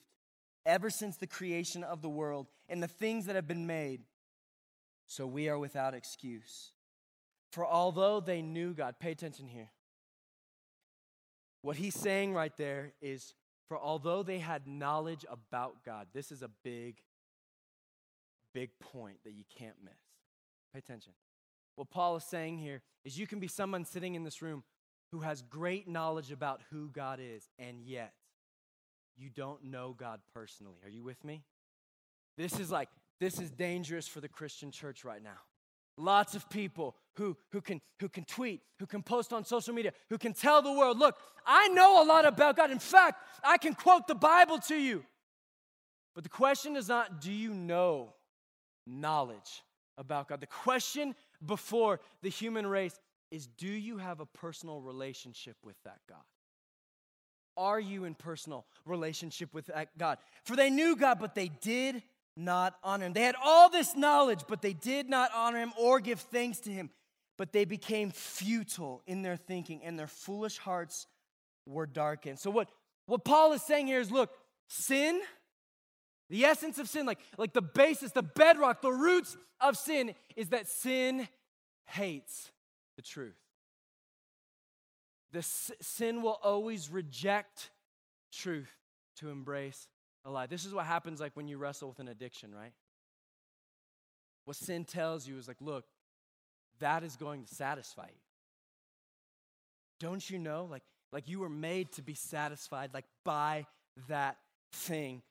ever 0.66 0.90
since 0.90 1.18
the 1.18 1.28
creation 1.28 1.84
of 1.84 2.02
the 2.02 2.10
world 2.10 2.48
and 2.68 2.82
the 2.82 2.88
things 2.88 3.26
that 3.26 3.36
have 3.36 3.48
been 3.48 3.68
made. 3.68 4.02
So 5.10 5.26
we 5.26 5.50
are 5.50 5.58
without 5.58 5.96
excuse. 5.96 6.72
For 7.52 7.66
although 7.66 8.20
they 8.20 8.44
knew 8.44 8.74
God, 8.76 8.96
pay 9.00 9.12
attention 9.12 9.48
here. 9.48 9.72
What 11.64 11.78
he's 11.78 11.96
saying 11.96 12.36
right 12.36 12.56
there 12.58 12.94
is 13.02 13.34
for 13.68 13.78
although 13.78 14.22
they 14.22 14.38
had 14.38 14.68
knowledge 14.68 15.26
about 15.28 15.84
God, 15.84 16.08
this 16.14 16.32
is 16.32 16.44
a 16.44 16.50
big, 16.64 17.02
big 18.54 18.70
point 18.80 19.18
that 19.26 19.34
you 19.34 19.44
can't 19.58 19.76
miss. 19.84 19.94
Pay 20.74 20.80
attention. 20.80 21.14
What 21.76 21.90
Paul 21.90 22.16
is 22.16 22.24
saying 22.24 22.60
here 22.60 22.84
is 23.04 23.18
you 23.18 23.26
can 23.26 23.40
be 23.40 23.48
someone 23.48 23.86
sitting 23.86 24.14
in 24.14 24.24
this 24.24 24.44
room 24.44 24.64
who 25.12 25.22
has 25.22 25.42
great 25.42 25.88
knowledge 25.88 26.32
about 26.32 26.62
who 26.70 26.90
God 26.90 27.20
is, 27.20 27.50
and 27.58 27.82
yet 27.82 28.14
you 29.18 29.30
don't 29.32 29.64
know 29.64 29.96
God 29.98 30.20
personally. 30.36 30.78
Are 30.84 30.90
you 30.90 31.04
with 31.04 31.24
me? 31.24 31.44
This 32.38 32.60
is 32.60 32.70
like, 32.70 32.90
this 33.20 33.40
is 33.40 33.52
dangerous 33.52 34.08
for 34.08 34.22
the 34.22 34.30
Christian 34.30 34.72
church 34.72 35.04
right 35.04 35.22
now. 35.22 35.38
Lots 35.98 36.34
of 36.34 36.50
people 36.50 36.96
who, 37.16 37.36
who, 37.52 37.60
can, 37.60 37.82
who 38.00 38.08
can 38.08 38.24
tweet, 38.24 38.62
who 38.80 38.86
can 38.86 39.04
post 39.04 39.34
on 39.34 39.44
social 39.44 39.74
media, 39.74 39.92
who 40.10 40.18
can 40.18 40.34
tell 40.34 40.62
the 40.62 40.72
world, 40.72 40.98
look, 40.98 41.18
I 41.46 41.68
know 41.70 42.02
a 42.02 42.06
lot 42.06 42.26
about 42.26 42.56
God. 42.56 42.72
In 42.72 42.80
fact, 42.80 43.22
I 43.44 43.58
can 43.58 43.74
quote 43.74 44.08
the 44.08 44.16
Bible 44.16 44.60
to 44.60 44.76
you. 44.76 45.04
But 46.16 46.24
the 46.24 46.30
question 46.30 46.78
is 46.78 46.88
not, 46.88 47.20
do 47.20 47.32
you 47.32 47.54
know 47.54 48.14
knowledge 48.88 49.64
about 49.98 50.30
God? 50.30 50.40
The 50.40 50.48
question 50.48 51.16
before 51.46 52.00
the 52.22 52.30
human 52.30 52.66
race 52.66 52.98
is, 53.30 53.48
do 53.48 53.68
you 53.68 53.98
have 53.98 54.22
a 54.22 54.26
personal 54.26 54.82
relationship 54.82 55.58
with 55.64 55.76
that 55.84 56.00
God? 56.08 56.24
Are 57.58 57.80
you 57.80 58.06
in 58.06 58.16
personal 58.16 58.66
relationship 58.86 59.54
with 59.54 59.66
that 59.68 59.90
God? 59.98 60.18
For 60.46 60.56
they 60.56 60.70
knew 60.70 60.96
God, 60.96 61.20
but 61.20 61.36
they 61.36 61.50
did 61.50 62.02
not 62.40 62.76
honor 62.84 63.06
him. 63.06 63.14
They 63.14 63.24
had 63.24 63.36
all 63.44 63.70
this 63.70 63.96
knowledge, 63.96 64.42
but 64.48 64.62
they 64.62 64.74
did 64.74 65.10
not 65.10 65.32
honor 65.36 65.60
him 65.60 65.74
or 65.78 66.00
give 66.00 66.20
thanks 66.20 66.60
to 66.60 66.72
him. 66.72 66.90
But 67.38 67.52
they 67.52 67.66
became 67.66 68.12
futile 68.12 69.02
in 69.06 69.22
their 69.22 69.38
thinking, 69.38 69.82
and 69.84 69.98
their 69.98 70.08
foolish 70.08 70.58
hearts 70.58 71.08
were 71.66 71.86
darkened. 71.86 72.40
So, 72.40 72.50
what, 72.50 72.70
what 73.06 73.24
Paul 73.24 73.54
is 73.54 73.62
saying 73.62 73.88
here 73.88 74.00
is 74.00 74.12
look, 74.12 74.32
sin, 74.68 75.22
the 76.30 76.46
essence 76.46 76.78
of 76.80 76.90
sin, 76.90 77.06
like, 77.06 77.20
like 77.38 77.54
the 77.54 77.62
basis, 77.62 78.12
the 78.12 78.24
bedrock, 78.24 78.82
the 78.82 78.92
roots 78.92 79.38
of 79.62 79.78
sin, 79.78 80.14
is 80.36 80.50
that 80.50 80.68
sin 80.68 81.28
hates 81.86 82.52
the 82.96 83.02
truth. 83.02 83.38
The 85.32 85.44
sin 85.44 86.22
will 86.22 86.40
always 86.44 86.90
reject 86.90 87.70
truth 88.32 88.72
to 89.18 89.30
embrace 89.30 89.88
a 90.30 90.32
lie. 90.32 90.46
This 90.48 90.66
is 90.66 90.74
what 90.74 90.86
happens 90.86 91.20
like 91.20 91.36
when 91.36 91.48
you 91.48 91.58
wrestle 91.58 91.90
with 91.90 92.00
an 92.00 92.08
addiction, 92.08 92.54
right? 92.54 92.74
What 94.46 94.56
sin 94.56 94.86
tells 94.86 95.28
you 95.28 95.38
is 95.38 95.48
like, 95.48 95.58
look, 95.60 95.86
that 96.80 97.04
is 97.04 97.16
going 97.16 97.44
to 97.44 97.54
satisfy 97.54 98.08
you. 98.08 98.22
Don't 100.00 100.28
you 100.30 100.40
know? 100.40 100.68
Like, 100.70 100.84
like 101.12 101.28
you 101.28 101.40
were 101.40 101.50
made 101.50 101.92
to 101.94 102.02
be 102.02 102.14
satisfied 102.14 102.92
like 102.94 103.06
by 103.26 103.66
that 104.08 104.38
thing. 104.74 105.22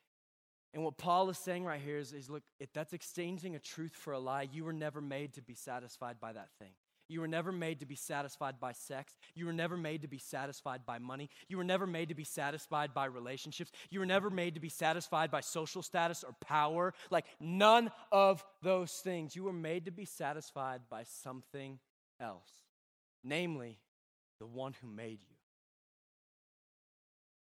And 0.75 0.85
what 0.85 0.99
Paul 0.99 1.31
is 1.31 1.39
saying 1.39 1.65
right 1.65 1.81
here 1.81 1.97
is, 1.97 2.13
is 2.13 2.29
look, 2.29 2.43
if 2.61 2.73
that's 2.73 2.93
exchanging 2.93 3.57
a 3.57 3.59
truth 3.59 3.93
for 3.95 4.13
a 4.13 4.19
lie, 4.19 4.49
you 4.53 4.65
were 4.65 4.73
never 4.73 5.01
made 5.01 5.33
to 5.35 5.43
be 5.43 5.55
satisfied 5.55 6.21
by 6.21 6.33
that 6.33 6.51
thing. 6.59 6.73
You 7.09 7.21
were 7.21 7.29
never 7.29 7.51
made 7.51 7.81
to 7.81 7.87
be 7.87 7.95
satisfied 7.95 8.61
by 8.61 8.73
sex. 8.73 9.15
You 9.35 9.47
were 9.47 9.53
never 9.53 9.77
made 9.77 10.03
to 10.03 10.09
be 10.09 10.19
satisfied 10.19 10.85
by 10.85 10.99
money. 10.99 11.31
You 11.49 11.57
were 11.57 11.65
never 11.65 11.87
made 11.87 12.11
to 12.11 12.15
be 12.15 12.25
satisfied 12.25 12.93
by 12.93 13.07
relationships. 13.07 13.73
You 13.91 14.01
were 14.01 14.07
never 14.07 14.29
made 14.29 14.55
to 14.55 14.61
be 14.61 14.69
satisfied 14.69 15.31
by 15.31 15.41
social 15.41 15.83
status 15.83 16.23
or 16.23 16.35
power. 16.41 16.93
Like 17.11 17.25
none 17.41 17.91
of 18.13 18.45
those 18.63 18.93
things. 18.93 19.35
You 19.35 19.45
were 19.45 19.53
made 19.53 19.87
to 19.87 19.91
be 19.91 20.05
satisfied 20.05 20.83
by 20.91 21.05
something 21.05 21.79
else, 22.21 22.51
namely, 23.25 23.79
the 24.39 24.47
one 24.47 24.75
who 24.81 24.89
made 24.89 25.21
you. 25.29 25.37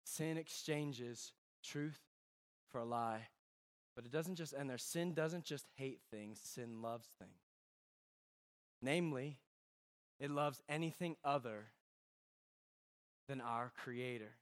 Sin 0.05 0.37
exchanges 0.37 1.31
truth 1.63 1.99
for 2.71 2.79
a 2.79 2.85
lie, 2.85 3.27
but 3.95 4.05
it 4.05 4.11
doesn't 4.11 4.35
just 4.35 4.53
end 4.57 4.69
there. 4.69 4.77
Sin 4.77 5.13
doesn't 5.13 5.43
just 5.43 5.65
hate 5.75 5.99
things, 6.09 6.39
sin 6.43 6.81
loves 6.81 7.07
things. 7.19 7.42
Namely, 8.83 9.39
it 10.19 10.29
loves 10.29 10.61
anything 10.67 11.15
other 11.23 11.71
than 13.29 13.39
our 13.39 13.71
Creator. 13.83 14.35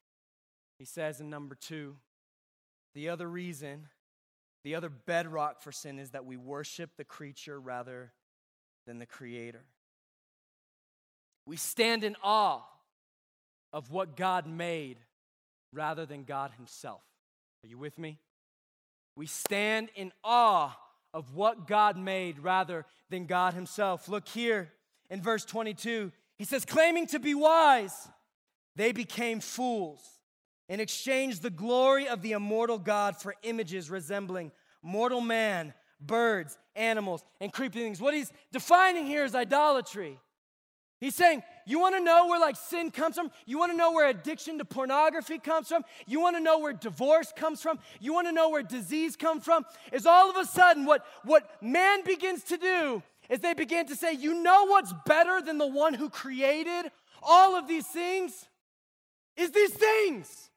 He 0.79 0.85
says 0.85 1.21
in 1.21 1.29
number 1.29 1.53
two, 1.53 1.97
the 2.95 3.09
other 3.09 3.29
reason, 3.29 3.87
the 4.63 4.73
other 4.73 4.89
bedrock 4.89 5.61
for 5.61 5.71
sin 5.71 5.99
is 5.99 6.09
that 6.09 6.25
we 6.25 6.37
worship 6.37 6.89
the 6.97 7.03
creature 7.03 7.59
rather 7.59 8.13
than 8.87 8.97
the 8.97 9.05
Creator. 9.05 9.63
We 11.45 11.55
stand 11.57 12.03
in 12.03 12.15
awe 12.23 12.63
of 13.71 13.91
what 13.91 14.17
God 14.17 14.47
made 14.47 14.97
rather 15.71 16.07
than 16.07 16.23
God 16.23 16.51
Himself. 16.57 17.01
Are 17.63 17.67
you 17.67 17.77
with 17.77 17.99
me? 17.99 18.17
We 19.15 19.27
stand 19.27 19.89
in 19.95 20.11
awe 20.23 20.75
of 21.13 21.33
what 21.33 21.67
God 21.67 21.97
made 21.97 22.39
rather 22.39 22.85
than 23.09 23.25
God 23.25 23.53
Himself. 23.53 24.07
Look 24.07 24.27
here 24.27 24.71
in 25.09 25.21
verse 25.21 25.45
22. 25.45 26.11
He 26.37 26.45
says, 26.45 26.65
claiming 26.65 27.07
to 27.07 27.19
be 27.19 27.35
wise, 27.35 28.07
they 28.75 28.91
became 28.91 29.39
fools 29.39 30.01
and 30.69 30.79
exchanged 30.79 31.41
the 31.41 31.49
glory 31.49 32.07
of 32.07 32.21
the 32.21 32.31
immortal 32.31 32.79
God 32.79 33.17
for 33.17 33.35
images 33.43 33.89
resembling 33.89 34.51
mortal 34.81 35.21
man, 35.21 35.73
birds, 35.99 36.57
animals, 36.75 37.23
and 37.39 37.51
creeping 37.51 37.83
things. 37.83 38.01
What 38.01 38.13
he's 38.13 38.31
defining 38.51 39.05
here 39.05 39.25
is 39.25 39.35
idolatry. 39.35 40.19
He's 40.99 41.15
saying, 41.15 41.43
you 41.65 41.79
want 41.79 41.95
to 41.95 42.01
know 42.01 42.27
where 42.27 42.39
like 42.39 42.55
sin 42.55 42.91
comes 42.91 43.15
from? 43.15 43.31
You 43.45 43.57
want 43.57 43.71
to 43.71 43.77
know 43.77 43.91
where 43.91 44.07
addiction 44.07 44.57
to 44.57 44.65
pornography 44.65 45.37
comes 45.37 45.67
from? 45.67 45.83
You 46.07 46.19
want 46.19 46.35
to 46.35 46.41
know 46.41 46.59
where 46.59 46.73
divorce 46.73 47.31
comes 47.35 47.61
from? 47.61 47.79
You 47.99 48.13
want 48.13 48.27
to 48.27 48.31
know 48.31 48.49
where 48.49 48.63
disease 48.63 49.15
comes 49.15 49.43
from? 49.43 49.65
Is 49.91 50.05
all 50.05 50.29
of 50.29 50.37
a 50.37 50.45
sudden 50.45 50.85
what, 50.85 51.05
what 51.23 51.49
man 51.61 52.03
begins 52.03 52.43
to 52.45 52.57
do 52.57 53.03
is 53.29 53.39
they 53.39 53.53
begin 53.53 53.87
to 53.87 53.95
say, 53.95 54.13
you 54.13 54.41
know 54.43 54.65
what's 54.65 54.93
better 55.05 55.41
than 55.41 55.57
the 55.57 55.67
one 55.67 55.93
who 55.93 56.09
created 56.09 56.91
all 57.21 57.55
of 57.55 57.67
these 57.67 57.87
things? 57.87 58.47
Is 59.37 59.51
these 59.51 59.73
things. 59.73 60.49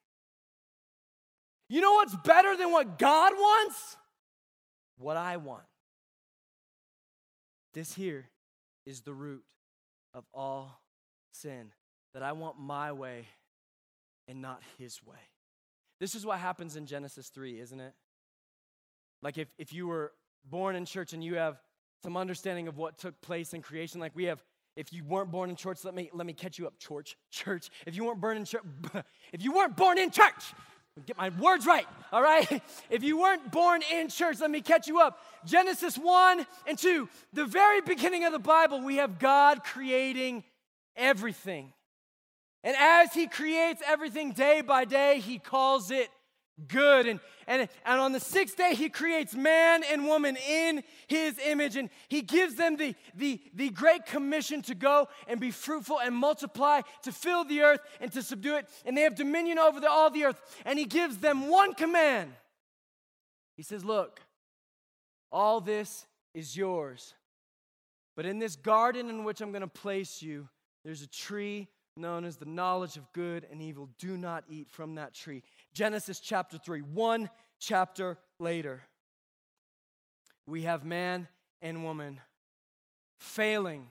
You 1.69 1.81
know 1.81 1.93
what's 1.95 2.17
better 2.17 2.57
than 2.57 2.73
what 2.73 2.99
God 2.99 3.33
wants? 3.33 3.97
What 4.99 5.17
I 5.17 5.37
want. 5.37 5.65
This 7.73 7.93
here 7.95 8.29
is 8.87 9.01
the 9.01 9.15
root 9.15 9.43
of 10.13 10.25
all 10.33 10.81
sin, 11.35 11.73
that 12.13 12.23
I 12.23 12.33
want 12.33 12.59
my 12.59 12.93
way 12.93 13.27
and 14.29 14.41
not 14.41 14.61
his 14.79 15.05
way. 15.05 15.19
This 16.01 16.15
is 16.15 16.25
what 16.25 16.39
happens 16.39 16.77
in 16.77 16.87
Genesis 16.87 17.29
3, 17.29 17.61
isn't 17.61 17.81
it? 17.81 17.93
Like 19.23 19.39
if, 19.39 19.49
if 19.59 19.73
you 19.73 19.87
were 19.87 20.13
born 20.49 20.77
in 20.77 20.85
church 20.85 21.13
and 21.13 21.23
you 21.23 21.37
have 21.37 21.61
some 22.03 22.17
understanding 22.17 22.69
of 22.69 22.77
what 22.77 22.99
took 22.99 23.21
place 23.21 23.55
in 23.55 23.63
creation, 23.63 24.01
like 24.01 24.13
we 24.15 24.25
have, 24.25 24.43
if 24.77 24.93
you 24.93 25.05
weren't 25.05 25.31
born 25.31 25.51
in 25.51 25.57
church, 25.57 25.85
let 25.85 25.95
me 25.95 26.11
let 26.13 26.27
me 26.27 26.33
catch 26.33 26.59
you 26.59 26.67
up, 26.67 26.79
church, 26.79 27.17
church. 27.31 27.71
If 27.87 27.95
you 27.95 28.05
weren't 28.05 28.21
born 28.21 28.37
in 28.37 28.45
church, 28.45 28.63
if 29.33 29.43
you 29.43 29.53
weren't 29.53 29.77
born 29.77 29.99
in 29.99 30.11
church, 30.11 30.53
Get 31.07 31.17
my 31.17 31.31
words 31.41 31.67
right, 31.67 31.87
all 32.13 32.23
right? 32.23 32.63
If 32.91 33.03
you 33.03 33.19
weren't 33.19 33.51
born 33.51 33.83
in 33.93 34.09
church, 34.09 34.39
let 34.39 34.51
me 34.51 34.61
catch 34.61 34.87
you 34.87 35.01
up. 35.01 35.19
Genesis 35.45 35.99
1 35.99 36.47
and 36.69 36.79
2, 36.79 37.09
the 37.33 37.47
very 37.47 37.81
beginning 37.81 38.25
of 38.25 38.33
the 38.33 38.39
Bible, 38.39 38.81
we 38.81 38.97
have 38.97 39.19
God 39.19 39.65
creating 39.65 40.45
everything. 40.97 41.73
And 42.63 42.77
as 42.79 43.13
He 43.13 43.27
creates 43.27 43.83
everything 43.87 44.33
day 44.33 44.61
by 44.61 44.85
day, 44.85 45.21
He 45.21 45.39
calls 45.39 45.91
it 45.91 46.09
good. 46.69 47.07
And, 47.07 47.21
and, 47.47 47.69
and 47.85 48.01
on 48.01 48.13
the 48.13 48.21
sixth 48.21 48.57
day, 48.57 48.75
he 48.75 48.89
creates 48.89 49.35
man 49.35 49.83
and 49.91 50.07
woman 50.07 50.37
in 50.49 50.83
his 51.09 51.39
image, 51.39 51.77
and 51.77 51.91
he 52.09 52.23
gives 52.23 52.55
them 52.55 52.77
the, 52.77 52.95
the, 53.15 53.41
the 53.55 53.71
great 53.71 54.07
commission 54.07 54.63
to 54.63 54.75
go 54.75 55.09
and 55.27 55.41
be 55.41 55.51
fruitful 55.51 56.01
and 56.01 56.15
multiply, 56.15 56.81
to 57.03 57.13
fill 57.13 57.45
the 57.45 57.63
earth 57.63 57.81
and 58.01 58.13
to 58.13 58.23
subdue 58.23 58.57
it. 58.57 58.69
And 58.85 58.97
they 58.97 59.03
have 59.03 59.15
dominion 59.15 59.59
over 59.59 59.81
the, 59.81 59.91
all 59.91 60.11
the 60.11 60.25
earth. 60.25 60.41
And 60.65 60.79
he 60.79 60.85
gives 60.85 61.19
them 61.19 61.49
one 61.49 61.75
command. 61.75 62.33
He 63.57 63.63
says, 63.63 63.85
Look, 63.85 64.21
all 65.31 65.61
this 65.61 66.07
is 66.35 66.57
yours. 66.57 67.15
But 68.17 68.27
in 68.27 68.39
this 68.39 68.55
garden 68.55 69.11
in 69.11 69.25
which 69.25 69.41
I'm 69.41 69.51
going 69.51 69.63
to 69.63 69.67
place 69.67 70.23
you, 70.23 70.49
there's 70.85 71.03
a 71.03 71.09
tree 71.09 71.69
known 71.97 72.25
as 72.25 72.37
the 72.37 72.45
knowledge 72.45 72.97
of 72.97 73.13
good 73.13 73.47
and 73.51 73.63
evil. 73.63 73.89
Do 73.99 74.17
not 74.17 74.45
eat 74.49 74.69
from 74.71 74.97
that 74.97 75.15
tree. 75.15 75.43
Genesis 75.73 76.21
chapter 76.21 76.59
3, 76.59 76.81
one 76.81 77.31
chapter 77.59 78.19
later, 78.39 78.83
we 80.47 80.63
have 80.63 80.85
man 80.85 81.29
and 81.63 81.85
woman 81.85 82.21
failing 83.19 83.89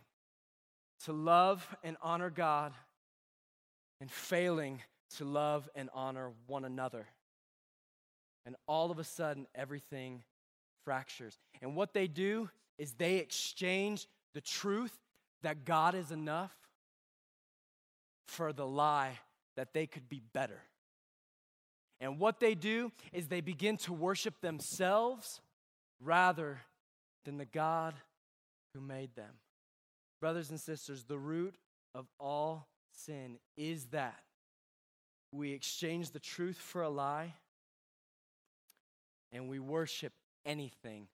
to 1.06 1.14
love 1.14 1.68
and 1.84 1.98
honor 2.02 2.30
God 2.30 2.74
and 4.00 4.12
failing 4.12 4.82
to 5.18 5.26
love 5.26 5.70
and 5.76 5.90
honor 5.94 6.32
one 6.48 6.66
another. 6.66 7.08
And 8.46 8.56
all 8.68 8.92
of 8.92 9.00
a 9.00 9.04
sudden, 9.04 9.48
everything 9.56 10.24
fractures. 10.84 11.38
And 11.62 11.76
what 11.76 11.94
they 11.94 12.08
do 12.08 12.50
is 12.78 12.94
they 12.94 13.16
exchange 13.16 14.08
the 14.34 14.42
truth 14.42 14.98
that 15.42 15.66
God 15.66 15.96
is 15.96 16.12
enough 16.12 16.54
for 18.28 18.54
the 18.54 18.66
lie 18.66 19.20
that 19.56 19.74
they 19.74 19.86
could 19.86 20.10
be 20.10 20.22
better. 20.34 20.62
And 22.00 22.20
what 22.20 22.40
they 22.40 22.56
do 22.56 22.92
is 23.12 23.28
they 23.28 23.42
begin 23.42 23.78
to 23.78 23.94
worship 23.94 24.42
themselves 24.42 25.40
rather 26.02 26.60
than 27.26 27.38
the 27.38 27.46
God 27.46 27.94
who 28.74 28.82
made 28.82 29.16
them. 29.16 29.36
Brothers 30.20 30.50
and 30.50 30.60
sisters, 30.60 31.06
the 31.06 31.18
root 31.18 31.56
of 31.96 32.08
all 32.20 32.68
sin 32.92 33.38
is 33.56 33.86
that 33.88 34.20
we 35.32 35.52
exchange 35.52 36.12
the 36.12 36.20
truth 36.20 36.58
for 36.58 36.82
a 36.82 36.90
lie 36.90 37.34
and 39.32 39.50
we 39.50 39.60
worship 39.60 40.14
anything 40.46 41.08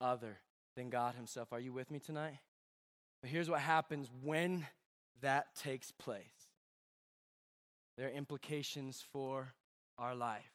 other 0.00 0.38
than 0.76 0.90
God 0.90 1.14
Himself. 1.14 1.52
Are 1.52 1.60
you 1.60 1.72
with 1.72 1.90
me 1.90 1.98
tonight? 1.98 2.38
But 3.20 3.30
here's 3.30 3.50
what 3.50 3.60
happens 3.60 4.08
when 4.22 4.66
that 5.20 5.54
takes 5.54 5.92
place 5.92 6.39
there 8.00 8.08
are 8.08 8.12
implications 8.12 9.04
for 9.12 9.52
our 9.98 10.14
life. 10.14 10.50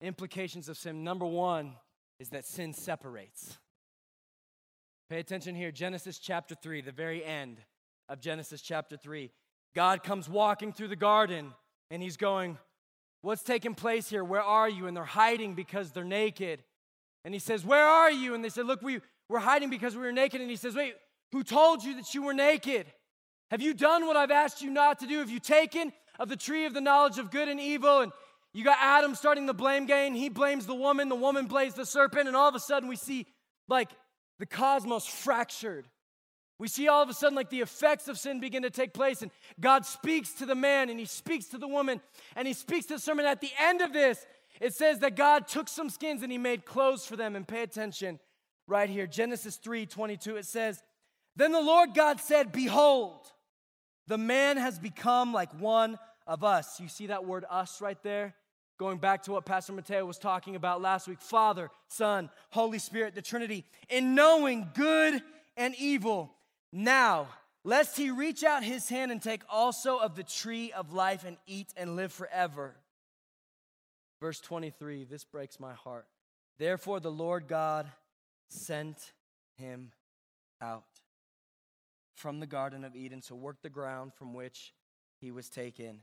Implications 0.00 0.68
of 0.68 0.76
sin. 0.76 1.04
Number 1.04 1.24
one 1.24 1.76
is 2.18 2.30
that 2.30 2.44
sin 2.44 2.72
separates. 2.72 3.58
Pay 5.08 5.20
attention 5.20 5.54
here. 5.54 5.70
Genesis 5.70 6.18
chapter 6.18 6.56
3, 6.56 6.80
the 6.80 6.90
very 6.90 7.24
end 7.24 7.58
of 8.08 8.18
Genesis 8.18 8.60
chapter 8.60 8.96
3. 8.96 9.30
God 9.72 10.02
comes 10.02 10.28
walking 10.28 10.72
through 10.72 10.88
the 10.88 10.96
garden 10.96 11.52
and 11.92 12.02
he's 12.02 12.16
going, 12.16 12.58
What's 13.22 13.44
taking 13.44 13.76
place 13.76 14.08
here? 14.08 14.24
Where 14.24 14.42
are 14.42 14.68
you? 14.68 14.88
And 14.88 14.96
they're 14.96 15.04
hiding 15.04 15.54
because 15.54 15.92
they're 15.92 16.02
naked. 16.02 16.64
And 17.24 17.32
he 17.32 17.38
says, 17.38 17.64
Where 17.64 17.86
are 17.86 18.10
you? 18.10 18.34
And 18.34 18.44
they 18.44 18.48
said, 18.48 18.66
Look, 18.66 18.82
we, 18.82 19.00
we're 19.28 19.38
hiding 19.38 19.70
because 19.70 19.94
we 19.94 20.02
were 20.02 20.10
naked. 20.10 20.40
And 20.40 20.50
he 20.50 20.56
says, 20.56 20.74
Wait, 20.74 20.94
who 21.30 21.44
told 21.44 21.84
you 21.84 21.94
that 21.94 22.14
you 22.14 22.24
were 22.24 22.34
naked? 22.34 22.86
Have 23.50 23.60
you 23.60 23.74
done 23.74 24.06
what 24.06 24.16
I've 24.16 24.30
asked 24.30 24.62
you 24.62 24.70
not 24.70 25.00
to 25.00 25.06
do? 25.06 25.18
Have 25.18 25.30
you 25.30 25.40
taken 25.40 25.92
of 26.18 26.28
the 26.28 26.36
tree 26.36 26.66
of 26.66 26.74
the 26.74 26.80
knowledge 26.80 27.18
of 27.18 27.30
good 27.30 27.48
and 27.48 27.60
evil? 27.60 28.00
And 28.00 28.12
you 28.52 28.64
got 28.64 28.78
Adam 28.80 29.14
starting 29.14 29.46
the 29.46 29.54
blame 29.54 29.86
game. 29.86 30.14
He 30.14 30.28
blames 30.28 30.66
the 30.66 30.74
woman, 30.74 31.08
the 31.08 31.14
woman 31.14 31.46
blames 31.46 31.74
the 31.74 31.86
serpent, 31.86 32.28
and 32.28 32.36
all 32.36 32.48
of 32.48 32.54
a 32.54 32.60
sudden 32.60 32.88
we 32.88 32.96
see 32.96 33.26
like 33.68 33.90
the 34.38 34.46
cosmos 34.46 35.06
fractured. 35.06 35.86
We 36.58 36.68
see 36.68 36.86
all 36.86 37.02
of 37.02 37.08
a 37.08 37.14
sudden 37.14 37.34
like 37.34 37.50
the 37.50 37.60
effects 37.60 38.06
of 38.06 38.18
sin 38.18 38.40
begin 38.40 38.62
to 38.62 38.70
take 38.70 38.94
place, 38.94 39.22
and 39.22 39.30
God 39.60 39.84
speaks 39.84 40.32
to 40.34 40.46
the 40.46 40.54
man 40.54 40.88
and 40.88 40.98
he 40.98 41.04
speaks 41.04 41.46
to 41.46 41.58
the 41.58 41.68
woman 41.68 42.00
and 42.36 42.46
he 42.46 42.54
speaks 42.54 42.86
to 42.86 42.94
the 42.94 43.00
serpent. 43.00 43.26
At 43.26 43.40
the 43.40 43.50
end 43.58 43.80
of 43.80 43.92
this, 43.92 44.24
it 44.60 44.72
says 44.72 45.00
that 45.00 45.16
God 45.16 45.48
took 45.48 45.68
some 45.68 45.90
skins 45.90 46.22
and 46.22 46.30
he 46.30 46.38
made 46.38 46.64
clothes 46.64 47.04
for 47.04 47.16
them. 47.16 47.34
And 47.34 47.46
pay 47.46 47.62
attention 47.62 48.20
right 48.68 48.88
here 48.88 49.06
Genesis 49.06 49.56
3 49.56 49.86
22, 49.86 50.36
it 50.36 50.46
says, 50.46 50.82
Then 51.36 51.52
the 51.52 51.60
Lord 51.60 51.94
God 51.94 52.20
said, 52.20 52.52
Behold, 52.52 53.26
the 54.06 54.18
man 54.18 54.56
has 54.56 54.78
become 54.78 55.32
like 55.32 55.52
one 55.60 55.98
of 56.26 56.44
us. 56.44 56.80
You 56.80 56.88
see 56.88 57.08
that 57.08 57.24
word 57.24 57.44
us 57.50 57.80
right 57.80 58.00
there? 58.02 58.34
Going 58.78 58.98
back 58.98 59.22
to 59.24 59.32
what 59.32 59.44
Pastor 59.44 59.72
Mateo 59.72 60.04
was 60.04 60.18
talking 60.18 60.56
about 60.56 60.82
last 60.82 61.06
week 61.06 61.20
Father, 61.20 61.70
Son, 61.88 62.28
Holy 62.50 62.78
Spirit, 62.78 63.14
the 63.14 63.22
Trinity, 63.22 63.64
in 63.88 64.14
knowing 64.14 64.68
good 64.74 65.22
and 65.56 65.74
evil. 65.78 66.32
Now, 66.72 67.28
lest 67.62 67.96
he 67.96 68.10
reach 68.10 68.42
out 68.42 68.64
his 68.64 68.88
hand 68.88 69.12
and 69.12 69.22
take 69.22 69.42
also 69.48 69.98
of 69.98 70.16
the 70.16 70.24
tree 70.24 70.72
of 70.72 70.92
life 70.92 71.24
and 71.24 71.36
eat 71.46 71.68
and 71.76 71.96
live 71.96 72.12
forever. 72.12 72.74
Verse 74.20 74.40
23, 74.40 75.04
this 75.04 75.24
breaks 75.24 75.60
my 75.60 75.74
heart. 75.74 76.06
Therefore, 76.58 76.98
the 76.98 77.10
Lord 77.10 77.46
God 77.46 77.90
sent 78.48 79.12
him 79.56 79.92
out 80.60 80.84
from 82.14 82.40
the 82.40 82.46
Garden 82.46 82.84
of 82.84 82.96
Eden 82.96 83.20
to 83.22 83.34
work 83.34 83.62
the 83.62 83.70
ground 83.70 84.12
from 84.14 84.34
which 84.34 84.72
he 85.20 85.30
was 85.30 85.48
taken. 85.48 86.00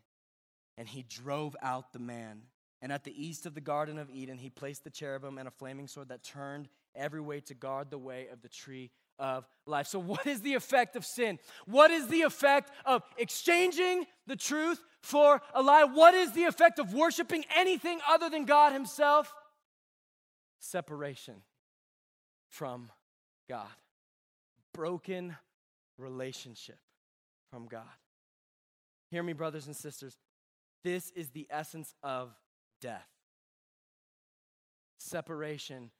And 0.77 0.87
he 0.87 1.03
drove 1.03 1.55
out 1.61 1.93
the 1.93 1.99
man. 1.99 2.43
And 2.81 2.91
at 2.91 3.03
the 3.03 3.13
east 3.23 3.45
of 3.45 3.53
the 3.53 3.61
Garden 3.61 3.99
of 3.99 4.09
Eden, 4.09 4.37
he 4.37 4.49
placed 4.49 4.83
the 4.83 4.89
cherubim 4.89 5.37
and 5.37 5.47
a 5.47 5.51
flaming 5.51 5.87
sword 5.87 6.09
that 6.09 6.23
turned 6.23 6.67
every 6.95 7.21
way 7.21 7.39
to 7.41 7.53
guard 7.53 7.91
the 7.91 7.97
way 7.97 8.27
of 8.31 8.41
the 8.41 8.49
tree 8.49 8.91
of 9.19 9.47
life. 9.67 9.87
So, 9.87 9.99
what 9.99 10.25
is 10.25 10.41
the 10.41 10.55
effect 10.55 10.95
of 10.95 11.05
sin? 11.05 11.37
What 11.65 11.91
is 11.91 12.07
the 12.07 12.23
effect 12.23 12.71
of 12.85 13.03
exchanging 13.17 14.07
the 14.25 14.35
truth 14.35 14.83
for 15.01 15.41
a 15.53 15.61
lie? 15.61 15.83
What 15.83 16.15
is 16.15 16.31
the 16.33 16.45
effect 16.45 16.79
of 16.79 16.93
worshiping 16.93 17.45
anything 17.55 17.99
other 18.09 18.29
than 18.29 18.45
God 18.45 18.73
Himself? 18.73 19.31
Separation 20.59 21.43
from 22.49 22.91
God. 23.47 23.67
Broken 24.73 25.35
relationship 26.01 26.79
from 27.49 27.67
God. 27.67 27.83
Hear 29.09 29.23
me, 29.23 29.33
brothers 29.33 29.67
and 29.67 29.75
sisters. 29.75 30.17
This 30.83 31.11
is 31.11 31.29
the 31.29 31.47
essence 31.49 31.93
of 32.01 32.33
death 32.81 33.07
separation 34.97 35.91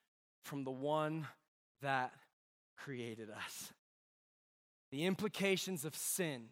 from 0.43 0.63
the 0.63 0.71
one 0.71 1.27
that 1.81 2.11
created 2.77 3.29
us. 3.29 3.71
The 4.91 5.05
implications 5.05 5.85
of 5.85 5.95
sin, 5.95 6.49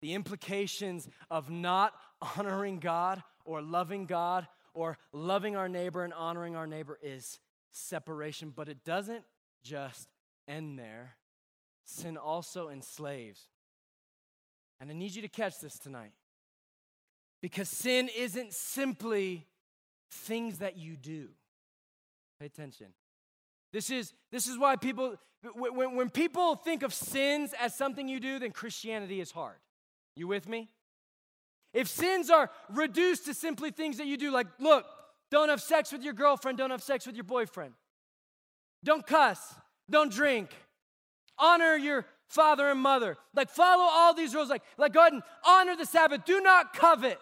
the 0.00 0.14
implications 0.14 1.08
of 1.30 1.50
not 1.50 1.94
honoring 2.36 2.78
God 2.78 3.22
or 3.44 3.62
loving 3.62 4.06
God 4.06 4.46
or 4.74 4.98
loving 5.12 5.56
our 5.56 5.68
neighbor 5.68 6.04
and 6.04 6.12
honoring 6.12 6.56
our 6.56 6.66
neighbor 6.66 6.98
is 7.02 7.40
separation, 7.72 8.52
but 8.54 8.68
it 8.68 8.84
doesn't 8.84 9.24
just 9.62 10.08
end 10.46 10.78
there 10.78 11.17
sin 11.88 12.16
also 12.16 12.68
enslaves. 12.68 13.48
And 14.80 14.90
I 14.90 14.94
need 14.94 15.14
you 15.14 15.22
to 15.22 15.28
catch 15.28 15.58
this 15.60 15.78
tonight. 15.78 16.12
Because 17.40 17.68
sin 17.68 18.08
isn't 18.16 18.52
simply 18.52 19.46
things 20.10 20.58
that 20.58 20.76
you 20.76 20.96
do. 20.96 21.28
Pay 22.38 22.46
attention. 22.46 22.88
This 23.72 23.90
is, 23.90 24.12
this 24.30 24.46
is 24.46 24.58
why 24.58 24.76
people, 24.76 25.16
when, 25.54 25.94
when 25.94 26.10
people 26.10 26.56
think 26.56 26.82
of 26.82 26.92
sins 26.92 27.54
as 27.60 27.74
something 27.74 28.08
you 28.08 28.20
do, 28.20 28.38
then 28.38 28.50
Christianity 28.50 29.20
is 29.20 29.30
hard. 29.30 29.56
You 30.14 30.26
with 30.26 30.48
me? 30.48 30.68
If 31.72 31.88
sins 31.88 32.30
are 32.30 32.50
reduced 32.70 33.26
to 33.26 33.34
simply 33.34 33.70
things 33.70 33.98
that 33.98 34.06
you 34.06 34.16
do, 34.16 34.30
like, 34.30 34.46
look, 34.58 34.86
don't 35.30 35.48
have 35.48 35.60
sex 35.60 35.92
with 35.92 36.02
your 36.02 36.14
girlfriend, 36.14 36.58
don't 36.58 36.70
have 36.70 36.82
sex 36.82 37.06
with 37.06 37.14
your 37.14 37.24
boyfriend, 37.24 37.74
don't 38.82 39.06
cuss, 39.06 39.54
don't 39.90 40.10
drink, 40.10 40.50
honor 41.38 41.76
your 41.76 42.06
father 42.28 42.68
and 42.68 42.80
mother. 42.80 43.16
Like 43.34 43.50
follow 43.50 43.84
all 43.84 44.14
these 44.14 44.34
rules. 44.34 44.48
Like, 44.48 44.62
like 44.76 44.92
go 44.92 45.00
ahead 45.00 45.12
and 45.12 45.22
honor 45.46 45.76
the 45.76 45.86
Sabbath. 45.86 46.24
Do 46.24 46.40
not 46.40 46.74
covet. 46.74 47.18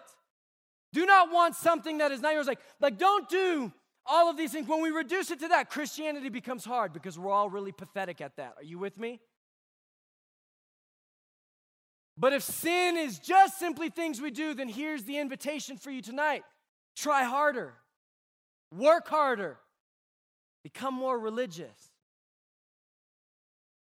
Do 0.93 1.05
not 1.05 1.31
want 1.31 1.55
something 1.55 1.99
that 1.99 2.11
is 2.11 2.21
not 2.21 2.33
yours. 2.33 2.47
Like, 2.47 2.59
like 2.79 2.97
don't 2.97 3.27
do 3.29 3.71
all 4.05 4.29
of 4.29 4.37
these 4.37 4.51
things. 4.51 4.67
When 4.67 4.81
we 4.81 4.89
reduce 4.89 5.31
it 5.31 5.39
to 5.39 5.49
that, 5.49 5.69
Christianity 5.69 6.29
becomes 6.29 6.65
hard 6.65 6.93
because 6.93 7.19
we're 7.19 7.31
all 7.31 7.49
really 7.49 7.71
pathetic 7.71 8.21
at 8.21 8.35
that. 8.37 8.53
Are 8.57 8.63
you 8.63 8.79
with 8.79 8.97
me? 8.97 9.19
But 12.17 12.33
if 12.33 12.41
sin 12.41 12.97
is 12.97 13.19
just 13.19 13.59
simply 13.59 13.89
things 13.89 14.19
we 14.19 14.31
do, 14.31 14.55
then 14.55 14.67
here's 14.67 15.03
the 15.03 15.19
invitation 15.19 15.77
for 15.77 15.91
you 15.91 16.01
tonight 16.01 16.43
Try 16.95 17.23
harder, 17.25 17.75
work 18.75 19.07
harder, 19.07 19.59
become 20.63 20.95
more 20.95 21.19
religious. 21.19 21.91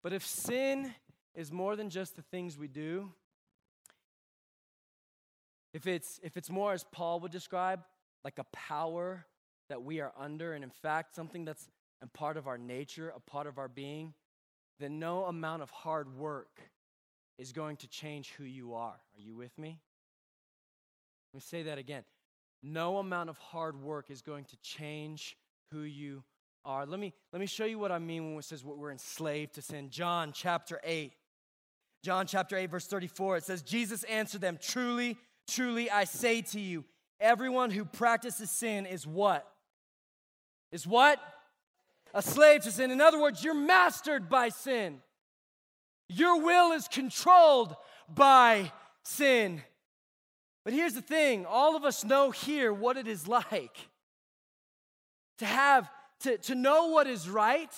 But 0.04 0.12
if 0.14 0.26
sin 0.26 0.94
is 1.34 1.52
more 1.52 1.76
than 1.76 1.90
just 1.90 2.16
the 2.16 2.22
things 2.22 2.58
we 2.58 2.68
do, 2.68 3.12
if 5.74 5.88
it's, 5.88 6.20
if 6.22 6.38
it's 6.38 6.50
more, 6.50 6.74
as 6.74 6.84
Paul 6.92 7.22
would 7.22 7.32
describe, 7.32 7.82
like 8.24 8.38
a 8.38 8.44
power 8.52 9.26
that 9.70 9.82
we 9.82 10.02
are 10.02 10.12
under, 10.18 10.54
and 10.54 10.64
in 10.64 10.70
fact, 10.70 11.16
something 11.16 11.46
that's 11.46 11.68
a 12.02 12.08
part 12.08 12.38
of 12.38 12.48
our 12.48 12.58
nature, 12.58 13.12
a 13.16 13.20
part 13.20 13.48
of 13.48 13.58
our 13.58 13.70
being, 13.70 14.14
then 14.80 15.00
no 15.00 15.26
amount 15.26 15.62
of 15.62 15.70
hard 15.72 16.16
work 16.18 16.60
is 17.40 17.54
going 17.54 17.78
to 17.78 17.88
change 17.88 18.34
who 18.38 18.44
you 18.44 18.74
are. 18.74 19.00
Are 19.16 19.22
you 19.22 19.36
with 19.36 19.58
me? 19.58 19.80
Let 21.34 21.38
me 21.38 21.42
say 21.42 21.64
that 21.64 21.78
again. 21.78 22.04
No 22.62 22.98
amount 22.98 23.30
of 23.30 23.38
hard 23.38 23.82
work 23.82 24.12
is 24.12 24.22
going 24.22 24.46
to 24.46 24.58
change 24.58 25.38
who 25.72 25.82
you 25.82 26.24
are. 26.66 26.86
Let 26.86 27.00
me, 27.00 27.14
let 27.32 27.40
me 27.40 27.46
show 27.46 27.66
you 27.66 27.80
what 27.80 27.92
I 27.92 28.00
mean 28.00 28.32
when 28.32 28.40
it 28.40 28.46
says 28.46 28.64
we're 28.64 28.92
enslaved 28.92 29.56
to 29.56 29.62
sin. 29.62 29.90
John 29.90 30.32
chapter 30.34 30.80
8. 30.84 31.14
John 32.04 32.28
chapter 32.28 32.58
8, 32.58 32.70
verse 32.70 32.86
34, 32.88 33.38
it 33.38 33.44
says, 33.46 33.62
Jesus 33.62 34.04
answered 34.04 34.42
them, 34.42 34.60
Truly, 34.62 35.18
truly, 35.48 35.90
I 35.90 36.04
say 36.04 36.42
to 36.42 36.60
you, 36.60 36.84
everyone 37.20 37.72
who 37.72 37.86
practices 37.86 38.52
sin 38.52 38.86
is 38.86 39.08
what? 39.08 39.48
Is 40.72 40.86
what? 40.86 41.20
A 42.14 42.22
slave 42.22 42.64
to 42.64 42.72
sin. 42.72 42.92
In 42.92 43.00
other 43.00 43.22
words, 43.22 43.44
you're 43.44 43.54
mastered 43.54 44.28
by 44.28 44.50
sin. 44.50 45.00
Your 46.10 46.42
will 46.42 46.74
is 46.74 46.88
controlled 46.90 47.76
by 48.14 48.72
sin. 49.04 49.62
But 50.66 50.74
here's 50.74 50.94
the 50.94 51.02
thing 51.02 51.46
all 51.46 51.76
of 51.76 51.84
us 51.84 52.04
know 52.04 52.32
here 52.32 52.74
what 52.74 52.98
it 52.98 53.08
is 53.08 53.28
like 53.28 53.78
to 55.40 55.46
have, 55.46 55.90
to, 56.24 56.38
to 56.38 56.56
know 56.56 56.88
what 56.88 57.08
is 57.08 57.30
right, 57.30 57.72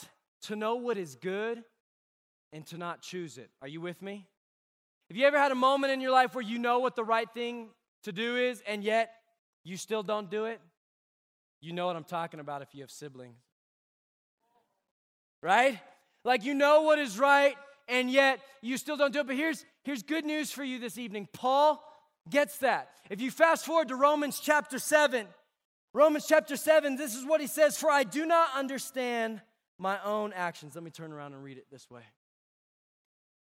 to 0.43 0.55
know 0.55 0.75
what 0.75 0.97
is 0.97 1.15
good, 1.15 1.63
and 2.53 2.65
to 2.67 2.77
not 2.77 3.01
choose 3.01 3.37
it. 3.37 3.49
Are 3.61 3.67
you 3.67 3.81
with 3.81 4.01
me? 4.01 4.27
Have 5.09 5.17
you 5.17 5.25
ever 5.25 5.37
had 5.37 5.51
a 5.51 5.55
moment 5.55 5.93
in 5.93 6.01
your 6.01 6.11
life 6.11 6.33
where 6.33 6.43
you 6.43 6.57
know 6.57 6.79
what 6.79 6.95
the 6.95 7.03
right 7.03 7.29
thing 7.33 7.69
to 8.03 8.11
do 8.11 8.37
is, 8.37 8.63
and 8.67 8.83
yet 8.83 9.11
you 9.63 9.77
still 9.77 10.03
don't 10.03 10.29
do 10.29 10.45
it? 10.45 10.59
You 11.61 11.73
know 11.73 11.87
what 11.87 11.95
I'm 11.95 12.03
talking 12.03 12.39
about 12.39 12.61
if 12.61 12.73
you 12.73 12.81
have 12.81 12.91
siblings. 12.91 13.41
Right? 15.41 15.79
Like 16.23 16.43
you 16.43 16.53
know 16.53 16.83
what 16.83 16.99
is 16.99 17.19
right, 17.19 17.55
and 17.87 18.09
yet 18.09 18.39
you 18.61 18.77
still 18.77 18.97
don't 18.97 19.13
do 19.13 19.19
it. 19.19 19.27
But 19.27 19.35
here's, 19.35 19.65
here's 19.83 20.03
good 20.03 20.25
news 20.25 20.51
for 20.51 20.63
you 20.63 20.79
this 20.79 20.97
evening. 20.97 21.27
Paul 21.33 21.83
gets 22.29 22.57
that. 22.59 22.89
If 23.09 23.21
you 23.21 23.31
fast 23.31 23.65
forward 23.65 23.89
to 23.89 23.95
Romans 23.95 24.39
chapter 24.39 24.79
7, 24.79 25.27
Romans 25.95 26.25
chapter 26.27 26.57
7, 26.57 26.97
this 26.97 27.15
is 27.15 27.25
what 27.25 27.39
he 27.39 27.47
says 27.47 27.77
For 27.77 27.89
I 27.89 28.03
do 28.03 28.25
not 28.25 28.49
understand 28.53 29.39
my 29.77 29.97
own 30.03 30.33
actions. 30.33 30.75
Let 30.75 30.83
me 30.83 30.91
turn 30.91 31.13
around 31.13 31.31
and 31.31 31.41
read 31.41 31.57
it 31.57 31.67
this 31.71 31.89
way. 31.89 32.01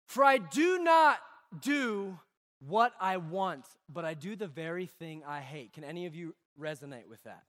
For 0.06 0.24
I 0.24 0.38
do 0.38 0.82
not 0.82 1.18
do 1.60 2.18
what 2.66 2.94
I 2.98 3.18
want, 3.18 3.66
but 3.90 4.06
I 4.06 4.14
do 4.14 4.36
the 4.36 4.46
very 4.46 4.86
thing 4.86 5.22
I 5.28 5.40
hate. 5.40 5.74
Can 5.74 5.84
any 5.84 6.06
of 6.06 6.14
you 6.14 6.34
resonate 6.58 7.08
with 7.10 7.22
that? 7.24 7.42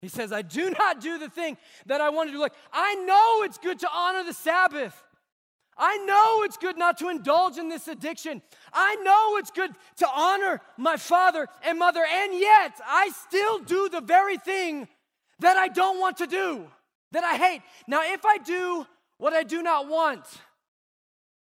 He 0.00 0.06
says, 0.06 0.32
I 0.32 0.42
do 0.42 0.70
not 0.78 1.00
do 1.00 1.18
the 1.18 1.28
thing 1.28 1.56
that 1.86 2.00
I 2.00 2.10
want 2.10 2.28
to 2.28 2.32
do. 2.32 2.40
Like, 2.40 2.54
I 2.72 2.94
know 2.94 3.42
it's 3.42 3.58
good 3.58 3.80
to 3.80 3.88
honor 3.92 4.22
the 4.22 4.32
Sabbath. 4.32 4.94
I 5.82 5.96
know 5.96 6.42
it's 6.44 6.58
good 6.58 6.76
not 6.76 6.98
to 6.98 7.08
indulge 7.08 7.56
in 7.56 7.70
this 7.70 7.88
addiction. 7.88 8.42
I 8.70 8.96
know 8.96 9.38
it's 9.38 9.50
good 9.50 9.70
to 9.96 10.08
honor 10.14 10.60
my 10.76 10.98
father 10.98 11.48
and 11.64 11.78
mother, 11.78 12.04
and 12.06 12.38
yet 12.38 12.78
I 12.86 13.10
still 13.26 13.60
do 13.60 13.88
the 13.88 14.02
very 14.02 14.36
thing 14.36 14.86
that 15.38 15.56
I 15.56 15.68
don't 15.68 15.98
want 15.98 16.18
to 16.18 16.26
do, 16.26 16.66
that 17.12 17.24
I 17.24 17.36
hate. 17.36 17.62
Now, 17.88 18.02
if 18.04 18.26
I 18.26 18.36
do 18.36 18.86
what 19.16 19.32
I 19.32 19.42
do 19.42 19.62
not 19.62 19.88
want, 19.88 20.26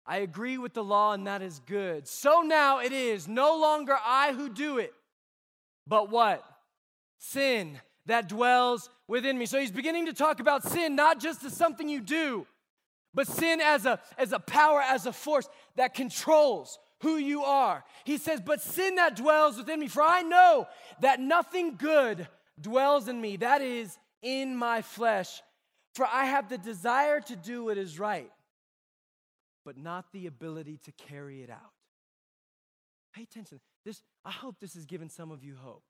I 0.05 0.19
agree 0.19 0.59
with 0.59 0.75
the 0.75 0.83
law, 0.83 1.13
and 1.13 1.29
that 1.29 1.41
is 1.41 1.61
good. 1.61 2.09
So 2.09 2.43
now 2.43 2.81
it 2.81 2.93
is 2.93 3.29
no 3.29 3.57
longer 3.57 3.97
I 4.05 4.33
who 4.33 4.49
do 4.49 4.79
it, 4.79 4.93
but 5.87 6.11
what? 6.11 6.45
Sin 7.19 7.79
that 8.07 8.29
dwells 8.29 8.91
within 9.09 9.39
me. 9.39 9.47
So 9.47 9.59
he's 9.59 9.71
beginning 9.71 10.07
to 10.07 10.13
talk 10.13 10.41
about 10.41 10.65
sin 10.65 10.97
not 10.97 11.21
just 11.21 11.45
as 11.45 11.57
something 11.57 11.89
you 11.89 12.01
do, 12.01 12.47
but 13.15 13.27
sin 13.27 13.61
as 13.61 13.87
a, 13.87 14.01
as 14.19 14.33
a 14.33 14.39
power, 14.39 14.81
as 14.81 15.07
a 15.07 15.13
force 15.13 15.49
that 15.77 15.95
controls 15.95 16.79
who 17.01 17.17
you 17.17 17.43
are. 17.45 17.85
He 18.05 18.19
says, 18.19 18.41
But 18.45 18.61
sin 18.61 18.97
that 18.97 19.17
dwells 19.17 19.57
within 19.57 19.81
me, 19.81 19.89
for 19.89 20.03
I 20.03 20.23
know 20.23 20.67
that 21.01 21.21
nothing 21.21 21.77
good 21.77 22.27
dwells 22.61 23.09
in 23.09 23.21
me, 23.21 23.37
that 23.37 23.63
is, 23.63 23.99
in 24.23 24.57
my 24.57 24.83
flesh. 24.83 25.43
For 25.95 26.07
I 26.07 26.25
have 26.25 26.49
the 26.49 26.59
desire 26.59 27.21
to 27.21 27.37
do 27.37 27.65
what 27.65 27.79
is 27.79 27.99
right 27.99 28.31
but 29.65 29.79
not 29.79 30.13
the 30.13 30.27
ability 30.27 30.79
to 30.85 30.93
carry 30.93 31.43
it 31.43 31.51
out. 31.51 31.73
Pay 33.15 33.23
attention. 33.23 33.61
This, 33.85 34.03
I 34.25 34.31
hope 34.31 34.57
this 34.61 34.75
has 34.75 34.85
given 34.85 35.09
some 35.09 35.31
of 35.31 35.43
you 35.43 35.57
hope 35.57 35.83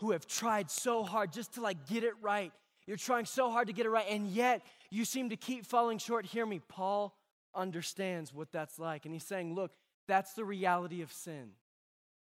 who 0.00 0.12
have 0.12 0.26
tried 0.26 0.70
so 0.70 1.02
hard 1.02 1.32
just 1.32 1.54
to 1.54 1.60
like 1.60 1.86
get 1.86 2.04
it 2.04 2.14
right. 2.22 2.52
You're 2.88 2.96
trying 2.96 3.26
so 3.26 3.50
hard 3.50 3.66
to 3.66 3.74
get 3.74 3.84
it 3.84 3.90
right, 3.90 4.06
and 4.08 4.26
yet 4.26 4.62
you 4.88 5.04
seem 5.04 5.28
to 5.28 5.36
keep 5.36 5.66
falling 5.66 5.98
short. 5.98 6.24
Hear 6.24 6.46
me, 6.46 6.58
Paul 6.68 7.14
understands 7.54 8.32
what 8.32 8.50
that's 8.50 8.78
like. 8.78 9.04
And 9.04 9.12
he's 9.12 9.24
saying, 9.26 9.54
look, 9.54 9.72
that's 10.06 10.32
the 10.32 10.42
reality 10.42 11.02
of 11.02 11.12
sin. 11.12 11.50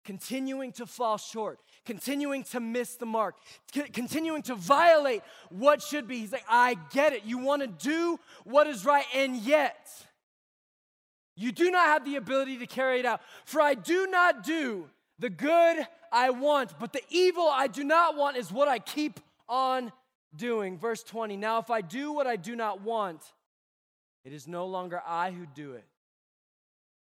Continuing 0.03 0.71
to 0.71 0.87
fall 0.87 1.19
short, 1.19 1.59
continuing 1.85 2.43
to 2.45 2.59
miss 2.59 2.95
the 2.95 3.05
mark, 3.05 3.35
c- 3.71 3.89
continuing 3.93 4.41
to 4.41 4.55
violate 4.55 5.21
what 5.49 5.83
should 5.83 6.07
be. 6.07 6.17
He's 6.17 6.31
like, 6.31 6.45
I 6.49 6.77
get 6.93 7.13
it. 7.13 7.25
You 7.25 7.37
want 7.37 7.61
to 7.61 7.67
do 7.67 8.19
what 8.43 8.65
is 8.65 8.83
right, 8.83 9.05
and 9.13 9.35
yet 9.37 9.87
you 11.35 11.51
do 11.51 11.69
not 11.69 11.85
have 11.85 12.05
the 12.05 12.15
ability 12.15 12.57
to 12.57 12.65
carry 12.65 12.99
it 12.99 13.05
out. 13.05 13.21
For 13.45 13.61
I 13.61 13.75
do 13.75 14.07
not 14.07 14.43
do 14.43 14.89
the 15.19 15.29
good 15.29 15.85
I 16.11 16.31
want, 16.31 16.79
but 16.79 16.91
the 16.91 17.03
evil 17.11 17.47
I 17.47 17.67
do 17.67 17.83
not 17.83 18.17
want 18.17 18.35
is 18.35 18.51
what 18.51 18.67
I 18.67 18.79
keep 18.79 19.19
on 19.47 19.91
doing. 20.35 20.77
Verse 20.77 21.03
20 21.03 21.37
Now, 21.37 21.59
if 21.59 21.69
I 21.69 21.81
do 21.81 22.11
what 22.11 22.27
I 22.27 22.35
do 22.35 22.55
not 22.55 22.81
want, 22.81 23.21
it 24.23 24.33
is 24.33 24.47
no 24.47 24.65
longer 24.65 25.01
I 25.05 25.31
who 25.31 25.45
do 25.45 25.73
it, 25.73 25.85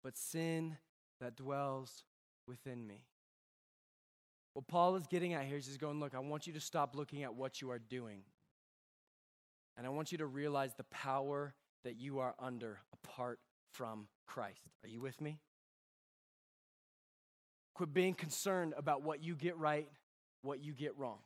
but 0.04 0.18
sin 0.18 0.78
that 1.22 1.36
dwells 1.36 2.04
within 2.48 2.86
me. 2.86 3.04
What 4.54 4.68
Paul 4.68 4.96
is 4.96 5.08
getting 5.08 5.34
at 5.34 5.46
here 5.46 5.58
is 5.58 5.68
he's 5.68 5.78
going, 5.78 6.00
Look, 6.00 6.16
I 6.16 6.20
want 6.20 6.48
you 6.48 6.54
to 6.54 6.60
stop 6.60 6.96
looking 6.96 7.24
at 7.24 7.34
what 7.34 7.62
you 7.62 7.72
are 7.72 7.80
doing. 7.80 8.24
And 9.78 9.86
I 9.86 9.90
want 9.90 10.12
you 10.12 10.18
to 10.18 10.26
realize 10.26 10.74
the 10.74 10.84
power 10.86 11.54
that 11.86 11.96
you 11.96 12.20
are 12.20 12.36
under 12.38 12.80
apart 12.92 13.40
from 13.72 14.08
Christ. 14.28 14.68
Are 14.84 14.90
you 14.90 15.00
with 15.00 15.22
me? 15.22 15.40
Quit 17.76 17.94
being 17.94 18.14
concerned 18.14 18.74
about 18.76 19.04
what 19.04 19.24
you 19.24 19.36
get 19.36 19.58
right, 19.58 19.88
what 20.42 20.62
you 20.62 20.74
get 20.74 20.98
wrong. 20.98 21.20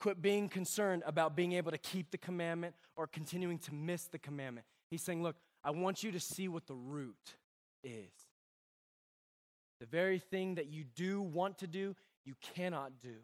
Quit 0.00 0.20
being 0.20 0.48
concerned 0.48 1.02
about 1.06 1.34
being 1.34 1.52
able 1.52 1.70
to 1.70 1.78
keep 1.78 2.10
the 2.10 2.18
commandment 2.18 2.74
or 2.96 3.06
continuing 3.06 3.58
to 3.60 3.74
miss 3.74 4.04
the 4.04 4.18
commandment. 4.18 4.66
He's 4.90 5.02
saying, 5.02 5.22
Look, 5.22 5.36
I 5.64 5.70
want 5.70 6.02
you 6.02 6.12
to 6.12 6.20
see 6.20 6.48
what 6.48 6.66
the 6.66 6.74
root 6.74 7.36
is. 7.82 8.12
The 9.80 9.86
very 9.86 10.18
thing 10.18 10.54
that 10.56 10.66
you 10.66 10.84
do 10.84 11.20
want 11.20 11.58
to 11.58 11.66
do, 11.66 11.94
you 12.24 12.34
cannot 12.54 13.00
do. 13.00 13.14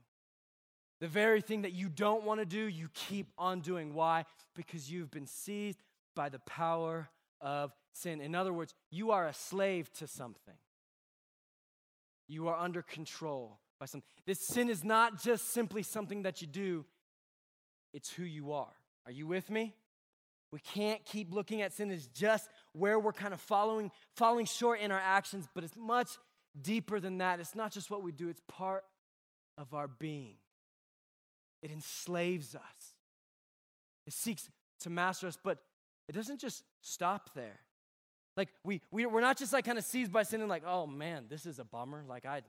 The 1.01 1.09
very 1.09 1.41
thing 1.41 1.63
that 1.63 1.73
you 1.73 1.89
don't 1.89 2.25
want 2.25 2.41
to 2.41 2.47
do, 2.47 2.61
you 2.61 2.89
keep 2.95 3.33
on 3.37 3.61
doing. 3.61 3.95
Why? 3.95 4.25
Because 4.55 4.91
you've 4.91 5.11
been 5.11 5.27
seized 5.27 5.83
by 6.15 6.29
the 6.29 6.39
power 6.41 7.09
of 7.41 7.73
sin. 7.93 8.21
In 8.21 8.35
other 8.35 8.53
words, 8.53 8.75
you 8.91 9.11
are 9.11 9.27
a 9.27 9.35
slave 9.35 9.93
to 9.95 10.07
something. 10.07 10.55
You 12.29 12.49
are 12.49 12.57
under 12.57 12.83
control 12.83 13.59
by. 13.91 14.01
This 14.27 14.41
sin 14.47 14.69
is 14.69 14.85
not 14.85 15.23
just 15.23 15.53
simply 15.53 15.83
something 15.83 16.23
that 16.23 16.41
you 16.41 16.47
do, 16.47 16.85
it's 17.93 18.11
who 18.11 18.25
you 18.25 18.53
are. 18.53 18.73
Are 19.07 19.13
you 19.13 19.27
with 19.27 19.51
me? 19.51 19.75
We 20.53 20.61
can't 20.61 21.05
keep 21.05 21.33
looking 21.33 21.63
at 21.63 21.73
sin 21.73 21.91
as 21.91 22.07
just 22.09 22.49
where 22.73 22.99
we're 22.99 23.13
kind 23.13 23.33
of 23.33 23.41
following, 23.41 23.91
falling 24.17 24.45
short 24.47 24.81
in 24.81 24.93
our 24.93 25.01
actions, 25.03 25.49
but 25.55 25.65
it's 25.65 25.77
much 25.77 26.11
deeper 26.61 27.01
than 27.01 27.19
that. 27.19 27.41
It's 27.41 27.55
not 27.55 27.73
just 27.73 27.91
what 27.91 28.03
we 28.03 28.13
do, 28.13 28.29
it's 28.29 28.43
part 28.49 28.85
of 29.57 29.73
our 29.73 29.89
being. 29.89 30.35
It 31.63 31.71
enslaves 31.71 32.55
us. 32.55 32.95
It 34.07 34.13
seeks 34.13 34.51
to 34.81 34.91
master 34.91 35.27
us, 35.27 35.39
but 35.43 35.59
it 36.09 36.13
doesn't 36.13 36.41
just 36.41 36.65
stop 36.83 37.31
there. 37.35 37.61
Like 38.37 38.49
we, 38.65 38.81
we 38.91 39.07
we're 39.07 39.21
not 39.21 39.39
just 39.39 39.53
like 39.53 39.65
kind 39.65 39.79
of 39.79 39.85
seized 39.85 40.13
by 40.13 40.23
sin 40.23 40.41
and 40.41 40.51
like, 40.51 40.65
oh 40.67 40.87
man, 40.87 41.27
this 41.29 41.47
is 41.47 41.59
a 41.59 41.65
bummer. 41.65 42.03
Like 42.07 42.27
I, 42.27 42.43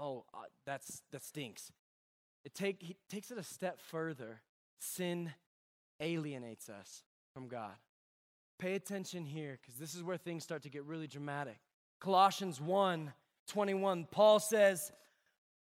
oh 0.00 0.24
uh, 0.34 0.38
that's 0.66 1.02
that 1.12 1.22
stinks. 1.22 1.70
It 2.44 2.54
take 2.54 2.82
he 2.82 2.96
takes 3.08 3.30
it 3.30 3.38
a 3.38 3.44
step 3.44 3.78
further. 3.80 4.40
Sin 4.78 5.32
alienates 6.00 6.68
us 6.68 7.02
from 7.34 7.48
God. 7.48 7.74
Pay 8.58 8.74
attention 8.74 9.24
here 9.24 9.58
because 9.60 9.76
this 9.76 9.94
is 9.94 10.02
where 10.02 10.16
things 10.16 10.42
start 10.42 10.62
to 10.62 10.70
get 10.70 10.84
really 10.84 11.06
dramatic. 11.06 11.58
Colossians 12.00 12.60
1 12.60 13.12
21, 13.48 14.06
Paul 14.10 14.38
says, 14.38 14.92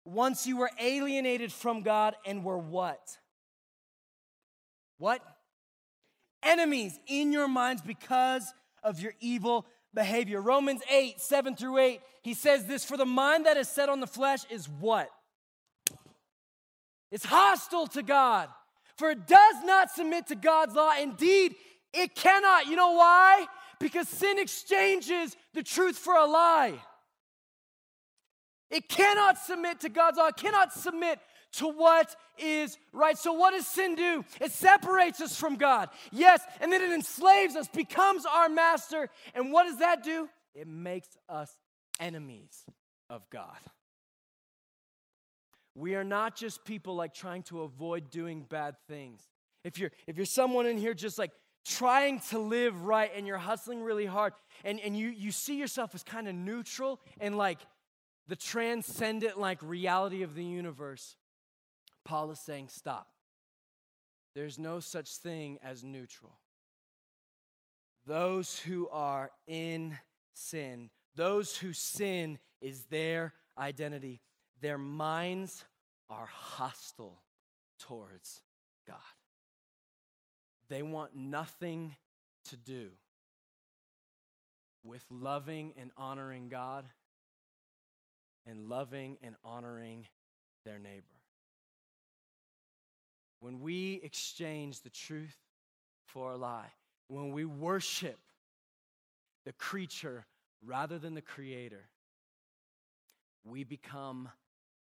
Once 0.06 0.46
you 0.46 0.58
were 0.58 0.70
alienated 0.80 1.52
from 1.52 1.82
God 1.82 2.16
and 2.26 2.44
were 2.44 2.58
what? 2.58 3.18
What? 4.98 5.22
Enemies 6.44 6.98
in 7.08 7.34
your 7.34 7.48
minds 7.48 7.82
because 7.82 8.54
of 8.84 9.00
your 9.00 9.14
evil 9.20 9.66
behavior. 9.94 10.42
Romans 10.42 10.82
8, 10.90 11.20
7 11.20 11.56
through 11.56 11.78
8, 11.78 12.02
he 12.22 12.34
says 12.34 12.66
this 12.66 12.86
For 12.86 12.98
the 12.98 13.06
mind 13.06 13.46
that 13.46 13.58
is 13.58 13.68
set 13.68 13.90
on 13.90 14.00
the 14.00 14.08
flesh 14.08 14.42
is 14.50 14.68
what? 14.68 15.10
It's 17.12 17.26
hostile 17.26 17.88
to 17.88 18.04
God, 18.04 18.50
for 18.98 19.10
it 19.10 19.28
does 19.28 19.56
not 19.64 19.90
submit 19.92 20.28
to 20.28 20.36
God's 20.36 20.76
law. 20.76 20.92
Indeed, 21.00 21.56
it 21.94 22.16
cannot. 22.16 22.68
You 22.68 22.76
know 22.76 22.94
why? 22.94 23.48
Because 23.80 24.08
sin 24.08 24.38
exchanges 24.38 25.36
the 25.54 25.64
truth 25.64 25.98
for 25.98 26.16
a 26.16 26.26
lie. 26.26 26.80
It 28.70 28.88
cannot 28.88 29.40
submit 29.40 29.80
to 29.82 29.90
God's 29.90 30.18
law, 30.18 30.28
it 30.28 30.38
cannot 30.38 30.74
submit 30.74 31.20
to 31.54 31.68
what 31.68 32.16
is 32.38 32.78
right. 32.94 33.18
So, 33.18 33.34
what 33.34 33.52
does 33.52 33.68
sin 33.68 33.96
do? 33.96 34.24
It 34.40 34.52
separates 34.52 35.22
us 35.22 35.36
from 35.36 35.56
God. 35.56 35.90
Yes, 36.12 36.42
and 36.62 36.72
then 36.72 36.82
it 36.82 36.92
enslaves 36.92 37.56
us, 37.56 37.68
becomes 37.68 38.26
our 38.26 38.50
master. 38.50 39.10
And 39.34 39.52
what 39.52 39.66
does 39.66 39.78
that 39.80 40.04
do? 40.04 40.30
It 40.54 40.68
makes 40.68 41.10
us 41.28 41.52
enemies 42.00 42.66
of 43.10 43.30
God. 43.30 43.58
We 45.76 45.96
are 45.96 46.04
not 46.04 46.36
just 46.36 46.66
people 46.66 46.96
like 46.96 47.14
trying 47.14 47.44
to 47.44 47.62
avoid 47.62 48.10
doing 48.10 48.46
bad 48.48 48.76
things. 48.88 49.22
If 49.64 49.80
you're 49.80 49.92
if 50.08 50.18
you're 50.18 50.26
someone 50.26 50.66
in 50.66 50.78
here 50.78 50.94
just 50.94 51.18
like 51.18 51.32
trying 51.66 52.20
to 52.20 52.40
live 52.40 52.86
right 52.86 53.12
and 53.16 53.28
you're 53.28 53.38
hustling 53.38 53.82
really 53.84 54.06
hard 54.06 54.34
and, 54.64 54.80
and 54.80 54.98
you, 54.98 55.10
you 55.10 55.32
see 55.32 55.58
yourself 55.58 55.94
as 55.94 56.04
kind 56.04 56.28
of 56.28 56.36
neutral 56.36 57.00
and 57.20 57.38
like 57.38 57.60
the 58.28 58.36
transcendent 58.36 59.40
like 59.40 59.60
reality 59.62 60.24
of 60.24 60.36
the 60.36 60.44
universe, 60.44 61.16
Paul 62.10 62.32
is 62.32 62.40
saying, 62.40 62.70
stop. 62.70 63.08
There's 64.34 64.58
no 64.58 64.80
such 64.80 65.18
thing 65.18 65.60
as 65.64 65.84
neutral. 65.84 66.40
Those 68.08 68.58
who 68.58 68.90
are 68.90 69.30
in 69.46 69.96
sin, 70.34 70.90
those 71.16 71.56
who 71.56 71.72
sin 71.72 72.40
is 72.62 72.86
their 72.86 73.36
identity. 73.60 74.22
Their 74.60 74.80
minds 74.80 75.64
are 76.10 76.26
hostile 76.26 77.22
towards 77.78 78.42
God. 78.88 78.98
They 80.68 80.82
want 80.82 81.16
nothing 81.16 81.96
to 82.46 82.58
do 82.58 82.90
with 84.84 85.06
loving 85.12 85.74
and 85.78 85.92
honoring 85.96 86.50
God 86.50 86.86
and 88.48 88.68
loving 88.68 89.20
and 89.22 89.36
honoring 89.44 90.08
their 90.66 90.80
neighbor. 90.80 91.19
When 93.40 93.62
we 93.62 94.02
exchange 94.04 94.82
the 94.82 94.90
truth 94.90 95.38
for 96.06 96.32
a 96.32 96.38
lie, 96.38 96.72
when 97.08 97.32
we 97.32 97.46
worship 97.46 98.20
the 99.46 99.54
creature 99.54 100.26
rather 100.66 101.00
than 101.00 101.14
the 101.14 101.22
creator, 101.22 101.90
we 103.46 103.64
become 103.64 104.30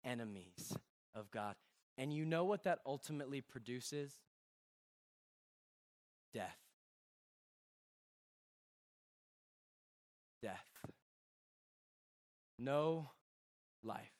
enemies 0.05 0.77
of 1.15 1.31
God. 1.31 1.55
And 1.97 2.13
you 2.13 2.25
know 2.25 2.45
what 2.45 2.65
that 2.65 2.81
ultimately 2.85 3.41
produces? 3.41 4.13
Death. 6.33 6.57
Death. 10.43 10.67
No 12.59 13.11
life. 13.85 14.13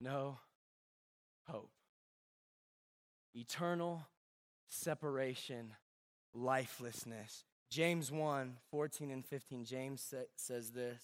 No 0.00 0.38
hope. 1.46 1.70
Eternal 3.34 4.06
separation, 4.66 5.74
lifelessness. 6.34 7.44
James 7.70 8.10
1 8.10 8.56
14 8.70 9.10
and 9.10 9.24
15, 9.24 9.64
James 9.64 10.00
sa- 10.00 10.16
says 10.36 10.70
this. 10.70 11.02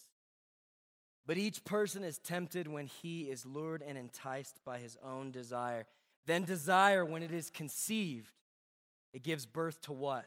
But 1.27 1.39
each 1.39 1.65
person 1.65 2.05
is 2.05 2.19
tempted 2.19 2.69
when 2.69 2.87
he 2.87 3.23
is 3.23 3.47
lured 3.47 3.83
and 3.83 3.97
enticed 3.97 4.61
by 4.65 4.79
his 4.79 4.97
own 5.03 5.31
desire. 5.31 5.87
Then, 6.27 6.45
desire, 6.45 7.05
when 7.05 7.23
it 7.23 7.33
is 7.33 7.51
conceived, 7.51 8.33
it 9.13 9.23
gives 9.23 9.47
birth 9.47 9.81
to 9.83 9.93
what? 9.93 10.27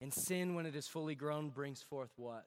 And 0.00 0.12
sin, 0.12 0.54
when 0.54 0.66
it 0.66 0.76
is 0.76 0.86
fully 0.86 1.14
grown, 1.14 1.48
brings 1.48 1.82
forth 1.82 2.10
what? 2.16 2.46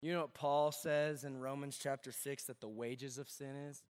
You 0.00 0.12
know 0.12 0.20
what 0.20 0.34
Paul 0.34 0.70
says 0.70 1.24
in 1.24 1.40
Romans 1.40 1.78
chapter 1.80 2.12
6 2.12 2.44
that 2.44 2.60
the 2.60 2.68
wages 2.68 3.18
of 3.18 3.28
sin 3.28 3.56
is? 3.68 3.82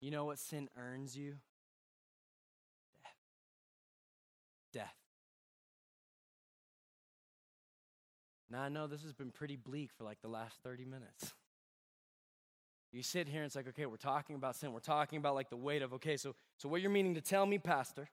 You 0.00 0.10
know 0.10 0.24
what 0.26 0.38
sin 0.38 0.68
earns 0.76 1.16
you? 1.16 1.34
Death. 3.02 3.12
Death. 4.72 4.94
Now, 8.50 8.62
I 8.62 8.68
know 8.68 8.86
this 8.86 9.02
has 9.02 9.12
been 9.12 9.30
pretty 9.30 9.56
bleak 9.56 9.90
for 9.96 10.04
like 10.04 10.20
the 10.20 10.28
last 10.28 10.56
30 10.62 10.84
minutes. 10.84 11.32
You 12.92 13.02
sit 13.02 13.28
here 13.28 13.40
and 13.40 13.46
it's 13.46 13.56
like, 13.56 13.68
okay, 13.68 13.84
we're 13.84 13.96
talking 13.96 14.36
about 14.36 14.56
sin. 14.56 14.72
We're 14.72 14.78
talking 14.78 15.18
about 15.18 15.34
like 15.34 15.50
the 15.50 15.56
weight 15.56 15.82
of, 15.82 15.92
okay, 15.94 16.16
so, 16.16 16.34
so 16.56 16.66
what 16.66 16.80
you're 16.80 16.90
meaning 16.90 17.14
to 17.16 17.20
tell 17.20 17.44
me, 17.44 17.58
Pastor, 17.58 18.08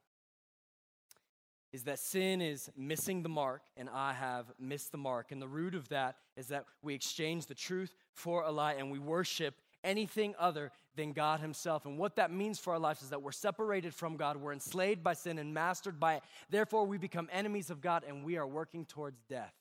is 1.71 1.83
that 1.83 1.99
sin 1.99 2.41
is 2.41 2.69
missing 2.75 3.23
the 3.23 3.29
mark 3.29 3.61
and 3.77 3.87
I 3.87 4.11
have 4.11 4.51
missed 4.59 4.91
the 4.91 4.97
mark. 4.97 5.31
And 5.31 5.41
the 5.41 5.47
root 5.47 5.73
of 5.73 5.87
that 5.89 6.17
is 6.35 6.47
that 6.47 6.65
we 6.81 6.95
exchange 6.95 7.45
the 7.45 7.55
truth 7.55 7.95
for 8.11 8.43
a 8.43 8.51
lie 8.51 8.73
and 8.73 8.91
we 8.91 8.99
worship 8.99 9.55
anything 9.83 10.35
other 10.37 10.71
than 10.95 11.13
God 11.13 11.39
Himself. 11.39 11.85
And 11.85 11.97
what 11.97 12.15
that 12.17 12.31
means 12.31 12.59
for 12.59 12.73
our 12.73 12.79
lives 12.79 13.01
is 13.01 13.09
that 13.09 13.21
we're 13.21 13.31
separated 13.31 13.93
from 13.93 14.15
God, 14.15 14.37
we're 14.37 14.53
enslaved 14.53 15.03
by 15.03 15.13
sin 15.13 15.39
and 15.39 15.53
mastered 15.53 15.99
by 15.99 16.15
it. 16.15 16.23
Therefore, 16.49 16.85
we 16.85 16.97
become 16.97 17.29
enemies 17.31 17.69
of 17.69 17.81
God 17.81 18.03
and 18.07 18.23
we 18.23 18.37
are 18.37 18.47
working 18.47 18.85
towards 18.85 19.21
death 19.29 19.53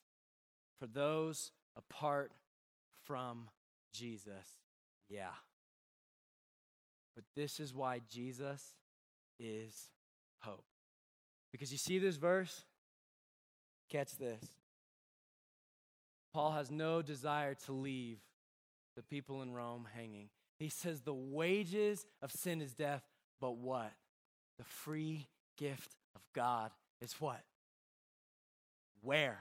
for 0.79 0.87
those 0.87 1.51
apart 1.75 2.31
from 3.03 3.49
Jesus. 3.93 4.59
Yeah. 5.09 5.35
But 7.15 7.25
this 7.35 7.59
is 7.59 7.73
why 7.73 8.01
Jesus 8.09 8.73
is 9.39 9.89
hope. 10.39 10.65
Because 11.51 11.71
you 11.71 11.77
see 11.77 11.99
this 11.99 12.15
verse? 12.15 12.63
Catch 13.89 14.17
this. 14.17 14.43
Paul 16.33 16.51
has 16.53 16.71
no 16.71 17.03
desire 17.03 17.53
to 17.65 17.73
leave 17.73 18.17
the 18.95 19.03
people 19.03 19.43
in 19.43 19.53
Rome 19.53 19.87
hanging. 19.95 20.29
He 20.63 20.69
says, 20.69 21.01
The 21.01 21.13
wages 21.13 22.05
of 22.21 22.31
sin 22.31 22.61
is 22.61 22.73
death, 22.73 23.03
but 23.41 23.57
what? 23.57 23.91
The 24.57 24.63
free 24.63 25.27
gift 25.57 25.95
of 26.15 26.21
God 26.33 26.71
is 27.01 27.13
what? 27.19 27.41
Where? 29.01 29.39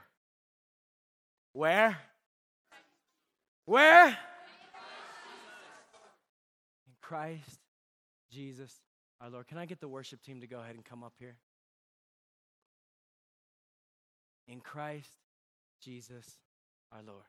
Where? 1.53 1.97
Where? 3.66 4.09
In 4.09 4.14
Christ 7.01 7.61
Jesus 8.33 8.75
our 9.20 9.31
Lord. 9.31 9.47
Can 9.47 9.59
I 9.59 9.66
get 9.66 9.81
the 9.81 9.87
worship 9.87 10.23
team 10.23 10.41
to 10.41 10.49
go 10.49 10.59
ahead 10.59 10.75
and 10.75 10.85
come 10.85 11.05
up 11.05 11.14
here? 11.20 11.37
in 14.49 14.61
Christ 14.61 15.09
Jesus 15.81 16.37
our 16.91 17.01
Lord. 17.07 17.23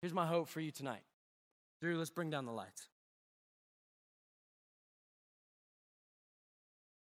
Here's 0.00 0.14
my 0.14 0.26
hope 0.26 0.48
for 0.48 0.60
you 0.60 0.70
tonight. 0.70 1.02
Drew, 1.80 1.96
let's 1.96 2.10
bring 2.10 2.28
down 2.28 2.44
the 2.44 2.52
lights. 2.52 2.88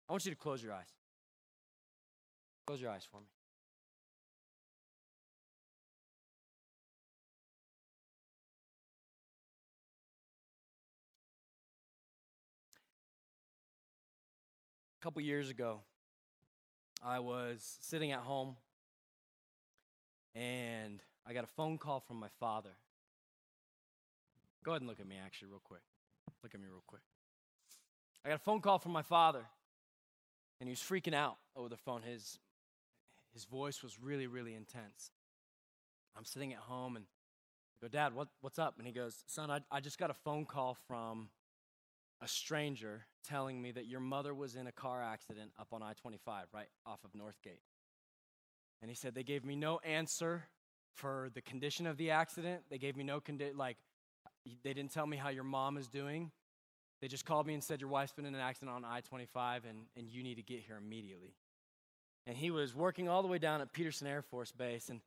I 0.07 0.13
want 0.13 0.23
you 0.25 0.31
to 0.31 0.37
close 0.37 0.63
your 0.63 0.73
eyes. 0.73 0.87
Close 2.65 2.79
your 2.79 2.91
eyes 2.91 3.05
for 3.09 3.19
me. 3.19 3.27
A 15.01 15.03
couple 15.03 15.21
years 15.21 15.49
ago, 15.49 15.81
I 17.03 17.19
was 17.19 17.77
sitting 17.81 18.13
at 18.13 18.19
home 18.19 18.55
and 20.33 21.03
I 21.27 21.33
got 21.33 21.43
a 21.43 21.47
phone 21.47 21.77
call 21.77 21.99
from 21.99 22.17
my 22.17 22.29
father. 22.39 22.77
Go 24.63 24.71
ahead 24.71 24.81
and 24.81 24.89
look 24.89 24.99
at 24.99 25.07
me, 25.07 25.17
actually, 25.23 25.49
real 25.49 25.61
quick. 25.63 25.81
Look 26.41 26.53
at 26.53 26.61
me, 26.61 26.67
real 26.69 26.83
quick. 26.87 27.01
I 28.25 28.29
got 28.29 28.35
a 28.35 28.43
phone 28.43 28.61
call 28.61 28.79
from 28.79 28.93
my 28.93 29.01
father, 29.01 29.45
and 30.59 30.67
he 30.67 30.71
was 30.71 30.79
freaking 30.79 31.13
out 31.13 31.37
over 31.55 31.67
the 31.67 31.77
phone. 31.77 32.01
His, 32.01 32.39
his 33.33 33.43
voice 33.43 33.83
was 33.83 33.99
really, 34.01 34.27
really 34.27 34.53
intense. 34.53 35.11
I'm 36.15 36.23
sitting 36.25 36.53
at 36.53 36.59
home 36.59 36.95
and 36.95 37.05
I 37.81 37.85
go, 37.85 37.89
Dad, 37.89 38.13
what, 38.13 38.29
what's 38.41 38.59
up? 38.59 38.75
And 38.77 38.87
he 38.87 38.93
goes, 38.93 39.23
Son, 39.27 39.51
I, 39.51 39.59
I 39.71 39.81
just 39.81 39.97
got 39.97 40.09
a 40.09 40.13
phone 40.13 40.45
call 40.45 40.77
from 40.87 41.29
a 42.21 42.27
stranger 42.27 43.05
telling 43.27 43.61
me 43.61 43.71
that 43.71 43.87
your 43.87 43.99
mother 43.99 44.33
was 44.33 44.55
in 44.55 44.67
a 44.67 44.71
car 44.71 45.03
accident 45.03 45.51
up 45.59 45.67
on 45.73 45.83
I 45.83 45.93
25, 45.93 46.45
right 46.53 46.67
off 46.85 46.99
of 47.03 47.11
Northgate. 47.11 47.61
And 48.81 48.89
he 48.89 48.95
said, 48.95 49.15
They 49.15 49.23
gave 49.23 49.43
me 49.43 49.55
no 49.55 49.79
answer 49.79 50.45
for 50.93 51.29
the 51.33 51.41
condition 51.41 51.87
of 51.87 51.97
the 51.97 52.11
accident. 52.11 52.63
They 52.69 52.77
gave 52.77 52.95
me 52.95 53.03
no 53.03 53.19
condi- 53.19 53.57
like 53.57 53.77
they 54.63 54.73
didn't 54.73 54.91
tell 54.91 55.07
me 55.07 55.17
how 55.17 55.29
your 55.29 55.43
mom 55.43 55.77
is 55.77 55.87
doing. 55.87 56.31
They 57.01 57.07
just 57.07 57.25
called 57.25 57.47
me 57.47 57.53
and 57.53 57.63
said 57.63 57.81
your 57.81 57.89
wife's 57.89 58.13
been 58.13 58.25
in 58.25 58.33
an 58.33 58.41
accident 58.41 58.71
on 58.75 58.85
I-25 58.85 59.61
and, 59.69 59.79
and 59.97 60.07
you 60.07 60.23
need 60.23 60.35
to 60.35 60.41
get 60.41 60.61
here 60.61 60.77
immediately. 60.77 61.35
And 62.25 62.37
he 62.37 62.51
was 62.51 62.73
working 62.73 63.09
all 63.09 63.21
the 63.21 63.27
way 63.27 63.39
down 63.39 63.59
at 63.59 63.73
Peterson 63.73 64.07
Air 64.07 64.21
Force 64.21 64.51
Base 64.51 64.89
and 64.89 65.01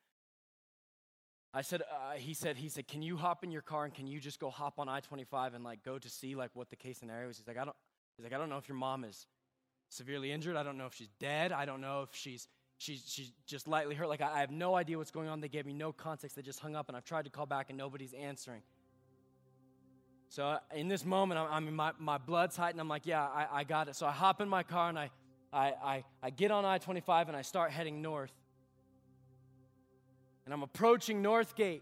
I 1.54 1.62
said, 1.62 1.80
uh, 1.80 2.16
he 2.16 2.34
said, 2.34 2.58
he 2.58 2.68
said, 2.68 2.86
can 2.86 3.00
you 3.00 3.16
hop 3.16 3.42
in 3.42 3.50
your 3.50 3.62
car 3.62 3.86
and 3.86 3.94
can 3.94 4.06
you 4.06 4.20
just 4.20 4.38
go 4.38 4.50
hop 4.50 4.78
on 4.78 4.90
I-25 4.90 5.54
and 5.54 5.64
like 5.64 5.82
go 5.82 5.98
to 5.98 6.10
see 6.10 6.34
like 6.34 6.50
what 6.52 6.68
the 6.68 6.76
case 6.76 6.98
scenario 6.98 7.30
is? 7.30 7.38
He's 7.38 7.48
like, 7.48 7.56
I 7.56 7.64
don't, 7.64 7.76
he's 8.16 8.24
like, 8.24 8.34
I 8.34 8.36
don't 8.36 8.50
know 8.50 8.58
if 8.58 8.68
your 8.68 8.76
mom 8.76 9.04
is 9.04 9.26
severely 9.88 10.32
injured. 10.32 10.54
I 10.54 10.62
don't 10.62 10.76
know 10.76 10.84
if 10.84 10.92
she's 10.92 11.08
dead. 11.18 11.52
I 11.52 11.64
don't 11.64 11.80
know 11.80 12.02
if 12.02 12.14
she's 12.14 12.46
she's 12.76 13.02
she's 13.06 13.32
just 13.46 13.66
lightly 13.66 13.94
hurt. 13.94 14.08
Like 14.08 14.20
I, 14.20 14.34
I 14.34 14.40
have 14.40 14.50
no 14.50 14.74
idea 14.74 14.98
what's 14.98 15.10
going 15.10 15.28
on. 15.28 15.40
They 15.40 15.48
gave 15.48 15.64
me 15.64 15.72
no 15.72 15.92
context. 15.92 16.36
They 16.36 16.42
just 16.42 16.60
hung 16.60 16.76
up 16.76 16.88
and 16.88 16.96
I've 16.96 17.04
tried 17.04 17.24
to 17.24 17.30
call 17.30 17.46
back 17.46 17.70
and 17.70 17.78
nobody's 17.78 18.12
answering. 18.12 18.60
So 20.36 20.44
uh, 20.44 20.58
in 20.74 20.86
this 20.86 21.06
moment, 21.06 21.40
I 21.40 21.60
mean, 21.60 21.74
my, 21.74 21.92
my 21.98 22.18
blood's 22.18 22.58
heightened. 22.58 22.78
I'm 22.78 22.90
like, 22.90 23.06
yeah, 23.06 23.22
I, 23.22 23.46
I 23.50 23.64
got 23.64 23.88
it. 23.88 23.96
So 23.96 24.06
I 24.06 24.12
hop 24.12 24.42
in 24.42 24.50
my 24.50 24.62
car 24.62 24.90
and 24.90 24.98
I, 24.98 25.10
I, 25.50 25.66
I, 25.82 26.04
I 26.22 26.28
get 26.28 26.50
on 26.50 26.62
I 26.62 26.76
25 26.76 27.28
and 27.28 27.36
I 27.38 27.40
start 27.40 27.70
heading 27.70 28.02
north 28.02 28.34
and 30.44 30.52
I'm 30.52 30.62
approaching 30.62 31.22
Northgate. 31.22 31.80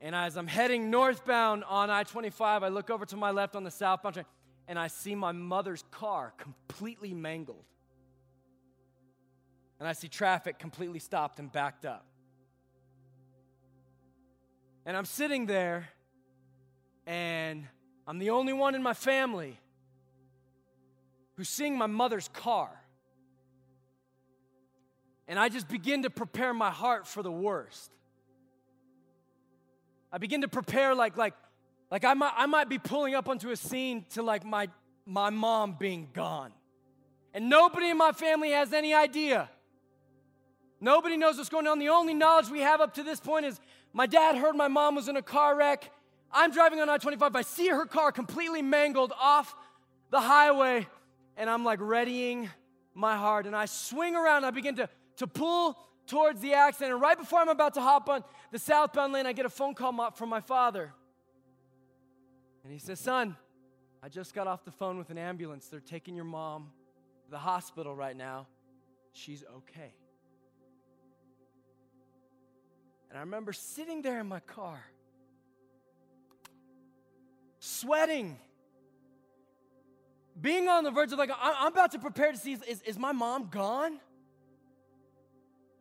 And 0.00 0.14
as 0.14 0.38
I'm 0.38 0.46
heading 0.46 0.88
northbound 0.88 1.64
on 1.64 1.90
I 1.90 2.02
25, 2.04 2.62
I 2.62 2.68
look 2.68 2.88
over 2.88 3.04
to 3.04 3.16
my 3.18 3.30
left 3.30 3.56
on 3.56 3.62
the 3.62 3.70
southbound 3.70 4.14
train 4.14 4.24
and 4.66 4.78
I 4.78 4.86
see 4.86 5.14
my 5.14 5.32
mother's 5.32 5.84
car 5.90 6.32
completely 6.38 7.12
mangled. 7.12 7.66
And 9.78 9.86
I 9.86 9.92
see 9.92 10.08
traffic 10.08 10.58
completely 10.58 10.98
stopped 10.98 11.40
and 11.40 11.52
backed 11.52 11.84
up. 11.84 12.06
And 14.86 14.96
I'm 14.96 15.04
sitting 15.04 15.44
there, 15.44 15.90
and 17.06 17.66
I'm 18.06 18.18
the 18.18 18.30
only 18.30 18.52
one 18.52 18.74
in 18.74 18.82
my 18.82 18.94
family 18.94 19.58
who's 21.36 21.48
seeing 21.48 21.76
my 21.78 21.86
mother's 21.86 22.28
car. 22.28 22.70
And 25.26 25.38
I 25.38 25.48
just 25.48 25.68
begin 25.68 26.02
to 26.02 26.10
prepare 26.10 26.52
my 26.52 26.70
heart 26.70 27.06
for 27.06 27.22
the 27.22 27.30
worst. 27.30 27.90
I 30.12 30.18
begin 30.18 30.40
to 30.40 30.48
prepare 30.48 30.94
like 30.94 31.16
like 31.16 31.34
like 31.90 32.04
I 32.04 32.14
might 32.14 32.32
I 32.36 32.46
might 32.46 32.68
be 32.68 32.78
pulling 32.78 33.14
up 33.14 33.28
onto 33.28 33.50
a 33.50 33.56
scene 33.56 34.04
to 34.10 34.22
like 34.22 34.44
my 34.44 34.68
my 35.06 35.30
mom 35.30 35.76
being 35.78 36.08
gone. 36.12 36.52
And 37.32 37.48
nobody 37.48 37.90
in 37.90 37.96
my 37.96 38.12
family 38.12 38.50
has 38.50 38.72
any 38.72 38.92
idea. 38.92 39.48
Nobody 40.80 41.16
knows 41.16 41.36
what's 41.36 41.48
going 41.48 41.66
on. 41.66 41.78
The 41.78 41.90
only 41.90 42.14
knowledge 42.14 42.48
we 42.48 42.60
have 42.60 42.80
up 42.80 42.94
to 42.94 43.02
this 43.02 43.20
point 43.20 43.46
is 43.46 43.60
my 43.92 44.06
dad 44.06 44.36
heard 44.36 44.56
my 44.56 44.68
mom 44.68 44.94
was 44.94 45.08
in 45.08 45.16
a 45.16 45.22
car 45.22 45.56
wreck. 45.56 45.90
I'm 46.32 46.52
driving 46.52 46.80
on 46.80 46.88
I 46.88 46.98
25. 46.98 47.34
I 47.34 47.42
see 47.42 47.68
her 47.68 47.86
car 47.86 48.12
completely 48.12 48.62
mangled 48.62 49.12
off 49.20 49.54
the 50.10 50.20
highway, 50.20 50.86
and 51.36 51.50
I'm 51.50 51.64
like 51.64 51.80
readying 51.80 52.48
my 52.94 53.16
heart. 53.16 53.46
And 53.46 53.56
I 53.56 53.66
swing 53.66 54.14
around. 54.14 54.44
I 54.44 54.50
begin 54.50 54.76
to 54.76 54.88
to 55.20 55.26
pull 55.26 55.78
towards 56.06 56.40
the 56.40 56.54
accident. 56.54 56.92
And 56.92 57.00
right 57.00 57.16
before 57.16 57.40
I'm 57.40 57.50
about 57.50 57.74
to 57.74 57.80
hop 57.80 58.08
on 58.08 58.24
the 58.50 58.58
southbound 58.58 59.12
lane, 59.12 59.26
I 59.26 59.32
get 59.32 59.44
a 59.44 59.50
phone 59.50 59.74
call 59.74 60.10
from 60.12 60.28
my 60.30 60.40
father. 60.40 60.92
And 62.64 62.72
he 62.72 62.78
says, 62.78 62.98
Son, 62.98 63.36
I 64.02 64.08
just 64.08 64.34
got 64.34 64.46
off 64.46 64.64
the 64.64 64.70
phone 64.70 64.96
with 64.96 65.10
an 65.10 65.18
ambulance. 65.18 65.68
They're 65.68 65.80
taking 65.80 66.16
your 66.16 66.24
mom 66.24 66.70
to 67.26 67.30
the 67.30 67.38
hospital 67.38 67.94
right 67.94 68.16
now. 68.16 68.46
She's 69.12 69.44
okay. 69.44 69.94
And 73.10 73.18
I 73.18 73.20
remember 73.20 73.52
sitting 73.52 74.00
there 74.00 74.20
in 74.20 74.26
my 74.26 74.40
car, 74.40 74.82
sweating, 77.80 78.38
being 80.40 80.68
on 80.68 80.84
the 80.84 80.90
verge 80.90 81.12
of 81.12 81.18
like, 81.18 81.30
I'm 81.40 81.72
about 81.72 81.92
to 81.92 81.98
prepare 81.98 82.32
to 82.32 82.38
see, 82.38 82.52
is, 82.52 82.82
is 82.82 82.98
my 82.98 83.12
mom 83.12 83.48
gone? 83.50 83.98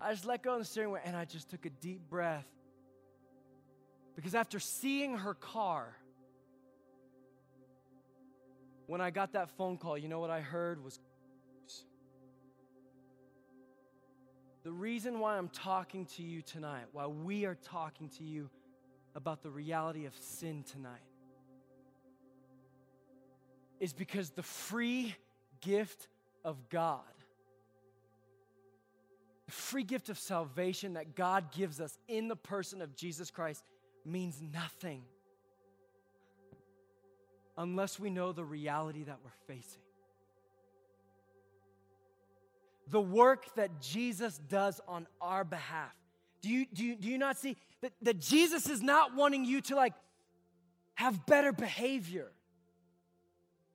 I 0.02 0.12
just 0.12 0.26
let 0.26 0.44
go 0.44 0.54
of 0.54 0.60
the 0.60 0.66
steering 0.66 0.92
wheel 0.92 1.02
and 1.04 1.16
I 1.16 1.26
just 1.26 1.50
took 1.50 1.66
a 1.66 1.70
deep 1.70 2.10
breath. 2.10 2.48
Because 4.16 4.36
after 4.36 4.60
seeing 4.60 5.18
her 5.18 5.34
car, 5.34 5.96
when 8.88 9.02
I 9.02 9.12
got 9.12 9.34
that 9.34 9.50
phone 9.52 9.78
call, 9.78 9.98
you 9.98 10.08
know 10.08 10.20
what 10.20 10.30
I 10.30 10.42
heard 10.42 10.84
was 10.84 11.00
the 14.64 14.72
reason 14.72 15.20
why 15.20 15.38
I'm 15.38 15.50
talking 15.50 16.06
to 16.18 16.24
you 16.24 16.42
tonight, 16.42 16.86
why 16.92 17.08
we 17.08 17.46
are 17.46 17.56
talking 17.56 18.10
to 18.18 18.24
you 18.24 18.50
about 19.16 19.42
the 19.42 19.50
reality 19.50 20.06
of 20.06 20.14
sin 20.16 20.64
tonight, 20.64 21.00
is 23.80 23.94
because 23.94 24.32
the 24.32 24.44
free 24.44 25.16
gift 25.62 26.08
of 26.44 26.70
God 26.70 27.02
the 29.50 29.56
free 29.56 29.82
gift 29.82 30.10
of 30.10 30.20
salvation 30.20 30.94
that 30.94 31.16
God 31.16 31.52
gives 31.52 31.82
us 31.82 31.98
in 32.08 32.28
the 32.28 32.36
person 32.36 32.84
of 32.84 32.96
Jesus 32.96 33.32
Christ 33.32 33.64
means 34.06 34.40
nothing 34.54 35.02
unless 37.58 38.00
we 38.00 38.12
know 38.12 38.32
the 38.32 38.44
reality 38.44 39.02
that 39.06 39.18
we're 39.24 39.56
facing. 39.56 39.82
The 42.90 43.02
work 43.02 43.56
that 43.56 43.82
Jesus 43.82 44.38
does 44.38 44.80
on 44.88 45.08
our 45.20 45.44
behalf. 45.44 45.96
Do 46.44 46.50
you, 46.50 46.68
do 46.72 46.86
you, 46.86 46.96
do 46.96 47.08
you 47.08 47.18
not 47.18 47.36
see 47.36 47.58
that, 47.82 47.94
that 48.04 48.20
Jesus 48.20 48.70
is 48.70 48.84
not 48.84 49.16
wanting 49.16 49.46
you 49.46 49.62
to 49.62 49.76
like 49.76 49.94
have 50.94 51.26
better 51.26 51.52
behavior? 51.52 52.32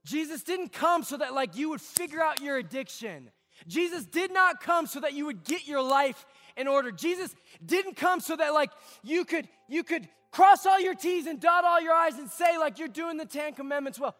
Jesus 0.05 0.43
didn't 0.43 0.73
come 0.73 1.03
so 1.03 1.17
that 1.17 1.35
like 1.35 1.57
you 1.57 1.71
would 1.71 1.81
figure 1.81 2.21
out 2.21 2.41
your 2.41 2.57
addiction. 2.59 3.31
Jesus 3.67 4.05
did 4.05 4.33
not 4.33 4.61
come 4.61 4.87
so 4.87 5.01
that 5.01 5.15
you 5.15 5.27
would 5.27 5.45
get 5.45 5.67
your 5.67 5.83
life 5.83 6.27
in 6.57 6.69
order. 6.69 6.91
Jesus 6.91 7.35
didn't 7.65 7.97
come 7.97 8.21
so 8.21 8.37
that 8.37 8.53
like 8.53 8.71
you 9.03 9.25
could 9.25 9.49
you 9.69 9.83
could 9.83 10.09
cross 10.31 10.67
all 10.67 10.81
your 10.81 10.95
T's 10.95 11.27
and 11.27 11.41
dot 11.41 11.65
all 11.65 11.81
your 11.81 11.95
I's 11.95 12.19
and 12.19 12.29
say 12.29 12.59
like 12.59 12.79
you're 12.79 12.89
doing 12.89 13.17
the 13.17 13.25
10 13.25 13.55
commandments 13.55 13.99
well. 13.99 14.15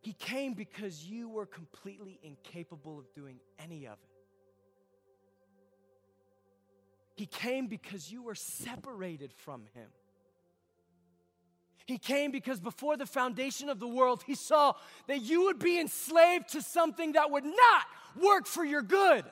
He 0.00 0.12
came 0.12 0.54
because 0.54 1.04
you 1.04 1.28
were 1.28 1.46
completely 1.46 2.18
incapable 2.22 2.98
of 2.98 3.12
doing 3.14 3.40
any 3.58 3.86
of 3.86 3.94
it. 3.94 4.08
He 7.16 7.26
came 7.26 7.66
because 7.66 8.10
you 8.10 8.22
were 8.22 8.36
separated 8.36 9.32
from 9.34 9.64
him. 9.74 9.88
He 11.88 11.96
came 11.96 12.30
because 12.32 12.60
before 12.60 12.98
the 12.98 13.06
foundation 13.06 13.70
of 13.70 13.80
the 13.80 13.88
world, 13.88 14.22
he 14.26 14.34
saw 14.34 14.74
that 15.06 15.22
you 15.22 15.44
would 15.44 15.58
be 15.58 15.80
enslaved 15.80 16.50
to 16.50 16.60
something 16.60 17.12
that 17.12 17.30
would 17.30 17.46
not 17.46 17.86
work 18.22 18.46
for 18.46 18.62
your 18.62 18.82
good. 18.82 19.24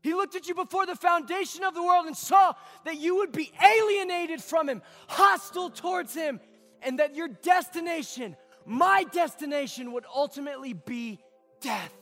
He 0.00 0.14
looked 0.14 0.36
at 0.36 0.46
you 0.46 0.54
before 0.54 0.86
the 0.86 0.94
foundation 0.94 1.64
of 1.64 1.74
the 1.74 1.82
world 1.82 2.06
and 2.06 2.16
saw 2.16 2.52
that 2.84 3.00
you 3.00 3.16
would 3.16 3.32
be 3.32 3.50
alienated 3.60 4.40
from 4.40 4.68
Him, 4.68 4.80
hostile 5.08 5.70
towards 5.70 6.14
Him, 6.14 6.38
and 6.80 7.00
that 7.00 7.16
your 7.16 7.26
destination, 7.26 8.36
my 8.64 9.04
destination, 9.10 9.90
would 9.90 10.04
ultimately 10.14 10.72
be 10.72 11.18
death. 11.60 11.92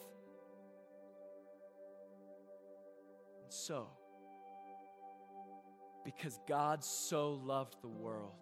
So, 3.49 3.89
because 6.05 6.39
God 6.47 6.85
so 6.85 7.33
loved 7.33 7.77
the 7.81 7.89
world, 7.89 8.35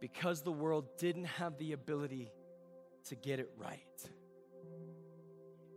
because 0.00 0.42
the 0.42 0.52
world 0.52 0.98
didn't 0.98 1.24
have 1.24 1.56
the 1.58 1.72
ability 1.72 2.30
to 3.08 3.16
get 3.16 3.40
it 3.40 3.50
right. 3.56 3.80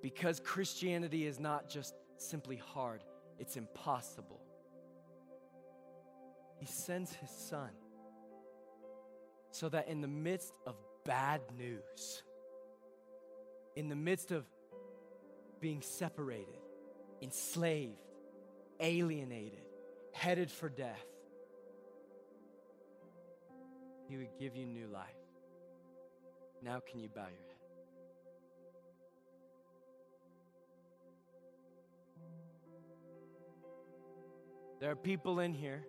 Because 0.02 0.40
Christianity 0.40 1.26
is 1.26 1.40
not 1.40 1.70
just 1.70 1.96
simply 2.18 2.58
hard, 2.58 3.04
it's 3.40 3.56
impossible. 3.56 4.42
He 6.58 6.66
sends 6.66 7.14
his 7.14 7.30
son 7.30 7.70
so 9.52 9.70
that 9.70 9.88
in 9.88 10.02
the 10.02 10.08
midst 10.08 10.54
of 10.68 10.76
bad 11.06 11.42
news, 11.58 12.24
in 13.76 13.90
the 13.90 13.96
midst 13.96 14.32
of 14.32 14.46
being 15.60 15.82
separated, 15.82 16.60
enslaved, 17.22 18.05
alienated, 18.80 19.66
headed 20.14 20.52
for 20.52 20.70
death, 20.70 21.06
he 24.08 24.18
would 24.18 24.38
give 24.40 24.56
you 24.56 24.66
new 24.66 24.88
life. 24.88 25.06
Now, 26.62 26.80
can 26.80 27.00
you 27.00 27.10
bow 27.10 27.22
your 27.22 27.30
head? 27.30 27.56
There 34.80 34.92
are 34.92 34.96
people 34.96 35.40
in 35.40 35.54
here 35.54 35.84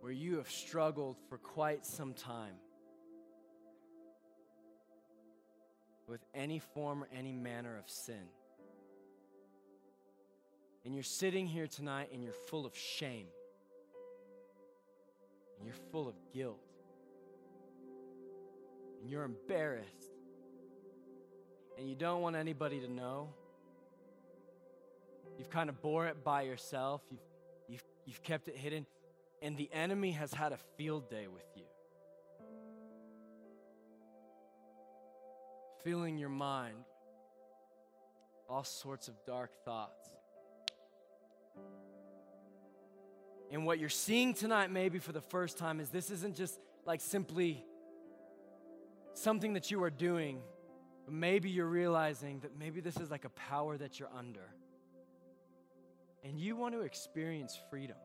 where 0.00 0.12
you 0.12 0.36
have 0.36 0.50
struggled 0.50 1.16
for 1.28 1.38
quite 1.38 1.86
some 1.86 2.14
time. 2.14 2.54
With 6.08 6.20
any 6.34 6.58
form 6.58 7.02
or 7.02 7.08
any 7.16 7.32
manner 7.32 7.76
of 7.78 7.88
sin. 7.88 8.28
And 10.84 10.94
you're 10.94 11.02
sitting 11.02 11.46
here 11.46 11.66
tonight 11.66 12.10
and 12.12 12.22
you're 12.22 12.32
full 12.32 12.66
of 12.66 12.76
shame. 12.76 13.26
And 15.58 15.66
you're 15.66 15.76
full 15.90 16.08
of 16.08 16.14
guilt. 16.34 16.60
And 19.00 19.10
you're 19.10 19.24
embarrassed. 19.24 20.10
And 21.78 21.88
you 21.88 21.94
don't 21.94 22.20
want 22.20 22.36
anybody 22.36 22.80
to 22.80 22.88
know. 22.88 23.30
You've 25.38 25.50
kind 25.50 25.68
of 25.68 25.80
bore 25.80 26.06
it 26.06 26.22
by 26.22 26.42
yourself. 26.42 27.00
You've, 27.10 27.20
you've, 27.68 27.84
you've 28.06 28.22
kept 28.22 28.48
it 28.48 28.56
hidden. 28.56 28.86
And 29.42 29.56
the 29.56 29.70
enemy 29.72 30.12
has 30.12 30.32
had 30.32 30.52
a 30.52 30.58
field 30.76 31.08
day 31.08 31.26
with 31.26 31.46
you. 31.56 31.63
Filling 35.84 36.18
your 36.18 36.30
mind 36.30 36.76
all 38.48 38.64
sorts 38.64 39.08
of 39.08 39.14
dark 39.26 39.50
thoughts. 39.64 40.10
And 43.50 43.66
what 43.66 43.78
you're 43.78 43.88
seeing 43.88 44.34
tonight, 44.34 44.70
maybe 44.70 44.98
for 44.98 45.12
the 45.12 45.20
first 45.20 45.58
time, 45.58 45.80
is 45.80 45.90
this 45.90 46.10
isn't 46.10 46.36
just 46.36 46.58
like 46.86 47.00
simply 47.00 47.64
something 49.14 49.54
that 49.54 49.70
you 49.70 49.82
are 49.82 49.90
doing, 49.90 50.40
but 51.04 51.14
maybe 51.14 51.50
you're 51.50 51.66
realizing 51.66 52.40
that 52.40 52.58
maybe 52.58 52.80
this 52.80 52.96
is 52.96 53.10
like 53.10 53.24
a 53.24 53.30
power 53.30 53.76
that 53.76 54.00
you're 54.00 54.10
under. 54.16 54.48
And 56.24 56.40
you 56.40 56.56
want 56.56 56.74
to 56.74 56.80
experience 56.80 57.58
freedom. 57.70 57.96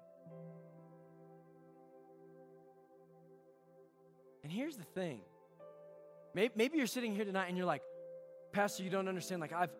And 4.43 4.51
here's 4.51 4.75
the 4.75 4.83
thing 4.83 5.21
maybe, 6.33 6.77
you're 6.77 6.87
sitting 6.87 7.15
here 7.15 7.25
tonight 7.25 7.47
and 7.47 7.57
you're 7.57 7.65
like, 7.65 7.81
Pastor, 8.51 8.83
you 8.83 8.89
don't 8.89 9.07
understand. 9.07 9.41
Like, 9.41 9.53
I've, 9.53 9.71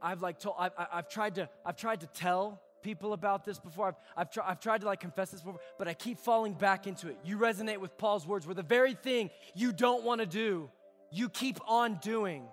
I've 0.00 0.22
like 0.22 0.38
told, 0.38 0.56
I've, 0.58 0.72
I've 0.76 1.08
tried 1.08 1.36
to, 1.36 1.48
I've 1.64 1.76
tried 1.76 2.00
to 2.00 2.06
tell 2.06 2.60
people 2.82 3.12
about 3.14 3.44
this 3.44 3.58
before. 3.58 3.88
I've, 3.88 3.94
I've, 4.16 4.30
tr- 4.30 4.42
I've 4.44 4.60
tried 4.60 4.82
to 4.82 4.86
like 4.86 5.00
confess 5.00 5.30
this 5.30 5.40
before, 5.40 5.60
but 5.78 5.88
I 5.88 5.94
keep 5.94 6.18
falling 6.18 6.52
back 6.52 6.86
into 6.86 7.08
it. 7.08 7.18
You 7.24 7.38
resonate 7.38 7.78
with 7.78 7.96
Paul's 7.98 8.26
words 8.26 8.46
where 8.46 8.54
the 8.54 8.62
very 8.62 8.94
thing 8.94 9.30
you 9.54 9.72
don't 9.72 10.04
want 10.04 10.20
to 10.20 10.26
do, 10.26 10.70
you 11.10 11.28
keep 11.28 11.58
on 11.66 11.98
doing. 12.02 12.44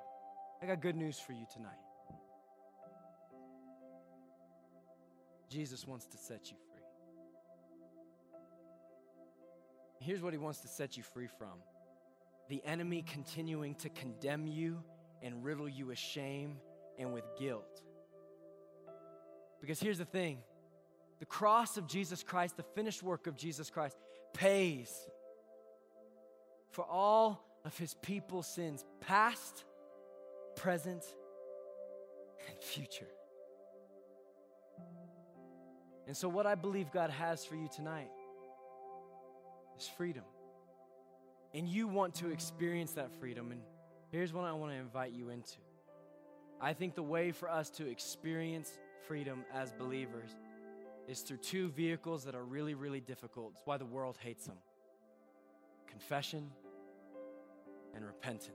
I 0.61 0.65
got 0.67 0.81
good 0.81 0.95
news 0.95 1.19
for 1.19 1.33
you 1.33 1.45
tonight. 1.53 1.71
Jesus 5.49 5.85
wants 5.85 6.05
to 6.05 6.17
set 6.17 6.49
you 6.49 6.55
free. 6.55 6.83
Here's 9.99 10.21
what 10.21 10.31
he 10.31 10.39
wants 10.39 10.59
to 10.61 10.69
set 10.69 10.95
you 10.95 11.03
free 11.03 11.27
from 11.27 11.59
the 12.51 12.61
enemy 12.65 13.01
continuing 13.01 13.73
to 13.75 13.87
condemn 13.87 14.45
you 14.45 14.83
and 15.23 15.41
riddle 15.41 15.69
you 15.69 15.85
with 15.85 15.97
shame 15.97 16.57
and 16.99 17.13
with 17.13 17.23
guilt. 17.39 17.81
Because 19.61 19.79
here's 19.79 19.99
the 19.99 20.05
thing 20.05 20.39
the 21.21 21.25
cross 21.25 21.77
of 21.77 21.87
Jesus 21.87 22.23
Christ, 22.23 22.57
the 22.57 22.65
finished 22.75 23.01
work 23.03 23.25
of 23.25 23.37
Jesus 23.37 23.69
Christ, 23.69 23.95
pays 24.33 24.91
for 26.71 26.83
all 26.83 27.41
of 27.63 27.77
his 27.77 27.93
people's 28.01 28.53
sins, 28.53 28.83
past, 28.99 29.63
present, 30.57 31.05
and 32.49 32.61
future. 32.61 33.07
And 36.05 36.17
so, 36.17 36.27
what 36.27 36.45
I 36.45 36.55
believe 36.55 36.91
God 36.91 37.11
has 37.11 37.45
for 37.45 37.55
you 37.55 37.69
tonight 37.73 38.11
is 39.79 39.87
freedom. 39.87 40.23
And 41.53 41.67
you 41.67 41.87
want 41.87 42.15
to 42.15 42.29
experience 42.29 42.93
that 42.93 43.11
freedom. 43.19 43.51
And 43.51 43.61
here's 44.09 44.33
what 44.33 44.45
I 44.45 44.53
want 44.53 44.71
to 44.71 44.77
invite 44.77 45.11
you 45.11 45.29
into. 45.29 45.57
I 46.61 46.73
think 46.73 46.95
the 46.95 47.03
way 47.03 47.31
for 47.31 47.49
us 47.49 47.69
to 47.71 47.87
experience 47.87 48.79
freedom 49.07 49.43
as 49.53 49.71
believers 49.73 50.29
is 51.07 51.21
through 51.21 51.37
two 51.37 51.69
vehicles 51.69 52.23
that 52.25 52.35
are 52.35 52.43
really, 52.43 52.75
really 52.75 53.01
difficult. 53.01 53.53
It's 53.55 53.61
why 53.65 53.77
the 53.77 53.85
world 53.85 54.17
hates 54.21 54.45
them 54.45 54.57
confession 55.87 56.49
and 57.93 58.05
repentance. 58.05 58.49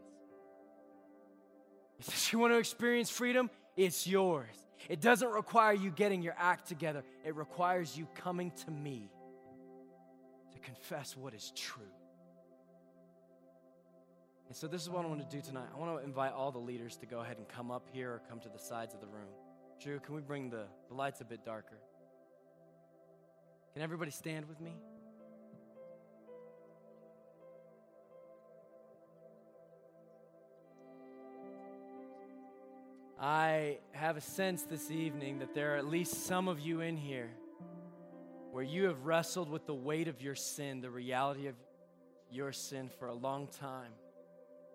If 1.99 2.33
you 2.33 2.39
want 2.39 2.53
to 2.53 2.59
experience 2.59 3.11
freedom, 3.11 3.51
it's 3.77 4.07
yours. 4.07 4.47
It 4.89 5.01
doesn't 5.01 5.31
require 5.31 5.73
you 5.73 5.91
getting 5.91 6.23
your 6.23 6.35
act 6.39 6.69
together, 6.69 7.03
it 7.25 7.35
requires 7.35 7.97
you 7.97 8.07
coming 8.15 8.53
to 8.65 8.71
me 8.71 9.11
to 10.53 10.59
confess 10.61 11.17
what 11.17 11.35
is 11.35 11.53
true. 11.55 11.85
And 14.49 14.57
so, 14.57 14.69
this 14.69 14.83
is 14.83 14.89
what 14.89 15.05
I 15.05 15.09
want 15.09 15.29
to 15.29 15.37
do 15.37 15.43
tonight. 15.43 15.67
I 15.75 15.79
want 15.79 15.99
to 15.99 16.05
invite 16.05 16.33
all 16.33 16.53
the 16.53 16.59
leaders 16.59 16.97
to 16.99 17.07
go 17.07 17.21
ahead 17.21 17.39
and 17.39 17.49
come 17.49 17.71
up 17.71 17.87
here 17.93 18.13
or 18.13 18.23
come 18.29 18.39
to 18.41 18.49
the 18.49 18.59
sides 18.59 18.95
of 18.95 19.01
the 19.01 19.07
room. 19.07 19.29
Drew, 19.83 19.99
can 19.99 20.15
we 20.15 20.21
bring 20.21 20.51
the, 20.51 20.65
the 20.89 20.95
lights 20.95 21.21
a 21.21 21.25
bit 21.25 21.45
darker? 21.45 21.79
Can 23.75 23.83
everybody 23.83 24.11
stand 24.11 24.49
with 24.49 24.61
me? 24.61 24.73
I 33.19 33.79
have 33.93 34.17
a 34.17 34.21
sense 34.21 34.63
this 34.63 34.91
evening 34.91 35.41
that 35.41 35.55
there 35.55 35.75
are 35.75 35.77
at 35.77 35.87
least 35.87 36.27
some 36.27 36.49
of 36.49 36.61
you 36.61 36.83
in 36.83 36.97
here 36.97 37.31
where 38.53 38.63
you 38.63 38.85
have 38.85 39.05
wrestled 39.05 39.49
with 39.49 39.67
the 39.67 39.75
weight 39.75 40.07
of 40.07 40.23
your 40.23 40.35
sin, 40.35 40.81
the 40.81 40.91
reality 40.91 41.47
of 41.47 41.55
your 42.31 42.53
sin 42.53 42.89
for 42.99 43.09
a 43.09 43.15
long 43.15 43.49
time, 43.49 43.93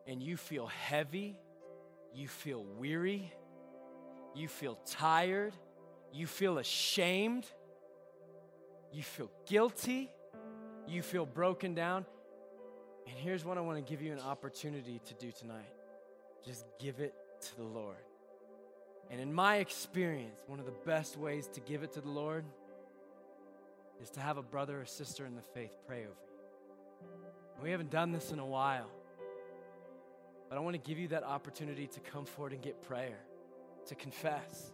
and 0.08 0.22
you 0.22 0.38
feel 0.38 0.68
heavy, 0.68 1.38
you 2.14 2.28
feel 2.28 2.64
weary, 2.78 3.32
you 4.36 4.48
feel 4.48 4.78
tired, 4.86 5.54
you 6.14 6.28
feel 6.28 6.58
ashamed, 6.58 7.46
you 8.92 9.04
feel 9.04 9.30
guilty, 9.48 10.12
you 10.88 11.02
feel 11.02 11.26
broken 11.26 11.74
down. 11.74 12.06
And 13.08 13.16
here's 13.18 13.44
what 13.44 13.58
I 13.58 13.62
want 13.62 13.84
to 13.84 13.90
give 13.90 14.02
you 14.02 14.12
an 14.12 14.20
opportunity 14.20 15.02
to 15.06 15.14
do 15.16 15.32
tonight 15.32 15.74
just 16.46 16.66
give 16.80 17.00
it 17.00 17.14
to 17.40 17.56
the 17.58 17.64
Lord. 17.64 17.98
And 19.12 19.22
in 19.22 19.32
my 19.32 19.58
experience, 19.58 20.40
one 20.48 20.60
of 20.60 20.66
the 20.66 20.74
best 20.86 21.18
ways 21.18 21.48
to 21.54 21.60
give 21.60 21.84
it 21.84 21.94
to 21.94 22.02
the 22.02 22.10
Lord 22.10 22.46
is 24.02 24.10
to 24.12 24.20
have 24.20 24.38
a 24.38 24.42
brother 24.42 24.82
or 24.82 24.86
sister 24.86 25.26
in 25.26 25.36
the 25.36 25.42
faith 25.54 25.78
pray 25.86 26.00
over 26.00 26.08
you. 26.08 27.64
We 27.64 27.70
haven't 27.70 27.92
done 27.92 28.12
this 28.12 28.32
in 28.32 28.40
a 28.40 28.46
while. 28.46 28.90
But 30.52 30.58
I 30.58 30.60
want 30.60 30.74
to 30.74 30.82
give 30.82 31.00
you 31.00 31.08
that 31.08 31.24
opportunity 31.24 31.88
to 31.88 32.02
come 32.02 32.26
forward 32.26 32.52
and 32.52 32.62
get 32.62 32.82
prayer 32.82 33.18
to 33.88 33.96
confess, 33.96 34.74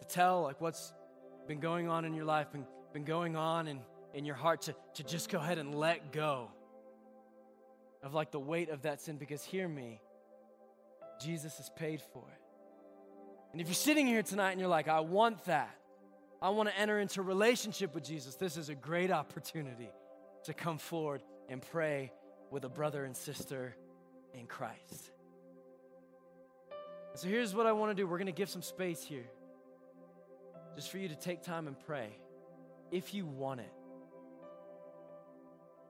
to 0.00 0.08
tell 0.08 0.42
like 0.42 0.60
what's 0.60 0.92
been 1.46 1.60
going 1.60 1.88
on 1.88 2.04
in 2.04 2.12
your 2.12 2.24
life, 2.24 2.50
been, 2.50 2.66
been 2.92 3.04
going 3.04 3.36
on 3.36 3.68
in, 3.68 3.78
in 4.14 4.24
your 4.24 4.34
heart, 4.34 4.62
to, 4.62 4.74
to 4.94 5.04
just 5.04 5.28
go 5.28 5.38
ahead 5.38 5.58
and 5.58 5.76
let 5.76 6.10
go 6.10 6.50
of 8.02 8.14
like 8.14 8.32
the 8.32 8.40
weight 8.40 8.68
of 8.68 8.82
that 8.82 9.00
sin. 9.00 9.16
Because 9.16 9.44
hear 9.44 9.68
me, 9.68 10.00
Jesus 11.22 11.58
has 11.58 11.70
paid 11.76 12.02
for 12.12 12.24
it. 12.28 12.40
And 13.52 13.60
if 13.60 13.68
you're 13.68 13.74
sitting 13.74 14.08
here 14.08 14.24
tonight 14.24 14.50
and 14.50 14.60
you're 14.60 14.68
like, 14.68 14.88
I 14.88 14.98
want 14.98 15.44
that, 15.44 15.72
I 16.42 16.50
want 16.50 16.68
to 16.68 16.76
enter 16.76 16.98
into 16.98 17.22
relationship 17.22 17.94
with 17.94 18.02
Jesus, 18.02 18.34
this 18.34 18.56
is 18.56 18.70
a 18.70 18.74
great 18.74 19.12
opportunity 19.12 19.92
to 20.46 20.52
come 20.52 20.78
forward 20.78 21.22
and 21.48 21.62
pray 21.62 22.10
with 22.50 22.64
a 22.64 22.68
brother 22.68 23.04
and 23.04 23.16
sister 23.16 23.76
in 24.36 24.46
Christ. 24.46 25.10
So 27.14 27.28
here's 27.28 27.54
what 27.54 27.66
I 27.66 27.72
want 27.72 27.90
to 27.90 27.94
do 27.94 28.06
we're 28.06 28.18
going 28.18 28.26
to 28.26 28.32
give 28.32 28.50
some 28.50 28.62
space 28.62 29.02
here 29.02 29.26
just 30.74 30.90
for 30.90 30.98
you 30.98 31.08
to 31.08 31.16
take 31.16 31.42
time 31.42 31.66
and 31.66 31.76
pray 31.86 32.10
if 32.90 33.14
you 33.14 33.24
want 33.24 33.60
it. 33.60 33.72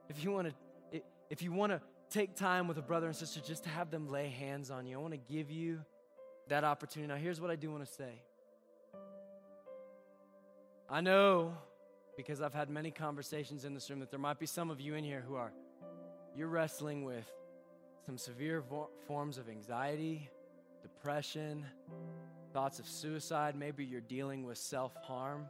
If 0.09 0.23
you 0.23 0.31
want 0.31 0.47
to 0.47 1.01
if 1.29 1.41
you 1.41 1.51
want 1.51 1.73
to 1.73 1.81
take 2.09 2.35
time 2.35 2.69
with 2.69 2.77
a 2.77 2.81
brother 2.81 3.07
and 3.07 3.15
sister 3.15 3.41
just 3.41 3.63
to 3.63 3.69
have 3.69 3.91
them 3.91 4.07
lay 4.07 4.29
hands 4.29 4.71
on 4.71 4.85
you, 4.85 4.97
I 4.97 5.01
want 5.01 5.13
to 5.13 5.33
give 5.33 5.51
you 5.51 5.81
that 6.47 6.63
opportunity. 6.63 7.11
Now 7.11 7.19
here's 7.19 7.41
what 7.41 7.51
I 7.51 7.57
do 7.57 7.69
want 7.69 7.85
to 7.85 7.91
say. 7.91 8.21
I 10.89 11.01
know 11.01 11.57
because 12.15 12.41
I've 12.41 12.53
had 12.53 12.69
many 12.69 12.89
conversations 12.89 13.65
in 13.65 13.73
this 13.73 13.89
room 13.89 13.99
that 13.99 14.09
there 14.09 14.19
might 14.19 14.39
be 14.39 14.45
some 14.45 14.69
of 14.69 14.79
you 14.79 14.95
in 14.95 15.03
here 15.03 15.23
who 15.27 15.35
are 15.35 15.51
you're 16.33 16.47
wrestling 16.47 17.03
with 17.03 17.29
some 18.07 18.17
severe 18.17 18.61
vo- 18.61 18.87
forms 19.05 19.37
of 19.37 19.49
anxiety, 19.49 20.29
depression, 20.81 21.65
thoughts 22.53 22.79
of 22.79 22.87
suicide. 22.87 23.53
Maybe 23.53 23.83
you're 23.83 23.99
dealing 23.99 24.45
with 24.45 24.57
self 24.57 24.95
harm. 25.03 25.45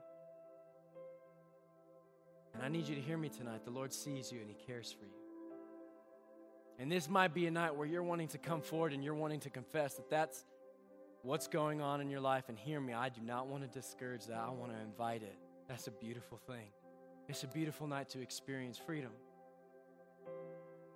And 2.56 2.64
I 2.64 2.68
need 2.68 2.88
you 2.88 2.96
to 2.96 3.02
hear 3.02 3.20
me 3.20 3.30
tonight. 3.30 3.64
The 3.64 3.70
Lord 3.70 3.94
sees 3.94 4.32
you 4.32 4.40
and 4.40 4.50
He 4.50 4.56
cares 4.56 4.92
for 4.92 5.06
you. 5.06 5.12
And 6.80 6.92
this 6.92 7.08
might 7.08 7.32
be 7.32 7.46
a 7.46 7.52
night 7.52 7.76
where 7.76 7.86
you're 7.86 8.02
wanting 8.02 8.30
to 8.30 8.40
come 8.40 8.62
forward 8.62 8.92
and 8.92 9.04
you're 9.04 9.14
wanting 9.14 9.42
to 9.42 9.52
confess 9.52 9.94
that 9.94 10.10
that's 10.10 10.44
what's 11.22 11.48
going 11.48 11.80
on 11.80 12.02
in 12.02 12.10
your 12.10 12.22
life. 12.22 12.46
And 12.50 12.58
hear 12.58 12.82
me, 12.82 12.92
I 12.92 13.10
do 13.10 13.22
not 13.22 13.46
want 13.46 13.62
to 13.62 13.70
discourage 13.70 14.26
that. 14.26 14.40
I 14.40 14.50
want 14.50 14.72
to 14.72 14.80
invite 14.80 15.22
it. 15.22 15.38
That's 15.68 15.86
a 15.86 15.92
beautiful 15.92 16.40
thing. 16.48 16.70
It's 17.28 17.44
a 17.44 17.48
beautiful 17.48 17.86
night 17.86 18.10
to 18.10 18.22
experience 18.22 18.80
freedom. 18.80 19.12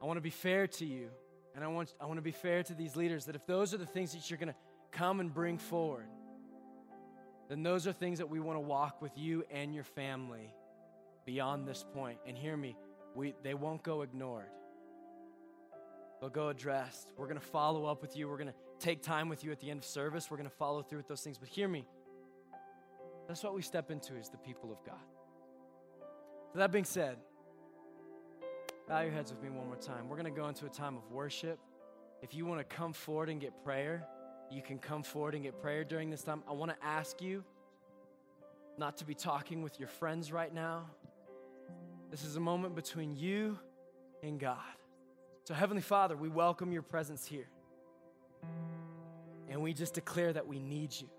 I 0.01 0.05
want 0.05 0.17
to 0.17 0.21
be 0.21 0.31
fair 0.31 0.65
to 0.65 0.85
you 0.87 1.11
And 1.55 1.63
I 1.63 1.67
want, 1.67 1.93
I 1.99 2.05
want 2.05 2.17
to 2.17 2.21
be 2.21 2.31
fair 2.31 2.63
to 2.63 2.73
these 2.73 2.95
leaders 2.95 3.25
that 3.25 3.35
if 3.35 3.45
those 3.45 3.73
are 3.73 3.77
the 3.77 3.85
things 3.85 4.13
that 4.13 4.29
you're 4.29 4.37
going 4.37 4.49
to 4.49 4.55
come 4.91 5.19
and 5.19 5.33
bring 5.33 5.57
forward, 5.57 6.07
then 7.49 7.63
those 7.63 7.87
are 7.87 7.91
things 7.91 8.19
that 8.19 8.29
we 8.29 8.39
want 8.39 8.55
to 8.55 8.61
walk 8.61 9.01
with 9.01 9.17
you 9.17 9.43
and 9.51 9.75
your 9.75 9.83
family 9.83 10.53
beyond 11.25 11.67
this 11.67 11.83
point. 11.93 12.17
And 12.25 12.37
hear 12.37 12.55
me, 12.55 12.77
we, 13.13 13.33
they 13.43 13.53
won't 13.53 13.83
go 13.83 14.01
ignored. 14.03 14.49
They'll 16.21 16.29
go 16.29 16.49
addressed. 16.49 17.11
We're 17.17 17.27
going 17.27 17.39
to 17.39 17.45
follow 17.45 17.85
up 17.85 18.01
with 18.01 18.15
you. 18.15 18.29
We're 18.29 18.37
going 18.37 18.49
to 18.49 18.55
take 18.79 19.01
time 19.01 19.27
with 19.27 19.43
you 19.43 19.51
at 19.51 19.59
the 19.59 19.69
end 19.69 19.79
of 19.79 19.85
service. 19.85 20.29
We're 20.29 20.37
going 20.37 20.49
to 20.49 20.55
follow 20.55 20.81
through 20.81 20.99
with 20.99 21.07
those 21.07 21.21
things. 21.21 21.37
But 21.37 21.49
hear 21.49 21.67
me, 21.67 21.85
that's 23.27 23.43
what 23.43 23.53
we 23.53 23.61
step 23.61 23.91
into 23.91 24.15
as 24.15 24.29
the 24.29 24.37
people 24.37 24.71
of 24.71 24.83
God. 24.85 24.95
So 26.53 26.59
that 26.59 26.71
being 26.71 26.85
said, 26.85 27.17
bow 28.87 29.01
your 29.01 29.11
heads 29.11 29.31
with 29.31 29.41
me 29.41 29.49
one 29.49 29.67
more 29.67 29.75
time. 29.75 30.09
We're 30.09 30.17
going 30.17 30.33
to 30.33 30.39
go 30.39 30.47
into 30.47 30.65
a 30.65 30.69
time 30.69 30.97
of 30.97 31.11
worship. 31.11 31.59
If 32.21 32.33
you 32.33 32.45
want 32.45 32.59
to 32.59 32.75
come 32.75 32.93
forward 32.93 33.29
and 33.29 33.39
get 33.39 33.63
prayer, 33.63 34.05
you 34.49 34.61
can 34.61 34.77
come 34.77 35.03
forward 35.03 35.33
and 35.33 35.43
get 35.43 35.61
prayer 35.61 35.83
during 35.83 36.09
this 36.09 36.23
time. 36.23 36.43
I 36.47 36.53
want 36.53 36.71
to 36.71 36.85
ask 36.85 37.21
you 37.21 37.43
not 38.77 38.97
to 38.97 39.05
be 39.05 39.13
talking 39.13 39.61
with 39.61 39.79
your 39.79 39.87
friends 39.87 40.31
right 40.31 40.53
now. 40.53 40.85
This 42.09 42.23
is 42.25 42.35
a 42.35 42.39
moment 42.39 42.75
between 42.75 43.15
you 43.15 43.57
and 44.21 44.39
God. 44.39 44.57
So, 45.45 45.53
Heavenly 45.53 45.81
Father, 45.81 46.15
we 46.15 46.29
welcome 46.29 46.71
your 46.71 46.81
presence 46.81 47.25
here. 47.25 47.47
And 49.49 49.61
we 49.61 49.73
just 49.73 49.93
declare 49.93 50.33
that 50.33 50.47
we 50.47 50.59
need 50.59 50.93
you. 50.93 51.09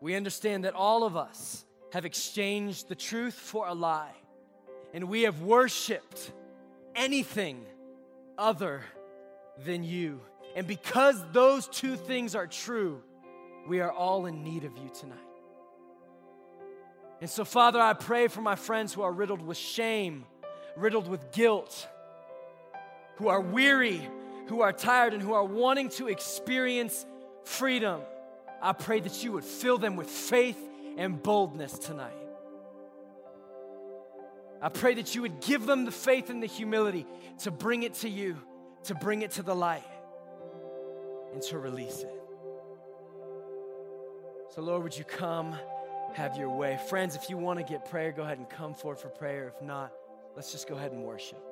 We 0.00 0.14
understand 0.14 0.64
that 0.64 0.74
all 0.74 1.04
of 1.04 1.16
us 1.16 1.64
have 1.92 2.04
exchanged 2.04 2.88
the 2.88 2.94
truth 2.94 3.34
for 3.34 3.68
a 3.68 3.74
lie, 3.74 4.14
and 4.92 5.08
we 5.08 5.22
have 5.22 5.42
worshiped 5.42 6.32
anything 6.94 7.64
other 8.36 8.82
than 9.64 9.84
you. 9.84 10.20
And 10.54 10.66
because 10.66 11.22
those 11.32 11.66
two 11.68 11.96
things 11.96 12.34
are 12.34 12.46
true, 12.46 13.02
we 13.66 13.80
are 13.80 13.90
all 13.90 14.26
in 14.26 14.42
need 14.42 14.64
of 14.64 14.76
you 14.76 14.90
tonight. 14.98 15.18
And 17.20 17.30
so, 17.30 17.44
Father, 17.44 17.80
I 17.80 17.92
pray 17.92 18.28
for 18.28 18.40
my 18.40 18.56
friends 18.56 18.92
who 18.92 19.02
are 19.02 19.12
riddled 19.12 19.40
with 19.40 19.56
shame, 19.56 20.24
riddled 20.76 21.08
with 21.08 21.30
guilt, 21.32 21.88
who 23.16 23.28
are 23.28 23.40
weary, 23.40 24.00
who 24.48 24.60
are 24.60 24.72
tired, 24.72 25.14
and 25.14 25.22
who 25.22 25.32
are 25.32 25.44
wanting 25.44 25.88
to 25.90 26.08
experience 26.08 27.06
freedom. 27.44 28.00
I 28.60 28.72
pray 28.72 29.00
that 29.00 29.22
you 29.22 29.32
would 29.32 29.44
fill 29.44 29.78
them 29.78 29.96
with 29.96 30.08
faith 30.08 30.58
and 30.98 31.22
boldness 31.22 31.78
tonight. 31.78 32.12
I 34.62 34.68
pray 34.68 34.94
that 34.94 35.14
you 35.14 35.22
would 35.22 35.40
give 35.40 35.66
them 35.66 35.84
the 35.84 35.90
faith 35.90 36.30
and 36.30 36.40
the 36.40 36.46
humility 36.46 37.04
to 37.40 37.50
bring 37.50 37.82
it 37.82 37.94
to 37.94 38.08
you, 38.08 38.36
to 38.84 38.94
bring 38.94 39.22
it 39.22 39.32
to 39.32 39.42
the 39.42 39.54
light, 39.54 39.82
and 41.32 41.42
to 41.42 41.58
release 41.58 41.98
it. 41.98 42.14
So, 44.54 44.62
Lord, 44.62 44.84
would 44.84 44.96
you 44.96 45.04
come, 45.04 45.56
have 46.14 46.36
your 46.36 46.50
way? 46.50 46.78
Friends, 46.88 47.16
if 47.16 47.28
you 47.28 47.36
want 47.36 47.58
to 47.58 47.64
get 47.64 47.90
prayer, 47.90 48.12
go 48.12 48.22
ahead 48.22 48.38
and 48.38 48.48
come 48.48 48.74
forward 48.74 48.98
for 49.00 49.08
prayer. 49.08 49.52
If 49.56 49.60
not, 49.62 49.92
let's 50.36 50.52
just 50.52 50.68
go 50.68 50.76
ahead 50.76 50.92
and 50.92 51.02
worship. 51.02 51.42